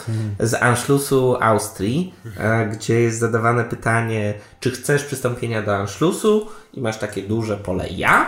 [0.40, 6.98] z Anschlussu Austrii, e, gdzie jest zadawane pytanie, czy chcesz przystąpienia do Anschlussu i masz
[6.98, 8.26] takie duże pole ja e,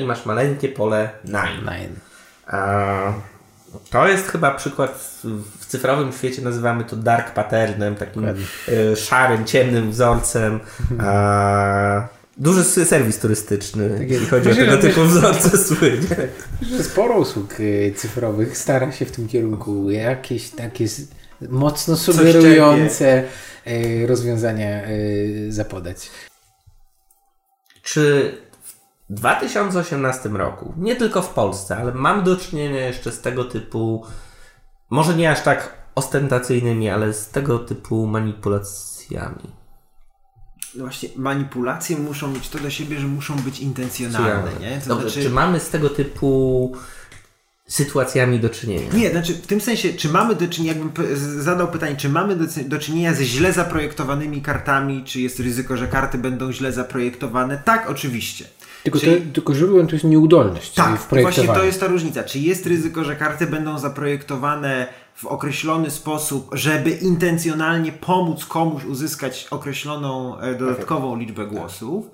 [0.00, 1.64] i masz maleńkie pole nein.
[1.64, 1.96] Nein.
[2.52, 3.12] E,
[3.90, 5.20] To jest chyba przykład,
[5.60, 10.60] w cyfrowym świecie nazywamy to dark patternem, takim e, szarym, ciemnym wzorcem.
[11.00, 14.30] E, Duży serwis turystyczny, jeśli jest.
[14.30, 16.08] chodzi o Myślę, tego że typu wzorce słynie.
[16.82, 17.54] Sporo usług
[17.96, 20.84] cyfrowych stara się w tym kierunku jakieś takie
[21.48, 23.22] mocno sugerujące
[24.06, 24.82] rozwiązania
[25.48, 26.10] zapodać.
[27.82, 28.34] Czy
[29.10, 34.06] 2018 roku, nie tylko w Polsce, ale mam do czynienia jeszcze z tego typu,
[34.90, 39.64] może nie aż tak ostentacyjnymi, ale z tego typu manipulacjami?
[40.74, 44.80] No właśnie, manipulacje muszą mieć to do siebie, że muszą być intencjonalne, nie?
[44.80, 46.72] To Dobrze, znaczy, czy mamy z tego typu
[47.68, 48.92] sytuacjami do czynienia.
[48.92, 50.92] Nie, znaczy w tym sensie, czy mamy do czynienia, jakbym
[51.38, 55.88] zadał pytanie, czy mamy do, do, czynienia ze źle zaprojektowanymi kartami, czy jest ryzyko, że
[55.88, 57.62] karty będą źle zaprojektowane?
[57.64, 58.44] Tak, oczywiście.
[58.84, 59.20] Tylko, Czyli...
[59.20, 62.24] te, tylko źródłem to jest nieudolność tak, w właśnie to jest ta różnica.
[62.24, 69.46] Czy jest ryzyko, że karty będą zaprojektowane w określony sposób, żeby intencjonalnie pomóc komuś uzyskać
[69.50, 72.10] określoną e, dodatkową liczbę głosów,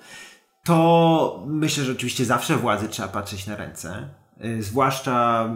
[0.65, 4.09] to myślę, że oczywiście zawsze władzy trzeba patrzeć na ręce
[4.61, 5.49] zwłaszcza,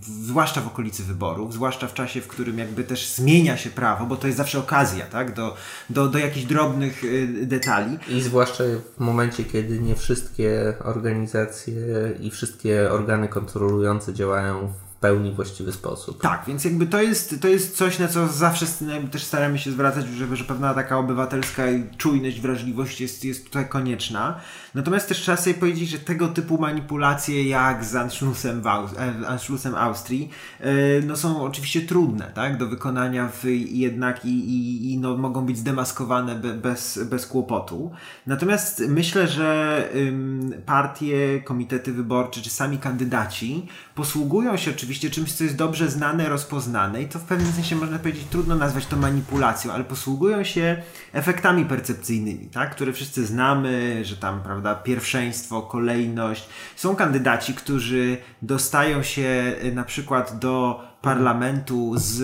[0.00, 4.16] zwłaszcza w okolicy wyborów, zwłaszcza w czasie, w którym jakby też zmienia się prawo, bo
[4.16, 5.56] to jest zawsze okazja, tak, do,
[5.90, 7.98] do, do jakichś drobnych y, detali.
[8.08, 8.64] I zwłaszcza
[8.96, 11.74] w momencie, kiedy nie wszystkie organizacje
[12.20, 14.72] i wszystkie organy kontrolujące działają
[15.04, 16.22] pełni właściwy sposób.
[16.22, 18.66] Tak, więc jakby to jest, to jest coś, na co zawsze
[19.10, 21.62] też staramy się zwracać, że, że pewna taka obywatelska
[21.96, 24.40] czujność, wrażliwość jest, jest tutaj konieczna.
[24.74, 29.28] Natomiast też trzeba sobie powiedzieć, że tego typu manipulacje jak z Anschlussem, w Aus e,
[29.28, 30.30] Anschlussem Austrii
[30.60, 30.72] e,
[31.06, 35.58] no są oczywiście trudne tak, do wykonania w, jednak i, i, i no, mogą być
[35.58, 37.90] zdemaskowane bez, bez kłopotu.
[38.26, 45.44] Natomiast myślę, że ym, partie, komitety wyborcze czy sami kandydaci posługują się oczywiście czymś, co
[45.44, 49.72] jest dobrze znane, rozpoznane i to w pewnym sensie można powiedzieć, trudno nazwać to manipulacją,
[49.72, 50.82] ale posługują się
[51.12, 52.70] efektami percepcyjnymi, tak?
[52.70, 56.48] które wszyscy znamy, że tam, prawda, pierwszeństwo, kolejność.
[56.76, 62.20] Są kandydaci, którzy dostają się y, na przykład do parlamentu z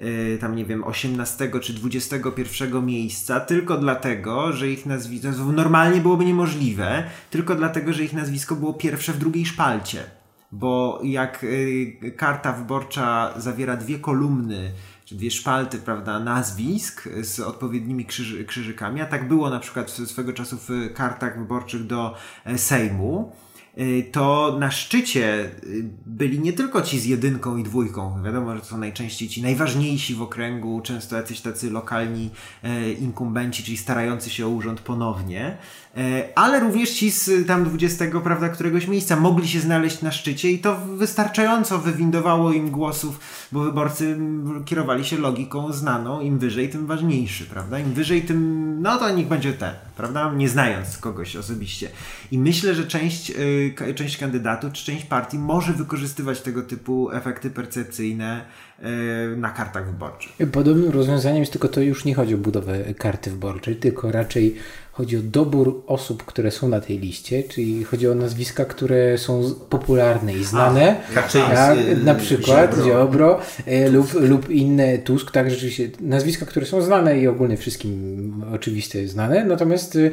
[0.00, 6.24] y, tam nie wiem 18 czy 21 miejsca tylko dlatego, że ich nazwisko normalnie byłoby
[6.24, 10.18] niemożliwe, tylko dlatego, że ich nazwisko było pierwsze w drugiej szpalcie
[10.52, 14.72] bo jak y, karta wyborcza zawiera dwie kolumny,
[15.12, 20.56] dwie szpalty, prawda, nazwisk z odpowiednimi krzyży, krzyżykami, a tak było na przykład swego czasu
[20.68, 22.14] w kartach wyborczych do
[22.44, 23.32] e, Sejmu,
[23.78, 28.60] y, to na szczycie y, byli nie tylko ci z jedynką i dwójką, wiadomo, że
[28.60, 32.30] to są najczęściej ci najważniejsi w okręgu, często jacyś tacy lokalni
[32.62, 35.87] e, inkumbenci, czyli starający się o urząd ponownie, E,
[36.34, 40.58] ale również ci z tam 20, prawda, któregoś miejsca mogli się znaleźć na szczycie i
[40.58, 43.20] to wystarczająco wywindowało im głosów,
[43.52, 44.18] bo wyborcy
[44.64, 47.78] kierowali się logiką znaną, im wyżej, tym ważniejszy, prawda?
[47.78, 50.32] Im wyżej, tym, no to niech będzie ten, prawda?
[50.34, 51.88] Nie znając kogoś osobiście.
[52.30, 57.50] I myślę, że część, y, część kandydatów czy część partii może wykorzystywać tego typu efekty
[57.50, 58.44] percepcyjne
[59.36, 60.32] na kartach wyborczych.
[60.52, 64.56] Podobnym rozwiązaniem jest tylko to już nie chodzi o budowę karty wyborczej, tylko raczej
[64.98, 69.54] Chodzi o dobór osób, które są na tej liście, czyli chodzi o nazwiska, które są
[69.70, 70.96] popularne i znane.
[71.14, 75.90] Kaczyński, tak, na przykład Ziobro, Ziobro e, lub, lub inne Tusk, tak rzeczywiście.
[76.00, 80.10] Nazwiska, które są znane i ogólnie wszystkim oczywiste znane, natomiast e,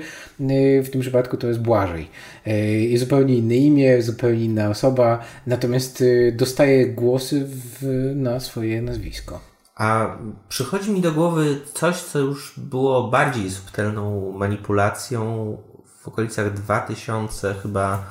[0.83, 2.07] w tym przypadku to jest Błażej.
[2.47, 9.39] E, jest zupełnie inne imię, zupełnie inna osoba, natomiast dostaje głosy w, na swoje nazwisko.
[9.75, 10.17] A
[10.49, 15.57] przychodzi mi do głowy coś, co już było bardziej subtelną manipulacją
[16.01, 18.03] w okolicach 2000 chyba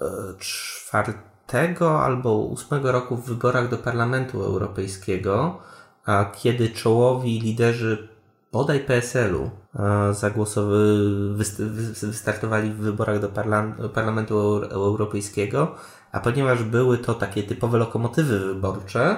[0.00, 0.04] e,
[0.38, 5.58] czwartego albo ósmego roku w wyborach do Parlamentu Europejskiego,
[6.34, 8.08] kiedy czołowi liderzy
[8.52, 10.14] bodaj PSL-u e,
[12.02, 13.28] wystartowali w wyborach do
[13.88, 14.38] Parlamentu
[14.70, 15.74] Europejskiego,
[16.12, 19.16] a ponieważ były to takie typowe lokomotywy wyborcze,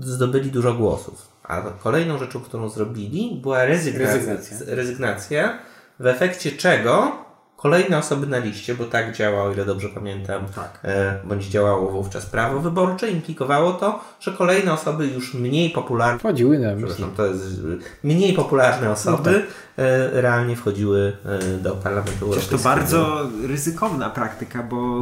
[0.00, 1.28] zdobyli dużo głosów.
[1.42, 4.14] A kolejną rzeczą, którą zrobili, była rezygnacja.
[4.14, 4.74] rezygnacja.
[4.74, 5.58] rezygnacja
[6.00, 7.12] w efekcie czego
[7.58, 10.78] kolejne osoby na liście, bo tak działa, o ile dobrze pamiętam, tak.
[10.84, 16.18] e, bądź działało wówczas prawo wyborcze, implikowało to, że kolejne osoby już mniej popularne.
[16.18, 17.60] Wchodziły na Przepraszam, to jest
[18.04, 19.44] mniej popularne osoby no tak.
[19.76, 22.58] e, realnie wchodziły e, do Parlamentu Europejskiego.
[22.58, 25.00] to bardzo ryzykowna praktyka, bo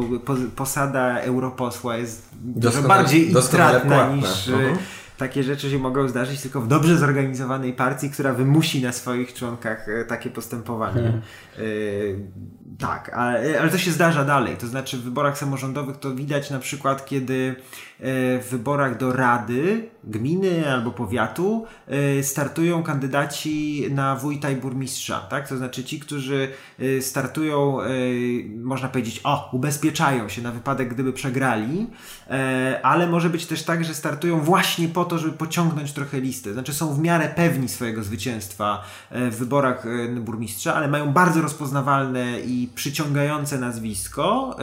[0.55, 4.25] posada europosła jest dużo bardziej intratna niż.
[4.25, 4.77] Uh-huh
[5.17, 9.89] takie rzeczy się mogą zdarzyć tylko w dobrze zorganizowanej partii, która wymusi na swoich członkach
[9.89, 11.01] e, takie postępowanie.
[11.01, 11.21] Hmm.
[12.79, 14.57] Tak, ale, ale to się zdarza dalej.
[14.57, 17.55] To znaczy w wyborach samorządowych to widać na przykład, kiedy
[17.99, 25.19] E, w wyborach do rady, gminy albo powiatu e, startują kandydaci na wójta i burmistrza,
[25.19, 25.49] tak?
[25.49, 26.49] To znaczy ci, którzy
[26.79, 27.77] e, startują,
[28.57, 31.87] można powiedzieć, o, ubezpieczają się na wypadek, gdyby przegrali,
[32.83, 36.53] ale może być też tak, że startują właśnie po to, żeby pociągnąć trochę listę.
[36.53, 39.85] Znaczy są w miarę pewni swojego zwycięstwa w wyborach
[40.19, 44.55] burmistrza, ale mają bardzo rozpoznawalne i przyciągające nazwisko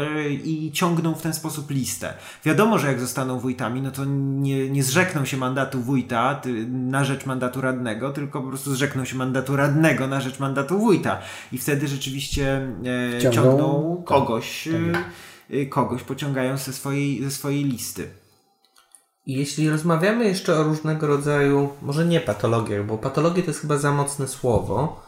[0.44, 2.14] i ciągną w ten sposób listę.
[2.44, 7.26] Wiadomo, że jak zostaną wójtami, no to nie, nie zrzekną się mandatu wójta na rzecz
[7.26, 11.18] mandatu radnego, tylko po prostu zrzekną się mandatu radnego na rzecz mandatu wójta.
[11.52, 12.68] I wtedy rzeczywiście
[13.16, 14.68] e, ciągną, ciągną kogoś.
[14.92, 15.04] Tak.
[15.50, 18.08] y, kogoś pociągają ze swojej, ze swojej listy.
[19.26, 23.92] Jeśli rozmawiamy jeszcze o różnego rodzaju, może nie patologiach, bo patologie to jest chyba za
[23.92, 25.02] mocne słowo,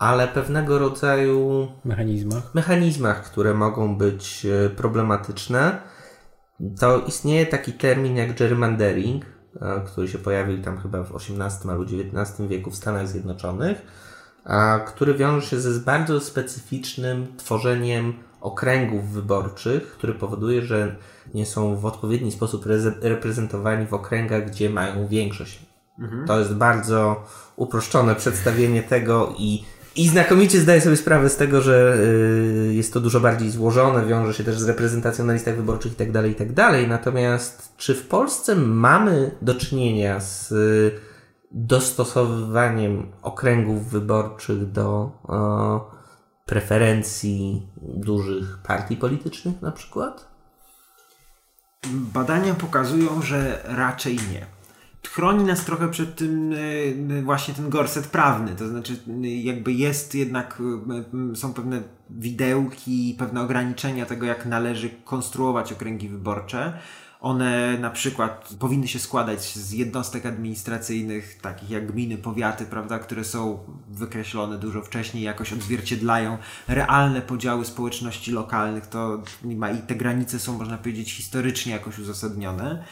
[0.00, 5.78] ale pewnego rodzaju mechanizmach, mechanizmach które mogą być e, problematyczne,
[6.80, 9.24] to istnieje taki termin jak gerrymandering,
[9.60, 13.82] e, który się pojawił tam chyba w XVIII albo XIX wieku w Stanach Zjednoczonych,
[14.86, 20.96] który wiąże się ze bardzo specyficznym tworzeniem okręgów wyborczych, który powoduje, że
[21.34, 22.66] nie są w odpowiedni sposób
[23.00, 25.66] reprezentowani w okręgach, gdzie mają większość.
[25.98, 26.26] Mhm.
[26.26, 27.24] To jest bardzo
[27.56, 29.64] uproszczone przedstawienie tego i
[30.00, 31.96] i znakomicie zdaję sobie sprawę z tego, że
[32.68, 36.12] y, jest to dużo bardziej złożone, wiąże się też z reprezentacją na listach wyborczych itd.,
[36.12, 36.54] tak itd.
[36.54, 40.90] Tak Natomiast czy w Polsce mamy do czynienia z y,
[41.52, 45.12] dostosowywaniem okręgów wyborczych do
[46.46, 50.28] preferencji dużych partii politycznych na przykład?
[51.92, 54.59] Badania pokazują, że raczej nie
[55.12, 56.54] chroni nas trochę przed tym
[57.18, 60.62] e, właśnie ten gorset prawny, to znaczy jakby jest jednak,
[61.32, 66.72] e, są pewne widełki, pewne ograniczenia tego, jak należy konstruować okręgi wyborcze.
[67.20, 73.24] One na przykład powinny się składać z jednostek administracyjnych, takich jak gminy, powiaty, prawda, które
[73.24, 73.58] są
[73.88, 76.38] wykreślone dużo wcześniej, jakoś odzwierciedlają
[76.68, 78.86] realne podziały społeczności lokalnych.
[78.86, 79.22] To
[79.78, 82.84] i te granice są, można powiedzieć, historycznie jakoś uzasadnione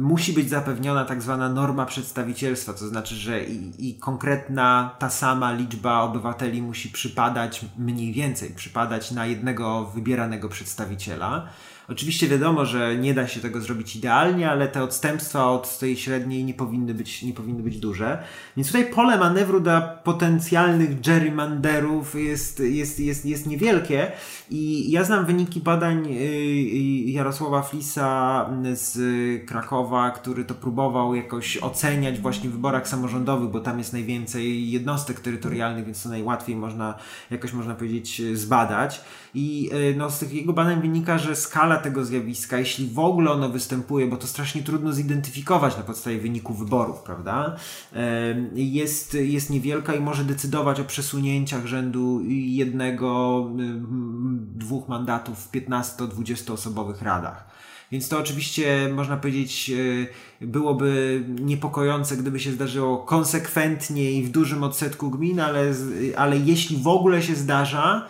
[0.00, 5.52] musi być zapewniona tak zwana norma przedstawicielstwa, to znaczy, że i, i, konkretna ta sama
[5.52, 11.48] liczba obywateli musi przypadać mniej więcej, przypadać na jednego wybieranego przedstawiciela.
[11.88, 16.44] Oczywiście wiadomo, że nie da się tego zrobić idealnie, ale te odstępstwa od tej średniej
[16.44, 18.22] nie powinny być, nie powinny być duże.
[18.56, 24.12] Więc tutaj pole manewru dla potencjalnych gerrymanderów jest, jest, jest, jest niewielkie
[24.50, 28.96] i ja znam wyniki badań y, y, Jarosława Flisa z
[29.46, 35.20] Krakowa, który to próbował jakoś oceniać właśnie w wyborach samorządowych, bo tam jest najwięcej jednostek
[35.20, 36.94] terytorialnych, więc to najłatwiej można,
[37.30, 39.00] jakoś można powiedzieć, zbadać.
[39.38, 43.48] I y, no, z jego badań wynika, że skala tego zjawiska, jeśli w ogóle ono
[43.48, 47.56] występuje, bo to strasznie trudno zidentyfikować na podstawie wyniku wyborów, prawda,
[48.54, 53.44] jest, jest niewielka i może decydować o przesunięciach rzędu jednego,
[54.54, 57.56] dwóch mandatów w 15-20 osobowych radach.
[57.92, 59.70] Więc to oczywiście można powiedzieć
[60.40, 65.74] e, byłoby niepokojące, gdyby się zdarzyło konsekwentnie i w dużym odsetku gmin, ale,
[66.16, 68.08] ale jeśli w ogóle się zdarza,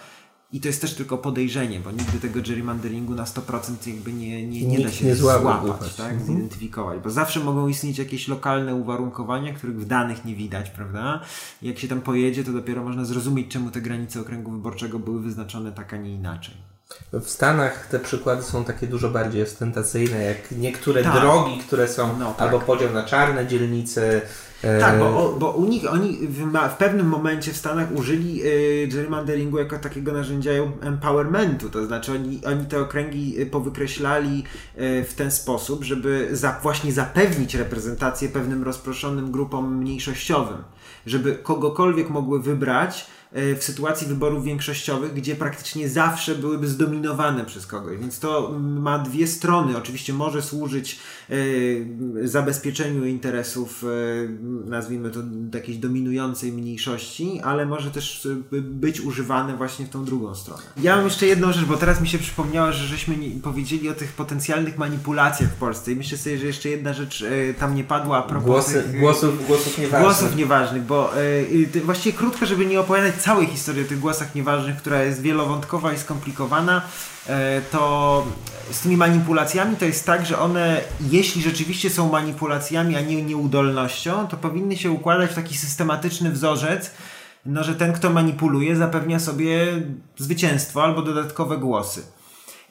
[0.52, 4.66] i to jest też tylko podejrzenie, bo nigdy tego gerrymanderingu na 100% jakby nie, nie,
[4.66, 6.12] nie da się nie złapać, tak?
[6.12, 6.26] Mhm.
[6.26, 11.20] zidentyfikować, bo zawsze mogą istnieć jakieś lokalne uwarunkowania, których w danych nie widać, prawda?
[11.62, 15.22] I jak się tam pojedzie, to dopiero można zrozumieć, czemu te granice okręgu wyborczego były
[15.22, 16.54] wyznaczone tak, a nie inaczej.
[17.12, 21.20] W Stanach te przykłady są takie dużo bardziej ostentacyjne, jak niektóre tak.
[21.20, 22.42] drogi, które są no, tak.
[22.42, 24.22] albo podział na czarne dzielnice,
[24.80, 29.58] tak, bo, bo u nich oni w, w, pewnym momencie w Stanach użyli y, gerrymanderingu
[29.58, 30.50] jako takiego narzędzia
[30.80, 34.44] empowermentu, to znaczy oni, oni te okręgi y, powykreślali
[34.78, 40.58] y, w ten sposób, żeby za, właśnie zapewnić reprezentację pewnym rozproszonym grupom mniejszościowym,
[41.06, 47.66] żeby kogokolwiek mogły wybrać E, w sytuacji wyborów większościowych, gdzie praktycznie zawsze byłyby zdominowane przez
[47.66, 47.98] kogoś.
[47.98, 49.76] Więc to ma dwie strony.
[49.76, 50.98] Oczywiście może służyć
[51.30, 51.34] e,
[52.28, 53.86] zabezpieczeniu interesów, e,
[54.70, 55.20] nazwijmy to
[55.54, 58.28] jakiejś dominującej mniejszości, ale może też
[58.62, 60.62] być używane właśnie w tą drugą stronę.
[60.82, 64.12] Ja mam jeszcze jedną rzecz, bo teraz mi się przypomniało, że żeśmy powiedzieli o tych
[64.12, 67.24] potencjalnych manipulacjach w Polsce i myślę sobie, że jeszcze jedna rzecz
[67.58, 70.02] tam nie padła a propos Głosy, tych, głosów, głosów nieważnych.
[70.02, 71.12] Głosów nieważnych, bo
[71.84, 75.98] właściwie krótko, żeby nie opowiadać całej historii o tych głosach nieważnych, która jest wielowątkowa i
[75.98, 76.82] skomplikowana,
[77.26, 78.26] e, to
[78.70, 84.28] z tymi manipulacjami to jest tak, że one, jeśli rzeczywiście są manipulacjami, a nie nieudolnością,
[84.28, 86.90] to powinny się układać w taki systematyczny wzorzec,
[87.46, 89.66] no, że ten, kto manipuluje, zapewnia sobie
[90.16, 92.02] zwycięstwo albo dodatkowe głosy.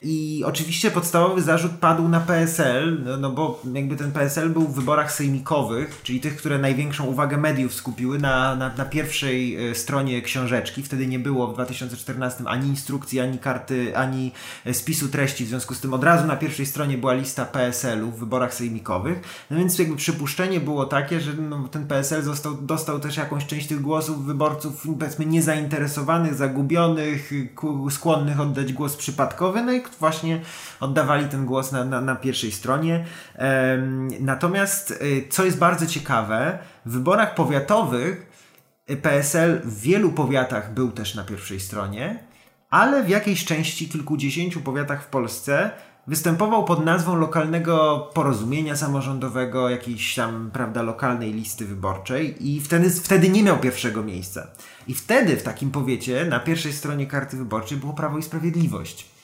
[0.02, 4.74] I oczywiście podstawowy zarzut padł na PSL, no, no, bo jakby ten PSL był w
[4.74, 10.22] wyborach sejmikowych, czyli tych, które największą uwagę mediów skupiły na, na, na pierwszej e, stronie
[10.22, 10.82] książeczki.
[10.82, 14.32] Wtedy nie było w 2014 ani instrukcji, ani karty, ani
[14.64, 18.10] e, spisu treści, w związku z tym od razu na pierwszej stronie była lista PSL-u
[18.10, 19.46] w wyborach sejmikowych.
[19.50, 23.66] No więc jakby przypuszczenie było takie, że no, ten PSL został, dostał też jakąś część
[23.66, 27.32] tych głosów wyborców powiedzmy niezainteresowanych, zagubionych,
[27.90, 30.40] skłonnych oddać głos przypadkowy, no i właśnie
[30.80, 33.04] oddawali ten głos na, na, na pierwszej stronie.
[34.20, 38.32] Natomiast, y, co jest bardzo ciekawe, w wyborach powiatowych
[38.90, 42.18] y, PSL w wielu powiatach był też na pierwszej stronie,
[42.70, 45.70] ale w jakiejś części kilkudziesięciu powiatach w Polsce
[46.06, 53.28] występował pod nazwą lokalnego porozumienia samorządowego, jakiejś tam, prawda, lokalnej listy wyborczej i wtedy, wtedy
[53.28, 54.46] nie miał pierwszego miejsca.
[54.88, 59.15] I wtedy w takim powiecie na pierwszej stronie karty wyborczej było Prawo i Sprawiedliwość.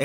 [0.00, 0.04] E,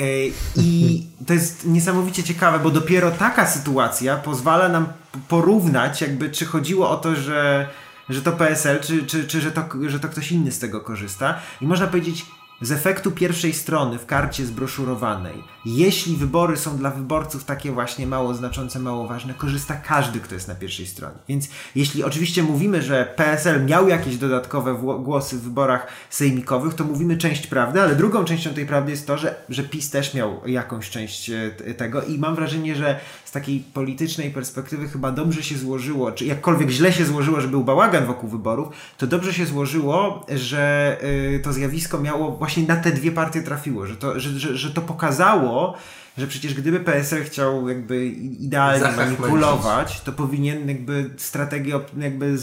[0.56, 4.86] I to jest niesamowicie ciekawe, bo dopiero taka sytuacja pozwala nam
[5.28, 7.68] porównać, jakby czy chodziło o to, że,
[8.08, 11.38] że to PSL, czy, czy, czy że, to, że to ktoś inny z tego korzysta.
[11.60, 12.26] I można powiedzieć,
[12.60, 18.34] z efektu pierwszej strony w karcie zbroszurowanej, jeśli wybory są dla wyborców takie właśnie mało
[18.34, 21.16] znaczące, mało ważne, korzysta każdy, kto jest na pierwszej stronie.
[21.28, 27.16] Więc jeśli oczywiście mówimy, że PSL miał jakieś dodatkowe głosy w wyborach sejmikowych, to mówimy
[27.16, 30.90] część prawdy, ale drugą częścią tej prawdy jest to, że, że PiS też miał jakąś
[30.90, 36.12] część e, tego i mam wrażenie, że z takiej politycznej perspektywy chyba dobrze się złożyło,
[36.12, 40.96] czy jakkolwiek źle się złożyło, że był bałagan wokół wyborów, to dobrze się złożyło, że
[41.34, 44.70] y, to zjawisko miało właśnie na te dwie partie trafiło, że to, że, że, że
[44.70, 45.76] to pokazało,
[46.18, 52.38] że przecież gdyby PSL chciał jakby idealnie manipulować, to powinien jakby strategię jakby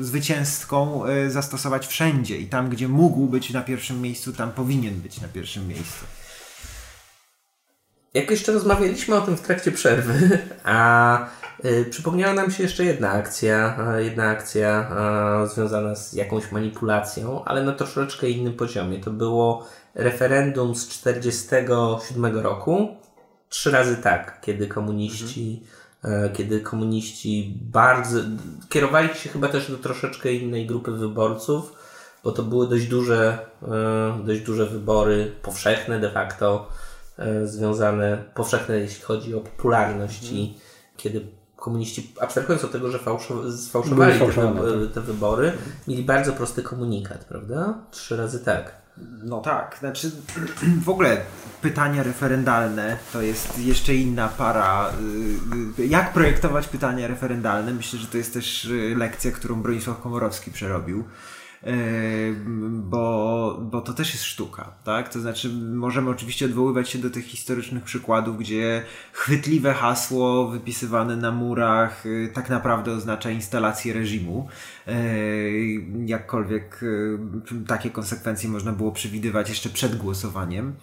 [0.00, 5.20] zwycięską y, zastosować wszędzie i tam, gdzie mógł być na pierwszym miejscu, tam powinien być
[5.20, 6.04] na pierwszym miejscu.
[8.14, 11.26] Jak jeszcze rozmawialiśmy o tym w trakcie przerwy, a
[11.64, 14.90] y, przypomniała nam się jeszcze jedna akcja, jedna akcja
[15.54, 19.00] związana z jakąś manipulacją, ale na troszeczkę innym poziomie.
[19.00, 22.96] To było referendum z 1947 roku.
[23.48, 25.62] Trzy razy tak, kiedy komuniści,
[26.04, 26.32] mhm.
[26.32, 28.18] kiedy komuniści bardzo
[28.68, 31.72] kierowali się chyba też do troszeczkę innej grupy wyborców,
[32.24, 36.68] bo to były dość duże, e, dość duże wybory, powszechne de facto
[37.44, 40.40] związane, powszechne jeśli chodzi o popularność mhm.
[40.40, 40.58] i
[40.96, 41.20] kiedy
[41.56, 42.98] komuniści, abstrahując od tego, że
[43.56, 44.34] sfałszowali te, tak.
[44.94, 45.72] te, wybory, mhm.
[45.88, 47.74] mieli bardzo prosty komunikat, prawda?
[47.90, 48.72] Trzy razy tak.
[49.24, 50.10] No tak, znaczy
[50.84, 51.20] w ogóle
[51.62, 54.92] pytania referendalne to jest jeszcze inna para.
[55.78, 57.72] Y, y, jak projektować pytania referendalne?
[57.72, 61.04] Myślę, że to jest też y, lekcja, którą Bronisław Komorowski przerobił
[62.68, 65.08] bo, bo to też jest sztuka, tak?
[65.08, 68.82] To znaczy, możemy oczywiście odwoływać się do tych historycznych przykładów, gdzie
[69.12, 74.48] chwytliwe hasło wypisywane na murach y, tak naprawdę oznacza instalację reżimu.
[76.06, 77.18] Jakkolwiek y,
[77.66, 80.74] takie konsekwencje można było przewidywać jeszcze przed głosowaniem.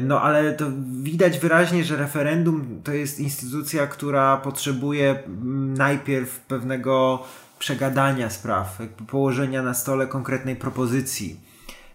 [0.00, 0.66] No, ale to
[1.02, 7.24] widać wyraźnie, że referendum to jest instytucja, która potrzebuje mm, najpierw pewnego
[7.58, 11.40] przegadania spraw, położenia na stole konkretnej propozycji,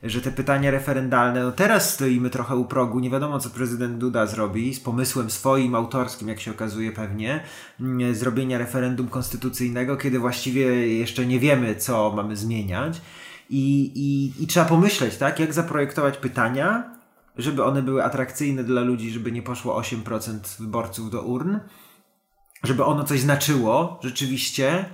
[0.04, 4.26] że te pytania referendalne, no teraz stoimy trochę u progu, nie wiadomo co prezydent Duda
[4.26, 7.44] zrobi, z pomysłem swoim, autorskim, jak się okazuje pewnie,
[7.80, 13.02] mm, zrobienia referendum konstytucyjnego, kiedy właściwie jeszcze nie wiemy, co mamy zmieniać.
[13.50, 16.94] I, i, i trzeba pomyśleć, tak, jak zaprojektować pytania,
[17.38, 21.60] żeby one były atrakcyjne dla ludzi, żeby nie poszło 8% wyborców do urn,
[22.64, 24.86] żeby ono coś znaczyło rzeczywiście,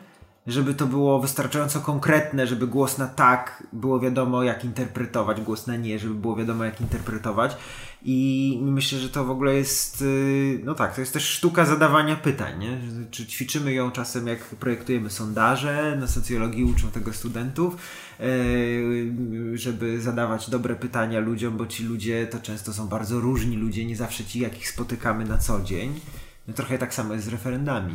[0.50, 5.76] żeby to było wystarczająco konkretne, żeby głos na tak było wiadomo, jak interpretować, głos na
[5.76, 7.58] nie, żeby było wiadomo, jak interpretować.
[8.04, 12.16] I myślę, że to w ogóle jest, y, no tak, to jest też sztuka zadawania
[12.16, 12.78] pytań, nie?
[13.12, 17.76] Czy ćwiczymy ją czasem, jak projektujemy sondaże, na socjologii uczą tego studentów,
[18.20, 19.12] y,
[19.54, 23.96] żeby zadawać dobre pytania ludziom, bo ci ludzie to często są bardzo różni ludzie, nie
[23.96, 26.00] zawsze ci, jakich spotykamy na co dzień.
[26.48, 27.94] No trochę tak samo jest z referendami.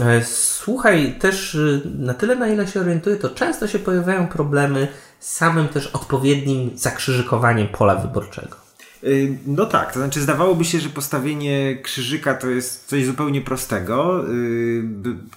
[0.00, 4.88] E, słuchaj, też y, na tyle, na ile się orientuję, to często się pojawiają problemy
[5.20, 8.56] z samym też odpowiednim zakrzyżykowaniem pola wyborczego.
[9.04, 14.28] Y, no tak, to znaczy zdawałoby się, że postawienie krzyżyka to jest coś zupełnie prostego.
[14.28, 14.82] Y,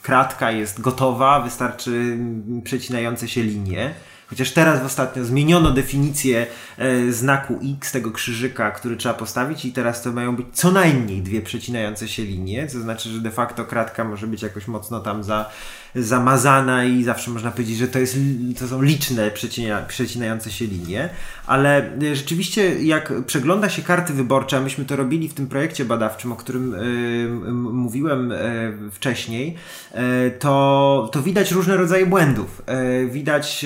[0.01, 2.17] kratka jest gotowa, wystarczy
[2.63, 3.93] przecinające się linie.
[4.29, 6.47] Chociaż teraz ostatnio zmieniono definicję
[6.77, 11.21] e, znaku X, tego krzyżyka, który trzeba postawić i teraz to mają być co najmniej
[11.21, 15.23] dwie przecinające się linie, co znaczy, że de facto kratka może być jakoś mocno tam
[15.23, 15.49] za
[15.95, 18.17] zamazana i zawsze można powiedzieć, że to, jest,
[18.59, 21.09] to są liczne przecina, przecinające się linie,
[21.47, 25.85] ale e, rzeczywiście jak przegląda się karty wyborcze, a myśmy to robili w tym projekcie
[25.85, 29.55] badawczym, o którym y, mówiłem y, wcześniej,
[29.95, 32.61] y, to, to widać różne rodzaje błędów.
[33.09, 33.65] widać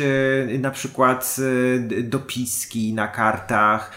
[0.60, 1.38] na przykład
[2.04, 3.92] dopiski na kartach,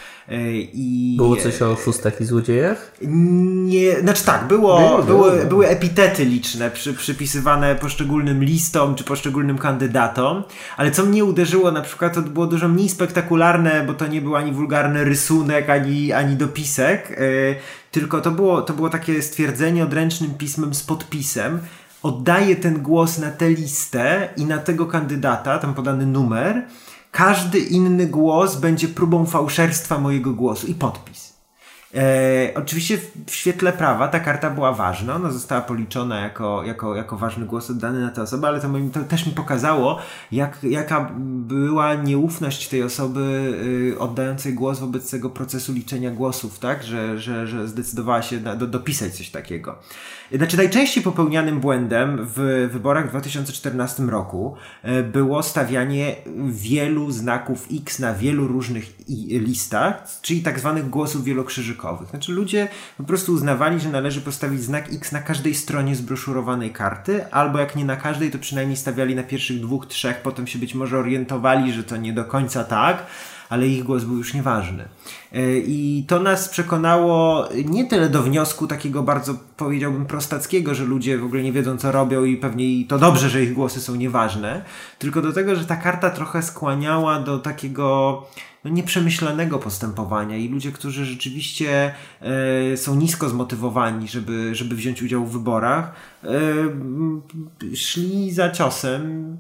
[0.73, 1.15] I...
[1.17, 2.93] Było coś o oszustach i złodziejach?
[3.03, 5.47] Nie, znaczy tak, było, było, były, było.
[5.47, 10.43] były epitety liczne przy, przypisywane poszczególnym listom czy poszczególnym kandydatom,
[10.77, 14.37] ale co mnie uderzyło na przykład, to było dużo mniej spektakularne, bo to nie był
[14.37, 17.57] ani wulgarny rysunek, ani, ani dopisek, yy,
[17.91, 21.59] tylko to było, to było takie stwierdzenie odręcznym pismem z podpisem,
[22.03, 26.63] oddaję ten głos na tę listę i na tego kandydata, tam podany numer,
[27.13, 31.12] każdy inny głos będzie próbą fałszerstwa mojego głosu i podpis.
[31.95, 37.17] E, oczywiście w, świetle prawa ta karta była ważna, ona została policzona jako, jako, jako
[37.17, 39.99] ważny głos oddany na tę osobę, ale to, moim, to też mi pokazało,
[40.33, 43.21] jak, jaka była nieufność tej osoby
[43.95, 46.83] y, oddającej głos wobec tego procesu liczenia głosów, tak?
[46.83, 49.79] że, że, że zdecydowała się na, do, dopisać coś takiego.
[50.33, 56.17] Znaczy najczęściej popełnianym błędem w wyborach w 2014 roku e, było stawianie
[56.49, 58.93] wielu znaków X na wielu różnych
[59.31, 61.82] listach, czyli tak zwanych głosów wielokrzyżykowych.
[62.11, 62.69] Znaczy ludzie
[62.99, 67.77] po prostu uznawali, że należy postawić znak X na każdej stronie zbroszurowanej karty, albo jak
[67.77, 71.73] nie na każdej, to przynajmniej stawiali na pierwszych dwóch, trzech, potem się być może orientowali,
[71.73, 73.07] że to nie do końca tak,
[73.49, 74.89] ale ich głos był już nieważny.
[75.33, 81.19] E, I to nas przekonało nie tyle do wniosku takiego bardzo, powiedziałbym, prostackiego, że ludzie
[81.19, 84.65] w ogóle nie wiedzą, co robią i pewnie to dobrze, że ich głosy są nieważne,
[84.99, 88.23] tylko do tego, że ta karta trochę skłaniała do takiego
[88.65, 95.27] no, nieprzemyślanego postępowania i ludzie, którzy rzeczywiście e, są nisko zmotywowani, żeby, żeby wziąć udział
[95.27, 95.93] w wyborach,
[96.25, 96.29] e,
[97.77, 99.37] szli za ciosem,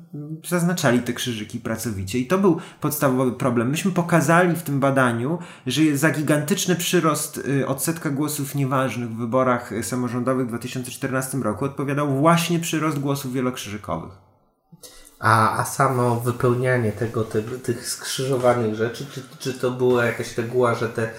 [0.48, 3.70] zaznaczali te krzyżyki pracowicie i to był podstawowy problem.
[3.70, 9.70] Myśmy pokazali w tym badaniu, że za gigantyczny przyrost e, odsetka głosów nieważnych w wyborach
[9.82, 14.12] samorządowych w 2014 roku odpowiadał właśnie przyrost głosów wielokrzyżykowych.
[15.18, 20.74] A, a samo wypełnianie tego, te, tych skrzyżowanych rzeczy, czy, czy to była jakaś reguła,
[20.74, 21.10] że te,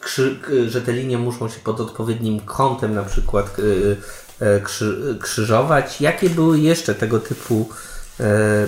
[0.00, 3.56] krzy, że te linie muszą się pod odpowiednim kątem na przykład
[4.40, 6.00] e, krzy, krzyżować?
[6.00, 7.91] Jakie były jeszcze tego typu, e,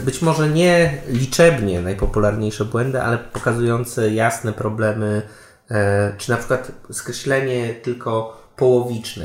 [0.05, 5.23] być może nie liczebnie najpopularniejsze błędy, ale pokazujące jasne problemy,
[5.71, 9.25] e, czy na przykład skreślenie tylko połowiczne,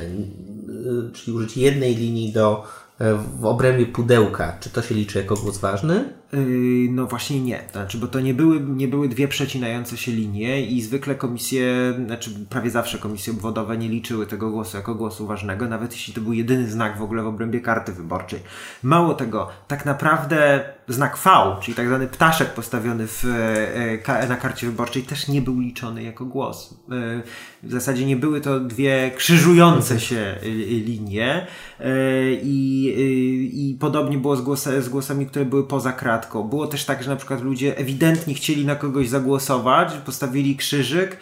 [1.14, 2.64] czyli użycie jednej linii do
[3.40, 6.19] w obrębie pudełka, czy to się liczy jako głos ważny?
[6.34, 7.64] Yy, no właśnie nie.
[7.72, 12.32] Znaczy, bo to nie były, nie były dwie przecinające się linie i zwykle komisje, znaczy
[12.50, 16.34] prawie zawsze komisje obwodowe nie liczyły tego głosu jako głosu ważnego, nawet jeśli to był
[16.34, 18.40] jedyny znak w ogóle w obrębie karty wyborczej.
[18.84, 21.30] Mało tego, tak naprawdę znak V,
[21.62, 23.26] czyli tak zwany ptaszek postawiony w,
[24.08, 26.74] e, na karcie wyborczej też nie był liczony jako głos.
[26.92, 27.22] E,
[27.64, 30.36] w zasadzie nie były to dwie krzyżujące się
[30.86, 31.48] linie
[31.80, 31.86] e,
[32.44, 32.94] i,
[33.54, 36.44] i podobnie było z, głos, z głosami, które były poza kratką.
[36.44, 41.18] Było też tak, że na przykład ludzie ewidentnie chcieli na kogoś zagłosować, postawili krzyżyk,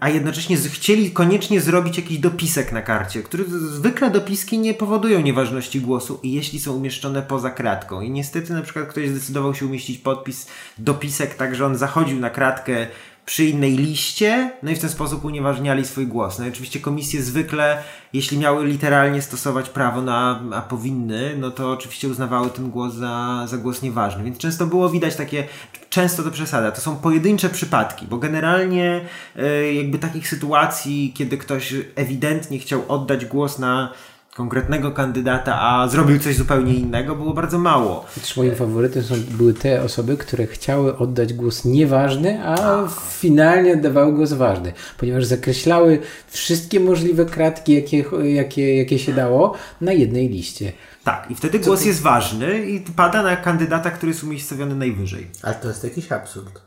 [0.00, 5.80] a jednocześnie chcieli koniecznie zrobić jakiś dopisek na karcie, który zwykle dopiski nie powodują nieważności
[5.80, 8.00] głosu, jeśli są umieszczone poza kratką.
[8.00, 10.46] I niestety na przykład ktoś zdecydował się umieścić podpis,
[10.78, 12.86] dopisek, tak że on zachodził na kratkę
[13.26, 16.38] przy innej liście, no i w ten sposób unieważniali swój głos.
[16.38, 17.82] No i oczywiście komisje zwykle,
[18.12, 23.44] jeśli miały literalnie stosować prawo, na, a powinny, no to oczywiście uznawały ten głos za,
[23.48, 24.24] za głos nieważny.
[24.24, 25.44] Więc często było widać takie,
[25.90, 29.00] często to przesada, to są pojedyncze przypadki, bo generalnie
[29.36, 33.92] e, jakby takich sytuacji, kiedy ktoś ewidentnie chciał oddać głos na
[34.36, 38.06] konkretnego kandydata, a zrobił coś zupełnie innego, było bardzo mało.
[38.14, 44.12] Też moim faworytem są, były te osoby, które chciały oddać głos nieważny, a finalnie oddawały
[44.12, 50.72] głos ważny, ponieważ zakreślały wszystkie możliwe kratki, jakie, jakie, jakie się dało na jednej liście.
[51.04, 55.26] Tak, i wtedy głos jest ważny i pada na kandydata, który jest umiejscowiony najwyżej.
[55.42, 56.60] Ale to jest jakiś absurd.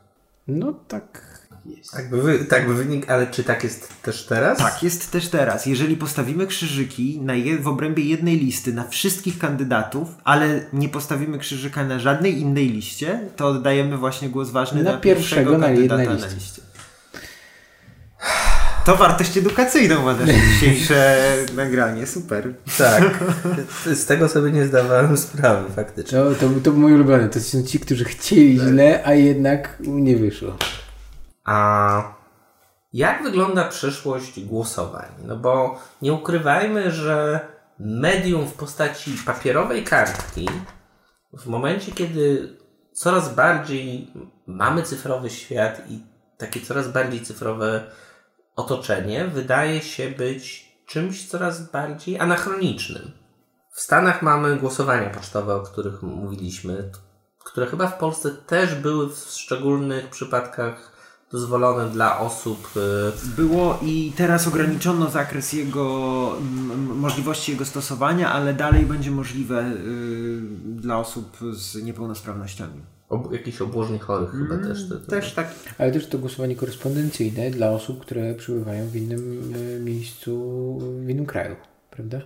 [0.48, 1.27] No tak
[1.68, 1.92] jest.
[1.92, 4.58] Tak by, wy, tak by wynik, ale czy tak jest też teraz?
[4.58, 5.66] Tak, jest też teraz.
[5.66, 11.38] Jeżeli postawimy krzyżyki na je, w obrębie jednej listy na wszystkich kandydatów, ale nie postawimy
[11.38, 16.04] krzyżyka na żadnej innej liście, to oddajemy właśnie głos ważny na, na pierwszego, na kandydata
[16.04, 16.28] na liście.
[16.28, 16.62] Na liście.
[18.88, 21.18] To wartość edukacyjną ma nasze dzisiejsze
[21.56, 22.08] nagranie.
[22.08, 22.54] Super.
[22.78, 23.24] Tak.
[24.02, 26.20] Z tego sobie nie zdawałem sprawy faktycznie.
[26.20, 27.30] No, to, to mój ulubiony.
[27.30, 28.68] To są ci, którzy chcieli tak.
[28.68, 30.58] źle, a jednak nie wyszło.
[31.48, 32.02] A
[32.94, 35.10] jak wygląda przyszłość głosowań?
[35.24, 37.40] No bo nie ukrywajmy, że
[37.80, 40.50] medium w postaci papierowej kartki
[41.34, 42.58] w momencie, kiedy
[42.94, 44.14] coraz bardziej
[44.48, 46.04] mamy cyfrowy świat i
[46.38, 47.84] takie coraz bardziej cyfrowe
[48.56, 53.12] otoczenie, wydaje się być czymś coraz bardziej anachronicznym.
[53.72, 56.92] W Stanach mamy głosowania pocztowe, o których mówiliśmy,
[57.46, 60.97] które chyba w Polsce też były w szczególnych przypadkach
[61.32, 62.70] dozwolone dla osób.
[63.28, 66.34] Y, Było i teraz ograniczono zakres jego
[66.96, 72.82] możliwości jego stosowania, ale dalej będzie możliwe y, dla osób z niepełnosprawnościami.
[73.10, 74.90] Ob jakichś obłożnych chorych mm, chyba też.
[74.90, 75.48] To, to też tak.
[75.78, 80.34] Ale też to głosowanie korespondencyjne dla osób, które przebywają w innym y, miejscu,
[81.06, 81.56] w innym kraju,
[81.92, 82.22] prawda?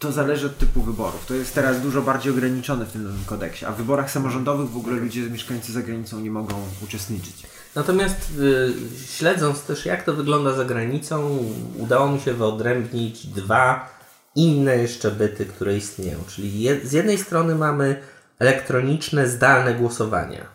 [0.00, 1.26] to zależy od typu wyborów.
[1.26, 4.76] To jest teraz dużo bardziej ograniczone w tym nowym kodeksie, a w wyborach samorządowych w
[4.76, 6.54] ogóle ludzie mieszkający za granicą nie mogą
[6.84, 7.46] uczestniczyć.
[7.74, 8.72] Natomiast y,
[9.06, 11.38] śledząc też jak to wygląda za granicą,
[11.78, 13.88] udało mi się wyodrębnić dwa
[14.34, 16.18] inne jeszcze byty, które istnieją.
[16.28, 18.02] Czyli je, z jednej strony mamy
[18.38, 20.46] elektroniczne, zdalne głosowania,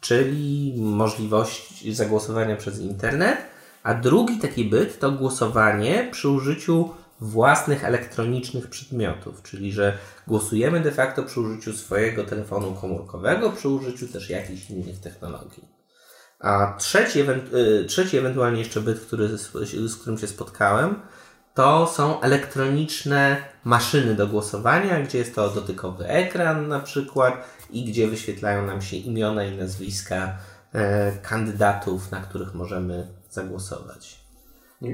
[0.00, 3.38] czyli możliwość zagłosowania przez internet,
[3.82, 6.90] a drugi taki byt to głosowanie przy użyciu
[7.20, 14.08] własnych elektronicznych przedmiotów, czyli że głosujemy de facto przy użyciu swojego telefonu komórkowego, przy użyciu
[14.08, 15.73] też jakichś innych technologii.
[16.44, 19.38] A trzeci, y, trzeci ewentualnie jeszcze byt, który,
[19.88, 21.00] z którym się spotkałem,
[21.54, 28.08] to są elektroniczne maszyny do głosowania, gdzie jest to dotykowy ekran na przykład i gdzie
[28.08, 30.38] wyświetlają nam się imiona i nazwiska
[30.72, 34.24] e, kandydatów, na których możemy zagłosować.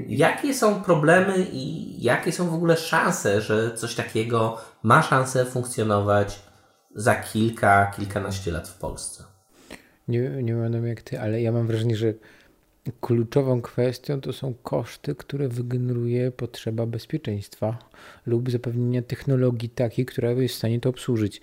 [0.07, 6.39] Jakie są problemy i jakie są w ogóle szanse, że coś takiego ma szansę funkcjonować
[6.95, 9.30] za kilka, kilkanaście lat w Polsce?
[10.11, 12.13] Nie, nie wiem jak ty, ale ja mam wrażenie, że
[13.01, 17.77] kluczową kwestią to są koszty, które wygeneruje potrzeba bezpieczeństwa
[18.25, 21.41] lub zapewnienia technologii takiej, która jest w stanie to obsłużyć.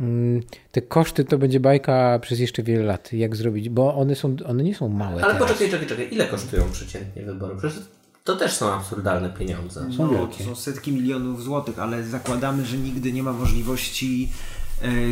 [0.00, 0.40] Mm,
[0.72, 4.62] te koszty to będzie bajka przez jeszcze wiele lat, jak zrobić, bo one, są, one
[4.62, 5.24] nie są małe.
[5.24, 5.48] Ale teraz.
[5.48, 6.08] poczekaj, czekaj, czekaj.
[6.10, 7.56] Ile kosztują przeciętnie wybory?
[7.56, 7.82] Przecież
[8.24, 9.92] to też są absurdalne pieniądze.
[9.96, 14.28] Są no, to są setki milionów złotych, ale zakładamy, że nigdy nie ma możliwości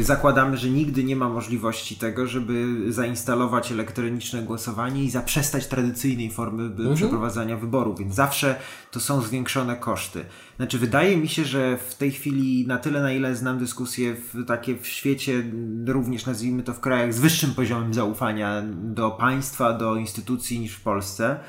[0.00, 6.62] zakładamy, że nigdy nie ma możliwości tego, żeby zainstalować elektroniczne głosowanie i zaprzestać tradycyjnej formy
[6.62, 6.94] mhm.
[6.94, 8.56] przeprowadzania wyborów, więc zawsze
[8.90, 10.24] to są zwiększone koszty.
[10.56, 14.44] Znaczy, wydaje mi się, że w tej chwili, na tyle na ile znam dyskusje w,
[14.46, 15.44] takie w świecie,
[15.86, 20.82] również nazwijmy to w krajach z wyższym poziomem zaufania do państwa, do instytucji niż w
[20.82, 21.40] Polsce,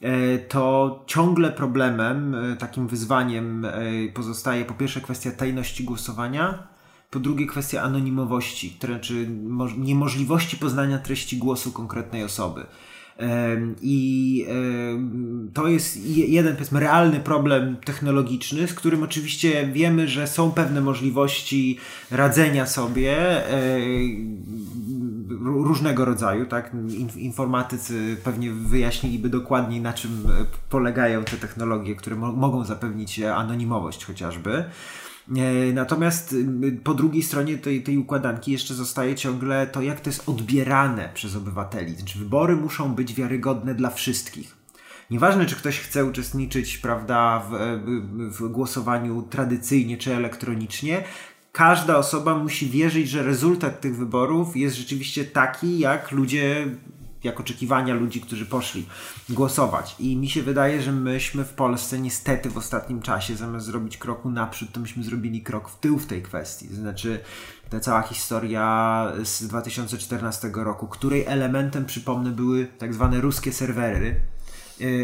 [0.00, 3.66] e, to ciągle problemem, e, takim wyzwaniem
[4.14, 6.77] pozostaje po pierwsze kwestia tajności głosowania,
[7.10, 9.28] po drugie kwestia anonimowości, to znaczy
[9.78, 12.66] niemożliwości poznania treści głosu konkretnej osoby.
[13.82, 14.46] I
[15.54, 21.78] to jest jeden, powiedzmy, realny problem technologiczny, z którym oczywiście wiemy, że są pewne możliwości
[22.10, 23.16] radzenia sobie
[25.40, 26.72] różnego rodzaju, tak?
[27.16, 30.24] Informatycy pewnie wyjaśniliby dokładniej, na czym
[30.70, 34.64] polegają te technologie, które mogą zapewnić anonimowość chociażby.
[35.36, 40.10] E, natomiast y, po drugiej stronie tej, tej układanki jeszcze zostaje ciągle to, jak to
[40.10, 41.94] jest odbierane przez obywateli.
[41.94, 44.56] Znaczy, wybory muszą być wiarygodne dla wszystkich.
[45.10, 47.80] Nieważne, czy ktoś chce uczestniczyć prawda, w,
[48.38, 51.04] w głosowaniu tradycyjnie czy elektronicznie,
[51.52, 56.66] każda osoba musi wierzyć, że rezultat tych wyborów jest rzeczywiście taki, jak ludzie
[57.24, 58.86] jak oczekiwania ludzi, którzy poszli
[59.28, 59.96] głosować.
[59.98, 64.30] I mi się wydaje, że myśmy w Polsce niestety w ostatnim czasie, zamiast zrobić kroku
[64.30, 66.74] naprzód, to myśmy zrobili krok w tył w tej kwestii.
[66.74, 67.20] Znaczy,
[67.70, 74.20] ta cała historia z 2014 roku, której elementem, przypomnę, były tak zwane ruskie serwery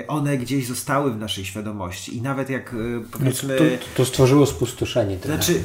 [0.08, 3.54] one gdzieś zostały w naszej świadomości i nawet jak y, powiedzmy...
[3.54, 3.64] No to,
[3.96, 5.16] to, stworzyło spustoszenie.
[5.16, 5.36] Trochę.
[5.36, 5.62] Znaczy,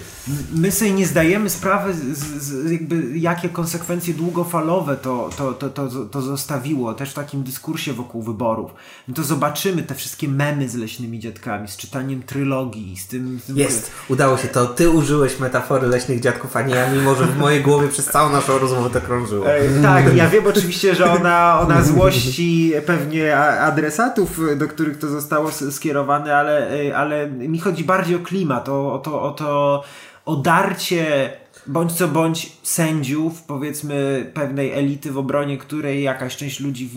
[0.54, 5.90] my sobie nie zdajemy sprawy, z, z, jakby jakie konsekwencje długofalowe to, to, to, to,
[6.12, 8.72] to zostawiło, też w takim dyskursie wokół wyborów.
[9.08, 13.40] No to zobaczymy te wszystkie memy z leśnymi dziadkami, z czytaniem trylogii, z tym...
[13.44, 14.66] Z tym Jest, udało się to.
[14.66, 18.32] Ty użyłeś metafory leśnych dziadków, a nie ja, mimo że w mojej głowie przez całą
[18.32, 19.46] naszą rozmowę to krążyło.
[19.82, 25.52] tak, ja wiem oczywiście, że ona, ona złości pewnie adres adresatów, do których to zostało
[25.52, 29.84] skierowane, ale, ale mi chodzi bardziej o klimat, o, o to, o to
[30.26, 31.32] odarcie
[31.68, 36.90] bądź co bądź sędziów, powiedzmy pewnej elity, w obronie której jakaś część ludzi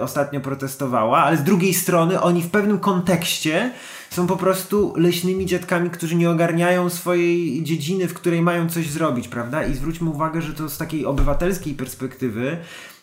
[0.00, 3.72] ostatnio protestowała, ale z drugiej strony oni w pewnym kontekście
[4.10, 9.28] są po prostu leśnymi dziadkami, którzy nie ogarniają swojej dziedziny, w której mają coś zrobić,
[9.28, 9.64] prawda?
[9.64, 12.56] I zwróćmy uwagę, że to z takiej obywatelskiej perspektywy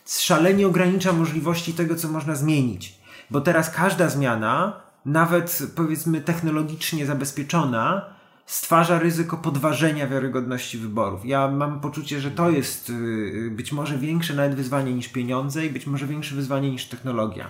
[0.08, 3.03] szalenie ogranicza możliwości tego, co można zmienić.
[3.32, 8.14] Bo teraz każda zmiana, nawet powiedzmy technologicznie zabezpieczona,
[8.46, 11.26] stwarza ryzyko podważenia wiarygodności wyborów.
[11.26, 15.70] Ja mam poczucie, że to jest y, być może większe nawet wyzwanie niż pieniądze i
[15.70, 17.48] być może większe wyzwanie niż technologia.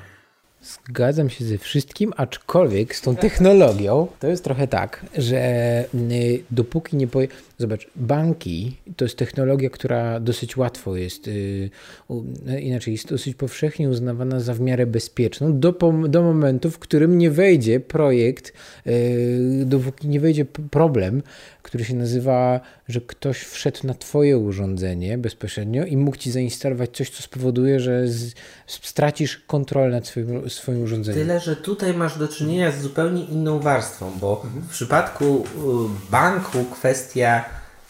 [0.62, 5.38] Zgadzam się ze wszystkim, aczkolwiek z tą technologią to jest trochę tak, że
[5.96, 7.28] y, dopóki nie powie...
[7.58, 11.70] Zobacz, banki to jest technologia, która dosyć łatwo jest, y,
[12.62, 15.72] inaczej jest dosyć powszechnie uznawana za w miarę bezpieczną do,
[16.08, 18.54] do momentu, w którym nie wejdzie projekt,
[18.88, 21.22] y, dopóki nie wejdzie problem,
[21.64, 27.10] który się nazywa, że ktoś wszedł na Twoje urządzenie bezpośrednio i mógł Ci zainstalować coś,
[27.10, 28.34] co spowoduje, że z,
[28.68, 31.22] stracisz kontrolę nad swoim, swoim urządzeniem.
[31.22, 34.64] Tyle, że tutaj masz do czynienia z zupełnie inną warstwą, bo Mhm.
[34.64, 35.46] w przypadku
[36.08, 37.46] y, banku kwestia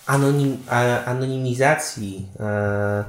[0.08, 0.58] anonim,
[1.06, 3.04] anonimizacji e,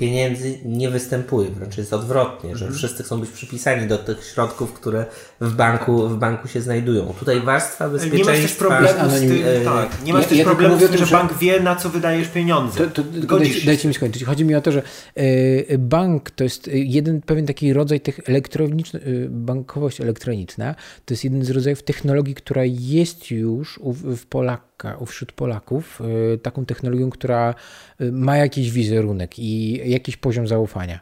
[0.00, 2.70] pieniędzy nie występuje, wręcz jest odwrotnie, Mhm.
[2.70, 5.06] że wszyscy chcą być przypisani do tych środków, które
[5.40, 7.14] w banku, w banku się znajdują.
[7.18, 8.32] Tutaj warstwa Nie bezpieczeństwa...
[8.32, 10.98] masz też problemu z tym, e, tak, nie masz ja- też ja problemu z tym,
[10.98, 12.78] że że- bank wie, na co wydajesz pieniądze.
[12.78, 14.24] To, to, Godzisz dajcie, dajcie mi skończyć.
[14.24, 14.82] Chodzi mi o to, że
[15.14, 20.74] e, bank to jest jeden pewien taki rodzaj tych elektroniczny, e, bankowość elektroniczna.
[21.04, 26.00] To jest jeden z rodzajów technologii, która jest już u, w Polaka, u- wśród Polaków
[26.34, 27.54] e, taką technologią, która
[28.00, 31.00] e, ma jakiś wizerunek i jakiś poziom zaufania.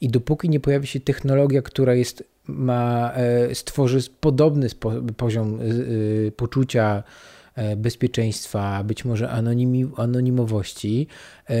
[0.00, 5.64] I dopóki nie pojawi się technologia, która jest, ma, e, stworzy podobny spo, poziom e,
[6.28, 7.02] e, poczucia
[7.76, 11.06] bezpieczeństwa, być może anonimi, anonimowości.
[11.46, 11.54] E,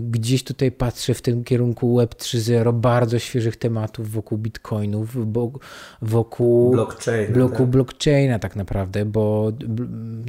[0.00, 5.16] Gdzieś tutaj patrzę w tym kierunku Web 3.0, bardzo świeżych tematów wokół bitcoinów,
[6.02, 7.66] wokół Blockchaina, bloku tak.
[7.66, 9.52] blockchaina tak naprawdę, bo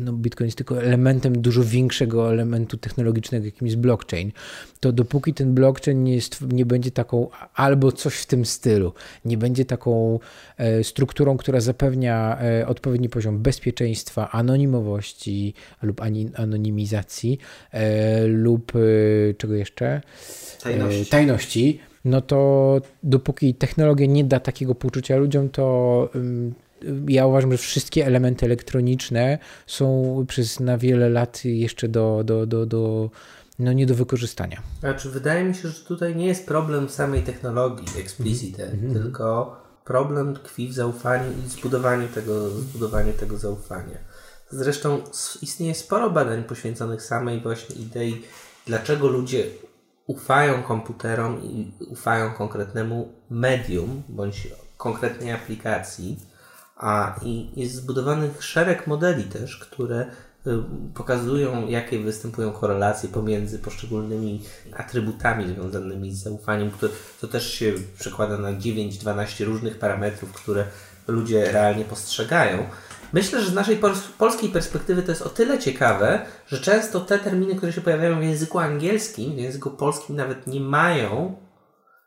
[0.02, 4.32] no, bitcoin jest tylko elementem dużo większego elementu technologicznego, jakim jest blockchain.
[4.80, 8.94] To dopóki ten blockchain nie, jest, nie będzie taką, albo coś w tym stylu,
[9.26, 10.20] nie będzie taką
[10.58, 15.01] e, strukturą, która zapewnia e, odpowiedni poziom bezpieczeństwa, anonimowości
[15.82, 17.40] lub ani, anonimizacji
[17.72, 20.02] e, lub e, czego jeszcze?
[20.64, 21.02] Tajności.
[21.02, 26.53] E, tajności, no to dopóki technologia nie da takiego poczucia ludziom, to ym,
[27.07, 29.38] ja uważam, że wszystkie elementy elektroniczne
[29.68, 33.10] są przez na wiele lat jeszcze do, do, do, do
[33.60, 34.61] no nie do wykorzystania.
[34.80, 38.94] Znaczy, wydaje mi się, że tutaj nie jest problem samej technologii explicite, Mhm.
[38.94, 39.56] tylko
[39.86, 43.98] problem tkwi w zaufaniu i zbudowaniu tego, zbudowaniu tego zaufania.
[44.52, 45.02] Zresztą
[45.41, 48.22] istnieje sporo badań poświęconych samej właśnie idei,
[48.65, 49.45] dlaczego ludzie
[50.07, 54.48] ufają komputerom i ufają konkretnemu medium bądź
[54.78, 56.19] konkretnej aplikacji,
[56.78, 60.06] a i jest zbudowanych szereg modeli też, które
[60.48, 60.49] y,
[60.94, 64.44] pokazują, jakie występują korelacje pomiędzy poszczególnymi
[64.78, 66.72] atrybutami związanymi z zaufaniem,
[67.22, 70.65] to też się przekłada na 9-12 różnych parametrów, które
[71.07, 72.65] ludzie realnie postrzegają.
[73.14, 77.20] Myślę, że z naszej pol- polskiej perspektywy to jest o tyle ciekawe, że często te
[77.20, 81.36] terminy, które się pojawiają w języku angielskim, w języku polskim nawet nie mają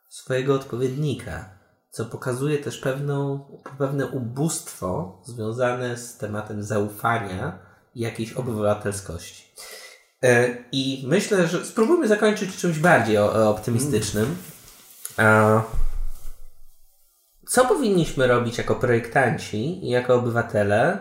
[0.08, 1.50] swojego odpowiednika,
[1.90, 3.46] co pokazuje też pewną,
[3.78, 7.58] pewne ubóstwo związane z tematem zaufania
[7.94, 9.52] i jakiejś obywatelskości.
[10.22, 14.36] E, I myślę, że spróbujmy zakończyć czymś bardziej optymistycznym.
[17.46, 20.98] Co powinniśmy robić jako projektanci i jako obywatele,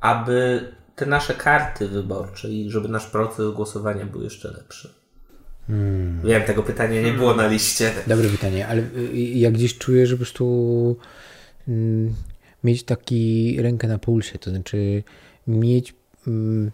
[0.00, 4.94] aby te nasze karty wyborcze i żeby nasz proces głosowania był jeszcze lepszy?
[6.24, 7.92] Wiem, tego pytania nie było na liście.
[8.06, 10.96] Dobre pytanie, ale y, ja gdzieś czuję, że po prostu
[11.68, 12.14] mm,
[12.64, 15.02] mieć taki rękę na pulsie, to znaczy
[15.46, 15.94] mieć,
[16.26, 16.70] mm,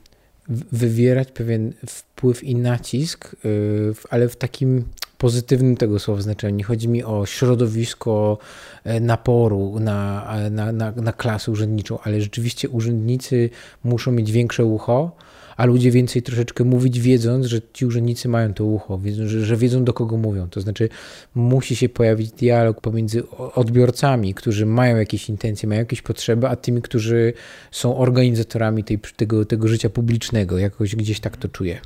[0.73, 4.85] wywierać pewien wpływ i nacisk, y, ale w takim
[5.19, 6.57] pozytywnym tego słowa znaczeniu.
[6.57, 8.39] Nie chodzi mi o środowisko
[8.85, 13.51] e, naporu na, e, na, na, na klasę urzędniczą, ale rzeczywiście urzędnicy
[13.85, 15.17] muszą mieć większe ucho,
[15.57, 19.57] a ludzie więcej troszeczkę mówić, wiedząc, że ci urzędnicy mają to ucho, wiedzą, że, że
[19.57, 20.49] wiedzą do kogo mówią.
[20.49, 20.89] To znaczy,
[21.35, 23.23] musi się pojawić dialog pomiędzy
[23.55, 27.33] odbiorcami, którzy mają jakieś intencje, mają jakieś potrzeby, a tymi, którzy
[27.71, 30.59] są organizatorami tej, tego, tego życia publicznego.
[30.59, 31.81] Jakoś gdzieś tak to czuję.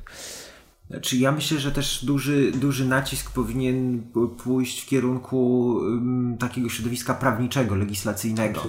[0.90, 4.02] Znaczy ja myślę, że też duży, duży nacisk powinien
[4.44, 8.60] pójść w kierunku ym, takiego środowiska prawniczego, legislacyjnego.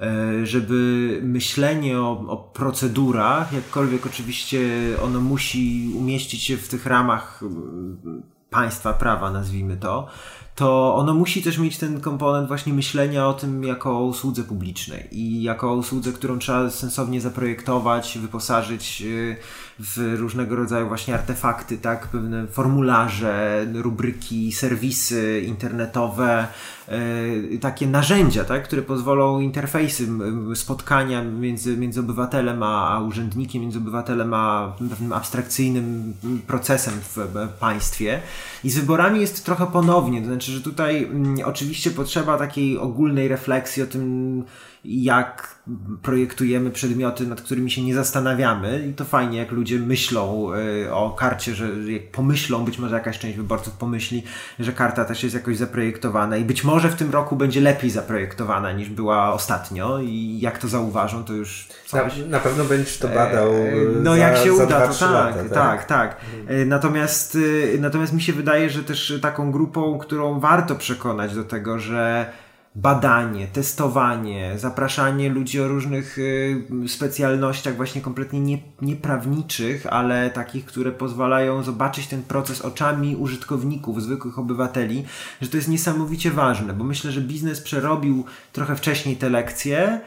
[0.00, 4.60] E, Żeby myślenie o, o procedurach, jakkolwiek oczywiście
[5.02, 10.06] ono musi umieścić się w tych ramach ym, państwa prawa, nazwijmy to,
[10.54, 15.08] to ono musi też mieć ten komponent właśnie myślenia o tym jako o usłudze publicznej
[15.12, 19.36] i jako o usłudze, którą trzeba sensownie zaprojektować, wyposażyć y,
[19.80, 26.46] w różnego rodzaju właśnie artefakty, tak, pewne formularze, rubryki, serwisy internetowe,
[26.88, 30.08] y, takie narzędzia, tak, które pozwolą interfejsy,
[30.54, 36.14] spotkania między, między obywatelem a, urzędnikiem, między obywatelem a pewnym abstrakcyjnym
[36.46, 38.20] procesem w e, państwie.
[38.64, 43.28] I z wyborami jest trochę ponownie, to znaczy, że tutaj mm, oczywiście potrzeba takiej ogólnej
[43.28, 44.44] refleksji o tym,
[44.84, 45.60] jak
[46.02, 48.86] projektujemy przedmioty, nad którymi się nie zastanawiamy.
[48.90, 50.50] I to fajnie, jak ludzie myślą
[50.86, 54.22] y, o karcie, że jak pomyślą, być może jakaś część wyborców pomyśli,
[54.58, 58.72] że karta też jest jakoś zaprojektowana i być może w tym roku będzie lepiej zaprojektowana
[58.72, 60.00] niż była ostatnio.
[60.00, 63.52] I jak to zauważą, to już Na, na pewno będziesz to badał.
[63.52, 66.16] E, No za, jak się uda, dwa, to tak, lata, tak, tak,
[66.46, 71.44] E, Natomiast, y, natomiast mi się wydaje, że też taką grupą, którą warto przekonać do
[71.44, 72.26] tego, że
[72.74, 80.92] badanie, testowanie, zapraszanie ludzi o różnych y, specjalnościach właśnie kompletnie nie, nieprawniczych, ale takich, które
[80.92, 85.04] pozwalają zobaczyć ten proces oczami użytkowników, zwykłych obywateli,
[85.40, 90.00] że to jest niesamowicie ważne, bo myślę, że biznes przerobił trochę wcześniej te lekcje,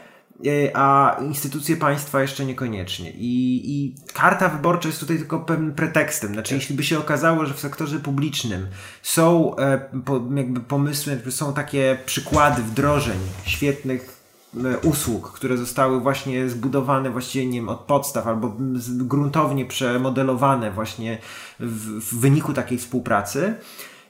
[0.74, 3.10] a instytucje państwa jeszcze niekoniecznie.
[3.10, 6.32] I, I, karta wyborcza jest tutaj tylko pewnym pretekstem.
[6.32, 8.66] Znaczy, jeśli by się okazało, że w sektorze publicznym
[9.02, 14.22] są e, po, jakby pomysły, są takie przykłady wdrożeń świetnych
[14.64, 18.56] e, usług, które zostały właśnie zbudowane właściwie nie wiem, od podstaw albo
[18.88, 21.18] gruntownie przemodelowane właśnie
[21.60, 23.54] w, w wyniku takiej współpracy,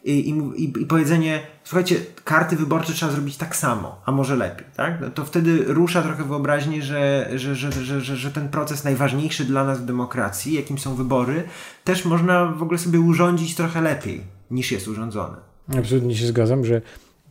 [0.04, 5.00] i, i, i powiedzenie, słuchajcie, karty wyborcze trzeba zrobić tak samo, a może lepiej, tak?
[5.00, 9.44] No to wtedy rusza trochę wyobraźnię, że, że, że, że, że, że ten proces najważniejszy
[9.44, 11.42] dla nas w demokracji, jakim są wybory,
[11.84, 14.20] też można w ogóle sobie urządzić trochę lepiej
[14.50, 15.36] niż jest urządzone.
[15.78, 16.82] Absolutnie się zgadzam, że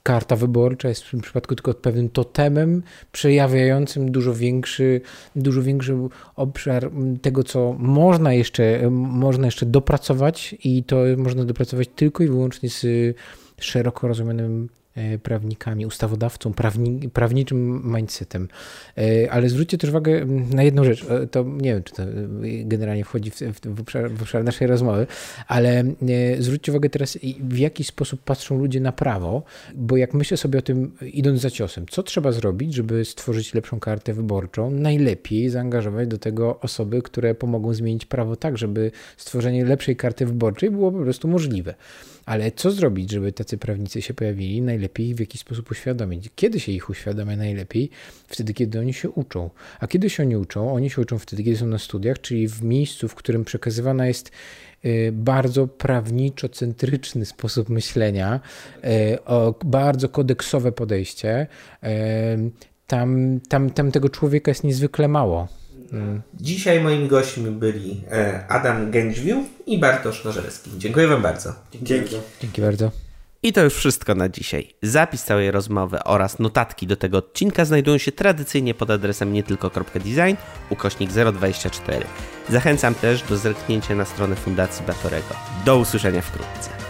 [0.03, 5.01] karta wyborcza jest w tym przypadku tylko pewnym totemem przejawiającym dużo większy,
[5.35, 5.97] dużo większy
[6.35, 12.69] obszar tego, co można jeszcze, można jeszcze dopracować i to można dopracować tylko i wyłącznie
[12.69, 12.85] z
[13.59, 14.69] szeroko rozumianym
[15.23, 18.47] prawnikami, ustawodawcą, prawni, prawniczym mindsetem.
[18.97, 21.05] E, ale zwróćcie też uwagę na jedną rzecz.
[21.09, 22.03] E, to nie wiem, czy to
[22.63, 25.07] generalnie wchodzi w, w, obszar, w obszar naszej rozmowy,
[25.47, 25.83] ale
[26.39, 29.43] zwróćcie uwagę teraz, w jaki sposób patrzą ludzie na prawo,
[29.75, 33.79] bo jak myślę sobie o tym, idąc za ciosem, co trzeba zrobić, żeby stworzyć lepszą
[33.79, 34.71] kartę wyborczą?
[34.71, 40.71] Najlepiej zaangażować do tego osoby, które pomogą zmienić prawo tak, żeby stworzenie lepszej karty wyborczej
[40.71, 41.73] było po prostu możliwe.
[42.25, 44.61] Ale co zrobić, żeby tacy prawnicy się pojawili?
[44.61, 46.29] Najlepiej ich w jakiś sposób uświadomić.
[46.35, 47.89] Kiedy się ich uświadamia najlepiej?
[48.27, 49.49] Wtedy, kiedy oni się uczą.
[49.79, 50.73] A kiedy się oni uczą?
[50.73, 54.31] Oni się uczą wtedy, kiedy są na studiach, czyli w miejscu, w którym przekazywana jest
[54.85, 58.39] y, bardzo prawniczo-centryczny sposób myślenia,
[58.83, 58.87] y,
[59.65, 61.47] bardzo kodeksowe podejście.
[61.83, 61.87] Y,
[62.87, 65.47] tam, tam, tam tego człowieka jest niezwykle mało.
[66.33, 70.71] Dzisiaj moimi gośćmi byli e, Adam Gędźwił i Bartosz Nożelski.
[70.77, 71.53] Dziękuję Wam bardzo.
[71.81, 72.15] Dzięki.
[72.41, 72.91] Dzięki bardzo.
[73.43, 74.73] I to już wszystko na dzisiaj.
[74.81, 80.35] Zapis całej rozmowy oraz notatki do tego odcinka znajdują się tradycyjnie pod adresem nietylko.design
[80.69, 82.05] ukośnik 024.
[82.49, 85.35] Zachęcam też do zerknięcia na stronę Fundacji Batorego.
[85.65, 86.82] Do usłyszenia wkrótce.